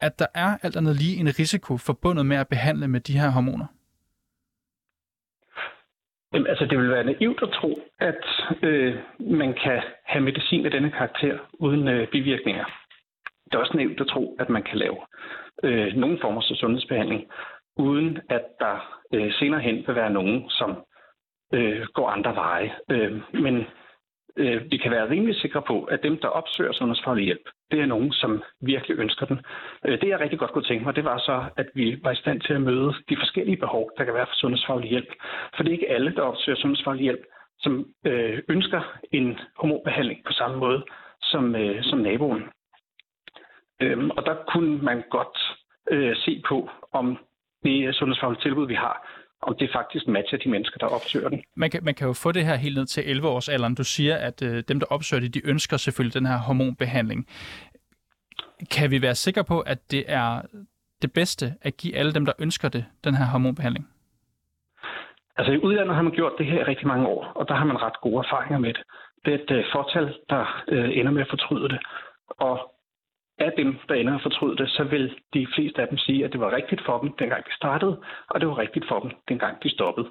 at 0.00 0.18
der 0.18 0.26
er 0.34 0.58
alt 0.62 0.76
andet 0.76 0.96
lige 0.96 1.16
en 1.16 1.26
risiko 1.26 1.76
forbundet 1.76 2.26
med 2.26 2.36
at 2.36 2.48
behandle 2.48 2.88
med 2.88 3.00
de 3.00 3.18
her 3.18 3.30
hormoner? 3.30 3.66
Jamen, 6.32 6.46
altså, 6.46 6.64
det 6.66 6.78
vil 6.78 6.90
være 6.90 7.04
naivt 7.04 7.42
at 7.42 7.50
tro, 7.50 7.80
at 7.98 8.24
øh, 8.62 8.94
man 9.20 9.54
kan 9.54 9.82
have 10.04 10.24
medicin 10.24 10.64
af 10.64 10.70
denne 10.70 10.90
karakter 10.90 11.38
uden 11.52 11.88
øh, 11.88 12.08
bivirkninger. 12.08 12.64
Det 13.44 13.54
er 13.54 13.58
også 13.58 13.76
naivt 13.76 14.00
at 14.00 14.06
tro, 14.06 14.36
at 14.40 14.48
man 14.48 14.62
kan 14.62 14.78
lave 14.78 14.98
øh, 15.62 15.96
nogen 15.96 16.18
former 16.20 16.42
for 16.48 16.54
sundhedsbehandling, 16.54 17.22
uden 17.76 18.18
at 18.28 18.44
der 18.60 19.00
øh, 19.14 19.32
senere 19.32 19.60
hen 19.60 19.84
vil 19.86 19.94
være 19.94 20.10
nogen, 20.10 20.50
som 20.50 20.84
øh, 21.54 21.86
går 21.94 22.08
andre 22.08 22.34
veje. 22.34 22.70
Øh, 22.90 23.12
men 23.32 23.66
øh, 24.42 24.70
vi 24.70 24.76
kan 24.76 24.90
være 24.90 25.10
rimelig 25.10 25.36
sikre 25.36 25.62
på, 25.62 25.84
at 25.84 26.02
dem, 26.02 26.18
der 26.18 26.28
opsøger 26.28 26.72
sundhedsfaglig 26.72 27.24
hjælp, 27.24 27.46
det 27.70 27.80
er 27.80 27.86
nogen, 27.86 28.12
som 28.12 28.42
virkelig 28.60 28.98
ønsker 28.98 29.26
den. 29.26 29.38
Øh, 29.86 30.00
det, 30.00 30.08
jeg 30.08 30.20
rigtig 30.20 30.38
godt 30.38 30.52
kunne 30.52 30.64
tænke 30.64 30.84
mig, 30.84 30.96
det 30.96 31.04
var 31.04 31.18
så, 31.18 31.44
at 31.56 31.68
vi 31.74 31.98
var 32.02 32.10
i 32.10 32.22
stand 32.22 32.40
til 32.40 32.52
at 32.54 32.62
møde 32.62 32.94
de 33.08 33.16
forskellige 33.16 33.56
behov, 33.56 33.90
der 33.98 34.04
kan 34.04 34.14
være 34.14 34.26
for 34.26 34.34
sundhedsfaglig 34.34 34.90
hjælp. 34.90 35.12
For 35.56 35.62
det 35.62 35.70
er 35.70 35.78
ikke 35.78 35.90
alle, 35.90 36.14
der 36.14 36.22
opsøger 36.22 36.58
sundhedsfaglig 36.58 37.02
hjælp, 37.02 37.24
som 37.58 37.86
øh, 38.06 38.38
ønsker 38.48 38.80
en 39.12 39.38
hormonbehandling 39.58 40.20
på 40.26 40.32
samme 40.32 40.56
måde 40.56 40.84
som, 41.22 41.56
øh, 41.56 41.82
som 41.82 41.98
naboen. 41.98 42.42
Øhm, 43.82 44.10
og 44.10 44.26
der 44.26 44.36
kunne 44.52 44.82
man 44.82 45.02
godt 45.10 45.38
øh, 45.90 46.16
se 46.16 46.42
på, 46.48 46.70
om 46.92 47.18
det 47.64 47.94
sundhedsfaglige 47.94 48.42
tilbud, 48.42 48.66
vi 48.66 48.74
har, 48.74 49.19
om 49.42 49.56
det 49.58 49.70
faktisk 49.72 50.06
matcher 50.08 50.38
de 50.38 50.48
mennesker, 50.50 50.78
der 50.78 50.86
opsøger 50.86 51.28
den. 51.28 51.42
Man 51.56 51.70
kan, 51.70 51.84
man 51.84 51.94
kan 51.94 52.06
jo 52.06 52.12
få 52.12 52.32
det 52.32 52.44
her 52.44 52.54
helt 52.54 52.76
ned 52.76 52.86
til 52.86 53.10
11 53.10 53.28
års 53.28 53.48
alderen. 53.48 53.74
Du 53.74 53.84
siger, 53.84 54.16
at 54.16 54.42
øh, 54.42 54.62
dem, 54.68 54.80
der 54.80 54.86
opsøger 54.90 55.20
det, 55.20 55.34
de 55.34 55.46
ønsker 55.46 55.76
selvfølgelig 55.76 56.14
den 56.14 56.26
her 56.26 56.38
hormonbehandling. 56.38 57.26
Kan 58.70 58.90
vi 58.90 59.02
være 59.02 59.14
sikre 59.14 59.44
på, 59.44 59.60
at 59.60 59.90
det 59.90 60.04
er 60.08 60.42
det 61.02 61.12
bedste 61.12 61.54
at 61.62 61.76
give 61.76 61.96
alle 61.96 62.12
dem, 62.12 62.24
der 62.24 62.32
ønsker 62.38 62.68
det, 62.68 62.84
den 63.04 63.14
her 63.14 63.26
hormonbehandling? 63.26 63.88
Altså 65.36 65.52
i 65.52 65.58
udlandet 65.58 65.94
har 65.94 66.02
man 66.02 66.12
gjort 66.12 66.32
det 66.38 66.46
her 66.46 66.60
i 66.60 66.64
rigtig 66.64 66.86
mange 66.86 67.06
år, 67.06 67.24
og 67.24 67.48
der 67.48 67.54
har 67.54 67.64
man 67.64 67.82
ret 67.82 68.00
gode 68.00 68.18
erfaringer 68.26 68.58
med 68.58 68.74
det. 68.74 68.82
Det 69.24 69.34
er 69.34 69.38
et 69.38 69.50
uh, 69.50 69.64
fortal, 69.72 70.14
der 70.30 70.62
uh, 70.72 70.98
ender 70.98 71.12
med 71.12 71.22
at 71.22 71.28
fortryde 71.30 71.68
det. 71.68 71.80
Og 72.28 72.74
af 73.40 73.52
dem, 73.56 73.78
der 73.88 73.94
ender 73.94 74.14
at 74.14 74.22
fortryde 74.22 74.56
det, 74.56 74.68
så 74.70 74.84
vil 74.84 75.14
de 75.34 75.46
fleste 75.54 75.82
af 75.82 75.88
dem 75.88 75.98
sige, 75.98 76.24
at 76.24 76.32
det 76.32 76.40
var 76.40 76.56
rigtigt 76.56 76.82
for 76.86 77.00
dem, 77.00 77.12
dengang 77.18 77.44
de 77.44 77.54
startede, 77.54 78.00
og 78.28 78.40
det 78.40 78.48
var 78.48 78.58
rigtigt 78.58 78.84
for 78.88 79.00
dem, 79.00 79.10
dengang 79.28 79.62
de 79.62 79.70
stoppede. 79.70 80.08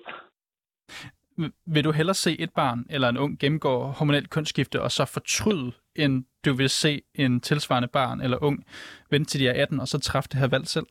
Vil 1.66 1.84
du 1.84 1.92
hellere 1.92 2.14
se 2.14 2.40
et 2.40 2.54
barn 2.56 2.86
eller 2.90 3.10
en 3.10 3.18
ung 3.18 3.40
gennemgå 3.40 3.82
hormonelt 4.00 4.30
kønsskifte 4.30 4.82
og 4.82 4.92
så 4.92 5.12
fortryde, 5.14 5.72
end 5.96 6.26
du 6.46 6.54
vil 6.54 6.70
se 6.70 7.02
en 7.16 7.40
tilsvarende 7.42 7.88
barn 7.88 8.22
eller 8.22 8.44
ung 8.44 8.66
vente 9.12 9.30
til 9.30 9.42
de 9.42 9.48
er 9.48 9.62
18 9.62 9.80
og 9.80 9.88
så 9.88 10.00
træffe 10.00 10.30
det 10.32 10.40
her 10.40 10.48
valg 10.48 10.68
selv? 10.68 10.86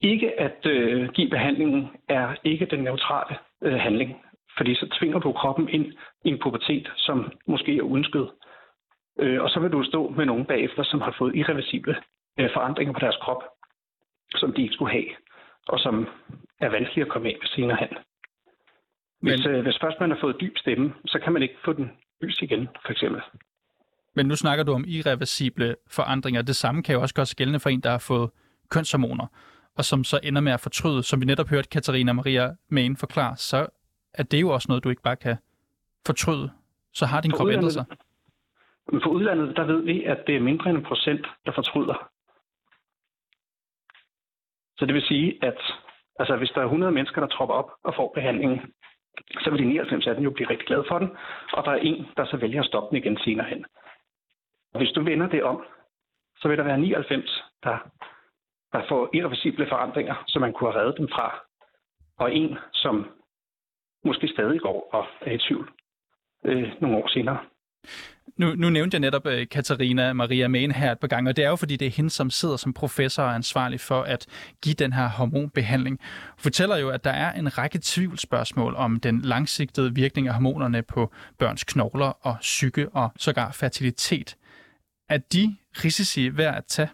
Ikke 0.00 0.40
at 0.40 0.66
øh, 0.66 1.08
give 1.08 1.30
behandlingen 1.30 1.88
er 2.08 2.34
ikke 2.44 2.66
den 2.66 2.80
neutrale 2.84 3.36
øh, 3.62 3.78
handling, 3.80 4.16
fordi 4.56 4.74
så 4.74 4.88
tvinger 4.98 5.18
du 5.18 5.32
kroppen 5.32 5.68
ind 5.68 5.86
i 6.24 6.28
en 6.28 6.38
pubertet, 6.42 6.92
som 6.96 7.32
måske 7.46 7.76
er 7.76 7.82
uønsket. 7.82 8.30
Øh, 9.22 9.42
og 9.42 9.50
så 9.50 9.60
vil 9.60 9.72
du 9.72 9.84
stå 9.84 10.08
med 10.08 10.26
nogen 10.26 10.44
bagefter, 10.44 10.82
som 10.82 11.00
har 11.00 11.14
fået 11.18 11.36
irreversible 11.36 11.96
øh, 12.38 12.50
forandringer 12.54 12.92
på 12.94 13.00
deres 13.00 13.16
krop, 13.22 13.42
som 14.34 14.52
de 14.52 14.62
ikke 14.62 14.74
skulle 14.74 14.92
have, 14.92 15.10
og 15.68 15.78
som 15.80 16.08
er 16.60 16.68
vanskelige 16.68 17.04
at 17.04 17.12
komme 17.12 17.28
af 17.28 17.36
med 17.40 17.48
senere 17.48 17.76
hen. 17.80 17.88
Hvis, 19.20 19.44
Men... 19.44 19.54
øh, 19.54 19.62
hvis 19.62 19.78
først 19.80 20.00
man 20.00 20.10
har 20.10 20.18
fået 20.20 20.36
dyb 20.40 20.56
stemme, 20.56 20.94
så 21.06 21.18
kan 21.24 21.32
man 21.32 21.42
ikke 21.42 21.54
få 21.64 21.72
den 21.72 21.90
lys 22.20 22.42
igen, 22.42 22.68
for 22.84 22.92
eksempel. 22.92 23.22
Men 24.14 24.26
nu 24.26 24.36
snakker 24.36 24.64
du 24.64 24.72
om 24.72 24.84
irreversible 24.88 25.76
forandringer. 25.90 26.42
Det 26.42 26.56
samme 26.56 26.82
kan 26.82 26.94
jo 26.94 27.00
også 27.00 27.14
gøres 27.14 27.34
gældende 27.34 27.60
for 27.60 27.70
en, 27.70 27.80
der 27.80 27.90
har 27.90 27.98
fået 27.98 28.30
kønshormoner, 28.70 29.26
og 29.76 29.84
som 29.84 30.04
så 30.04 30.20
ender 30.22 30.40
med 30.40 30.52
at 30.52 30.60
fortryde. 30.60 31.02
Som 31.02 31.20
vi 31.20 31.26
netop 31.26 31.48
hørte 31.48 31.68
Katarina 31.68 32.12
Maria 32.12 32.50
Main 32.68 32.96
forklare, 32.96 33.36
så 33.36 33.66
er 34.14 34.22
det 34.22 34.40
jo 34.40 34.48
også 34.48 34.66
noget, 34.68 34.84
du 34.84 34.90
ikke 34.90 35.02
bare 35.02 35.16
kan 35.16 35.36
fortryde. 36.06 36.50
Så 36.92 37.06
har 37.06 37.20
din 37.20 37.30
krop 37.30 37.48
ændret 37.48 37.72
sig. 37.72 37.84
Men 38.92 39.02
for 39.02 39.10
udlandet, 39.10 39.56
der 39.56 39.64
ved 39.64 39.82
vi, 39.82 40.04
at 40.04 40.24
det 40.26 40.36
er 40.36 40.40
mindre 40.40 40.70
end 40.70 40.78
en 40.78 40.84
procent, 40.84 41.26
der 41.46 41.52
fortryder. 41.52 42.10
Så 44.78 44.86
det 44.86 44.94
vil 44.94 45.02
sige, 45.02 45.38
at 45.44 45.60
altså, 46.18 46.36
hvis 46.36 46.50
der 46.50 46.60
er 46.60 46.64
100 46.64 46.92
mennesker, 46.92 47.20
der 47.20 47.28
tropper 47.28 47.54
op 47.54 47.70
og 47.84 47.94
får 47.94 48.12
behandlingen, 48.14 48.60
så 49.42 49.50
vil 49.50 49.58
de 49.58 49.64
99 49.64 50.06
af 50.06 50.14
dem 50.14 50.24
jo 50.24 50.30
blive 50.30 50.50
rigtig 50.50 50.66
glade 50.66 50.84
for 50.88 50.98
den, 50.98 51.10
og 51.52 51.64
der 51.64 51.70
er 51.70 51.76
en, 51.76 52.06
der 52.16 52.24
så 52.24 52.36
vælger 52.36 52.60
at 52.60 52.66
stoppe 52.66 52.88
den 52.90 52.96
igen 53.04 53.18
senere 53.18 53.46
hen. 53.46 53.64
Hvis 54.74 54.92
du 54.92 55.02
vender 55.02 55.28
det 55.28 55.42
om, 55.42 55.64
så 56.36 56.48
vil 56.48 56.58
der 56.58 56.64
være 56.64 56.78
99, 56.78 57.44
der, 57.62 57.78
der 58.72 58.82
får 58.88 59.10
irreversible 59.12 59.68
forandringer, 59.68 60.24
som 60.26 60.40
man 60.42 60.52
kunne 60.52 60.72
have 60.72 60.82
reddet 60.82 60.98
dem 60.98 61.08
fra, 61.08 61.44
og 62.18 62.34
en, 62.34 62.58
som 62.72 63.10
måske 64.04 64.28
stadig 64.28 64.60
går 64.60 64.88
og 64.92 65.06
er 65.20 65.32
i 65.32 65.38
tvivl 65.38 65.70
øh, 66.44 66.72
nogle 66.80 66.96
år 66.96 67.08
senere. 67.08 67.38
Nu, 68.36 68.54
nu 68.54 68.70
nævnte 68.70 68.94
jeg 68.94 69.00
netop 69.00 69.26
uh, 69.26 69.32
Katarina 69.50 70.12
Maria 70.12 70.48
Mane 70.48 70.72
her 70.72 70.92
et 70.92 70.98
par 71.00 71.08
gange, 71.08 71.30
og 71.30 71.36
det 71.36 71.44
er 71.44 71.48
jo 71.48 71.56
fordi, 71.56 71.76
det 71.76 71.86
er 71.86 71.90
hende, 71.90 72.10
som 72.10 72.30
sidder 72.30 72.56
som 72.56 72.72
professor 72.72 73.22
og 73.22 73.28
er 73.28 73.34
ansvarlig 73.34 73.80
for 73.80 74.02
at 74.02 74.26
give 74.62 74.74
den 74.74 74.92
her 74.92 75.08
hormonbehandling. 75.08 75.98
Hun 76.28 76.38
fortæller 76.38 76.76
jo, 76.76 76.88
at 76.90 77.04
der 77.04 77.10
er 77.10 77.32
en 77.32 77.58
række 77.58 77.78
tvivlsspørgsmål 77.82 78.74
om 78.76 79.00
den 79.00 79.20
langsigtede 79.20 79.94
virkning 79.94 80.28
af 80.28 80.34
hormonerne 80.34 80.82
på 80.82 81.12
børns 81.38 81.64
knogler 81.64 82.12
og 82.26 82.36
psyke 82.40 82.88
og 82.88 83.12
sågar 83.16 83.56
fertilitet. 83.60 84.36
Er 85.08 85.18
de 85.18 85.56
risici 85.84 86.38
værd 86.38 86.56
at 86.56 86.64
tage? 86.64 86.88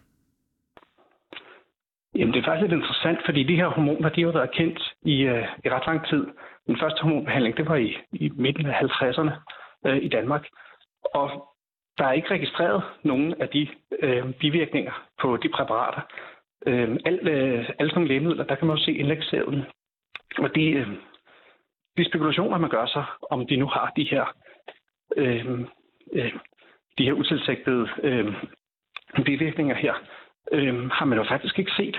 Jamen, 2.14 2.34
det 2.34 2.40
er 2.40 2.44
faktisk 2.44 2.62
lidt 2.62 2.80
interessant, 2.80 3.18
fordi 3.24 3.42
de 3.42 3.56
her 3.56 3.68
hormoner, 3.68 4.08
de 4.08 4.22
har 4.22 4.32
været 4.32 4.50
kendt 4.50 4.78
i, 5.02 5.16
uh, 5.28 5.44
i 5.64 5.68
ret 5.74 5.86
lang 5.86 6.06
tid. 6.10 6.26
Den 6.66 6.76
første 6.82 7.02
hormonbehandling, 7.02 7.56
det 7.56 7.68
var 7.68 7.76
i, 7.76 7.96
i 8.12 8.28
midten 8.28 8.66
af 8.66 8.74
50'erne 8.82 9.32
uh, 9.84 9.90
øh, 9.90 9.96
i 10.02 10.08
Danmark. 10.08 10.44
Og 11.14 11.56
der 11.98 12.04
er 12.04 12.12
ikke 12.12 12.30
registreret 12.30 12.82
nogen 13.02 13.34
af 13.40 13.48
de 13.48 13.68
øh, 14.02 14.32
bivirkninger 14.32 15.06
på 15.20 15.36
de 15.36 15.48
præparater. 15.48 16.00
Øh, 16.66 16.96
alle, 17.04 17.30
øh, 17.30 17.70
alle 17.78 17.90
sådan 17.90 17.94
nogle 17.94 18.08
lægemidler, 18.08 18.44
der 18.44 18.54
kan 18.54 18.66
man 18.66 18.76
jo 18.76 18.84
se 18.84 18.92
indlægssæden. 18.92 19.64
Og 20.38 20.54
de, 20.54 20.64
øh, 20.70 20.88
de 21.96 22.04
spekulationer, 22.04 22.58
man 22.58 22.70
gør 22.70 22.86
sig, 22.86 23.04
om 23.30 23.46
de 23.46 23.56
nu 23.56 23.66
har 23.66 23.92
de 23.96 24.08
her, 24.10 24.24
øh, 25.16 25.60
øh, 26.12 26.32
de 26.98 27.04
her 27.04 27.12
utilsigtede 27.12 27.88
øh, 28.02 28.34
bivirkninger 29.24 29.74
her, 29.74 29.94
øh, 30.52 30.90
har 30.90 31.04
man 31.04 31.18
jo 31.18 31.24
faktisk 31.24 31.58
ikke 31.58 31.72
set 31.76 31.96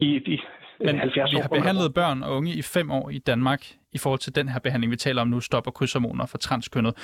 i 0.00 0.18
de 0.18 0.38
men 0.84 0.98
70 0.98 1.32
vi 1.32 1.36
har 1.36 1.48
behandlet 1.48 1.94
børn 1.94 2.22
og 2.22 2.36
unge 2.36 2.52
i 2.52 2.62
fem 2.62 2.90
år 2.90 3.10
i 3.10 3.18
Danmark 3.18 3.62
i 3.92 3.98
forhold 3.98 4.20
til 4.20 4.34
den 4.34 4.48
her 4.48 4.60
behandling, 4.60 4.90
vi 4.90 4.96
taler 4.96 5.22
om 5.22 5.28
nu, 5.28 5.40
stopper 5.40 5.70
krydshormoner 5.70 6.26
for 6.26 6.38
transkønnet. 6.38 6.94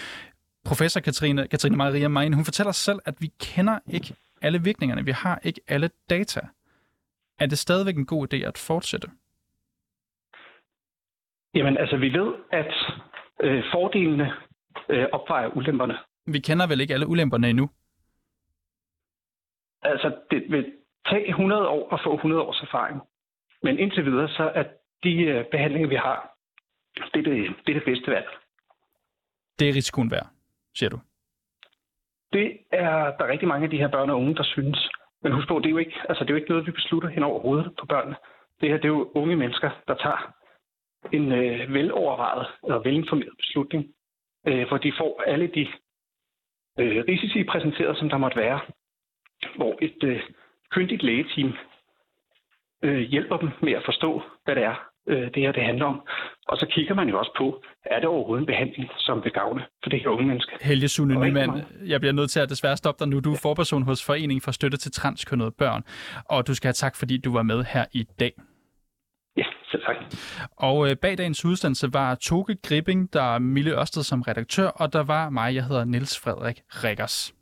Professor 0.65 1.01
Katrine, 1.01 1.49
Katrine 1.49 1.77
Maria 1.77 2.09
Mein, 2.09 2.33
hun 2.33 2.45
fortæller 2.45 2.73
selv, 2.73 2.99
at 3.05 3.15
vi 3.21 3.31
kender 3.41 3.79
ikke 3.87 4.15
alle 4.43 4.63
virkningerne. 4.63 5.05
Vi 5.05 5.11
har 5.11 5.41
ikke 5.43 5.61
alle 5.69 5.91
data. 6.11 6.41
Er 7.39 7.47
det 7.47 7.59
stadigvæk 7.59 7.97
en 7.97 8.07
god 8.07 8.35
idé 8.35 8.37
at 8.37 8.59
fortsætte? 8.59 9.09
Jamen, 11.55 11.77
altså, 11.77 11.97
vi 11.97 12.13
ved, 12.13 12.35
at 12.53 12.75
øh, 13.43 13.65
fordelene 13.73 14.33
øh, 14.89 15.07
opvejer 15.13 15.49
ulemperne. 15.57 15.99
Vi 16.27 16.39
kender 16.39 16.67
vel 16.67 16.81
ikke 16.81 16.95
alle 16.95 17.07
ulemperne 17.07 17.51
endnu? 17.51 17.71
Altså, 19.83 20.17
det 20.31 20.45
vil 20.51 20.73
tage 21.07 21.29
100 21.29 21.69
år 21.69 21.95
at 21.95 22.01
få 22.05 22.15
100 22.15 22.43
års 22.43 22.63
erfaring. 22.63 23.01
Men 23.63 23.79
indtil 23.79 24.05
videre, 24.05 24.29
så 24.29 24.51
er 24.55 24.65
de 25.03 25.15
øh, 25.15 25.45
behandlinger, 25.51 25.89
vi 25.89 25.95
har, 25.95 26.37
det 26.95 27.27
er 27.27 27.31
det, 27.31 27.57
det, 27.67 27.77
er 27.77 27.79
det 27.79 27.85
bedste 27.85 28.11
valg. 28.11 28.27
Det 29.59 29.69
er 29.69 29.75
risikoen 29.75 30.11
værd 30.11 30.38
siger 30.75 30.91
du? 30.91 30.99
Det 32.33 32.59
er 32.73 33.17
der 33.17 33.25
er 33.25 33.33
rigtig 33.33 33.49
mange 33.49 33.65
af 33.65 33.71
de 33.71 33.79
her 33.79 33.89
børn 33.89 34.11
og 34.11 34.17
unge, 34.17 34.35
der 34.35 34.43
synes. 34.43 34.89
Men 35.23 35.33
husk 35.33 35.49
på, 35.49 35.59
det 35.59 35.67
er 35.67 35.71
jo 35.71 35.77
ikke, 35.77 36.01
altså, 36.09 36.25
det 36.25 36.31
er 36.31 36.35
jo 36.35 36.41
ikke 36.41 36.51
noget, 36.51 36.67
vi 36.67 36.71
beslutter 36.71 37.09
hen 37.09 37.23
over 37.23 37.41
hovedet 37.41 37.75
på 37.81 37.87
børnene. 37.87 38.17
Det 38.61 38.69
her 38.69 38.77
det 38.77 38.85
er 38.85 38.89
jo 38.89 39.11
unge 39.15 39.37
mennesker, 39.37 39.71
der 39.89 39.95
tager 39.95 40.35
en 41.13 41.33
øh, 41.33 41.75
velovervejet 41.75 42.47
og 42.63 42.85
velinformeret 42.85 43.37
beslutning, 43.37 43.95
øh, 44.47 44.69
hvor 44.69 44.79
de 44.79 44.93
får 44.99 45.23
alle 45.27 45.47
de 45.47 45.67
øh, 46.79 47.05
risici 47.09 47.45
præsenteret, 47.45 47.99
som 47.99 48.09
der 48.09 48.17
måtte 48.17 48.37
være, 48.37 48.61
hvor 49.57 49.79
et 49.83 50.05
øh, 50.05 50.23
kyndigt 50.71 51.03
lægeteam 51.03 51.53
øh, 52.83 53.01
hjælper 53.01 53.37
dem 53.37 53.51
med 53.63 53.73
at 53.73 53.85
forstå, 53.85 54.23
hvad 54.45 54.55
det 54.55 54.65
er, 54.65 54.88
øh, 55.09 55.25
det 55.35 55.43
her 55.43 55.53
det 55.53 55.63
handler 55.63 55.87
om. 55.87 56.01
Og 56.49 56.57
så 56.59 56.67
kigger 56.75 56.95
man 56.95 57.09
jo 57.09 57.19
også 57.19 57.33
på, 57.39 57.63
er 57.85 57.99
det 58.01 58.09
overhovedet 58.09 58.43
en 58.43 58.47
behandling, 58.47 58.91
som 58.99 59.25
vil 59.25 59.33
gavne 59.33 59.63
for 59.83 59.91
det 59.91 60.01
her 60.01 60.09
unge 60.09 60.27
menneske? 60.27 60.53
Helge 60.61 60.89
Sune 60.89 61.15
Nyman, 61.15 61.51
jeg 61.87 62.01
bliver 62.01 62.13
nødt 62.13 62.31
til 62.31 62.41
at 62.41 62.49
desværre 62.51 62.77
stoppe 62.77 63.05
dig 63.05 63.09
nu. 63.09 63.21
Du 63.21 63.33
er 63.33 63.39
forperson 63.43 63.83
hos 63.83 64.07
Foreningen 64.07 64.41
for 64.41 64.51
Støtte 64.51 64.77
til 64.77 64.93
Transkønnede 64.93 65.51
Børn, 65.59 65.83
og 66.25 66.47
du 66.47 66.55
skal 66.55 66.69
have 66.69 66.73
tak, 66.85 66.97
fordi 66.97 67.17
du 67.17 67.33
var 67.33 67.43
med 67.43 67.65
her 67.65 67.85
i 67.93 68.03
dag. 68.21 68.33
Ja, 69.37 69.45
selv 69.71 69.83
tak. 69.87 69.97
Og 70.57 70.91
øh, 70.91 70.97
bag 70.97 71.19
dagens 71.19 71.45
udsendelse 71.45 71.93
var 71.93 72.15
Toge 72.15 72.57
Gripping, 72.67 73.13
der 73.13 73.35
er 73.35 73.39
Mille 73.39 73.81
Ørsted 73.81 74.03
som 74.03 74.23
redaktør, 74.23 74.69
og 74.69 74.93
der 74.93 75.03
var 75.03 75.31
mig, 75.31 75.55
jeg 75.55 75.65
hedder 75.65 75.85
Niels 75.85 76.21
Frederik 76.21 76.61
Rikkers. 76.85 77.38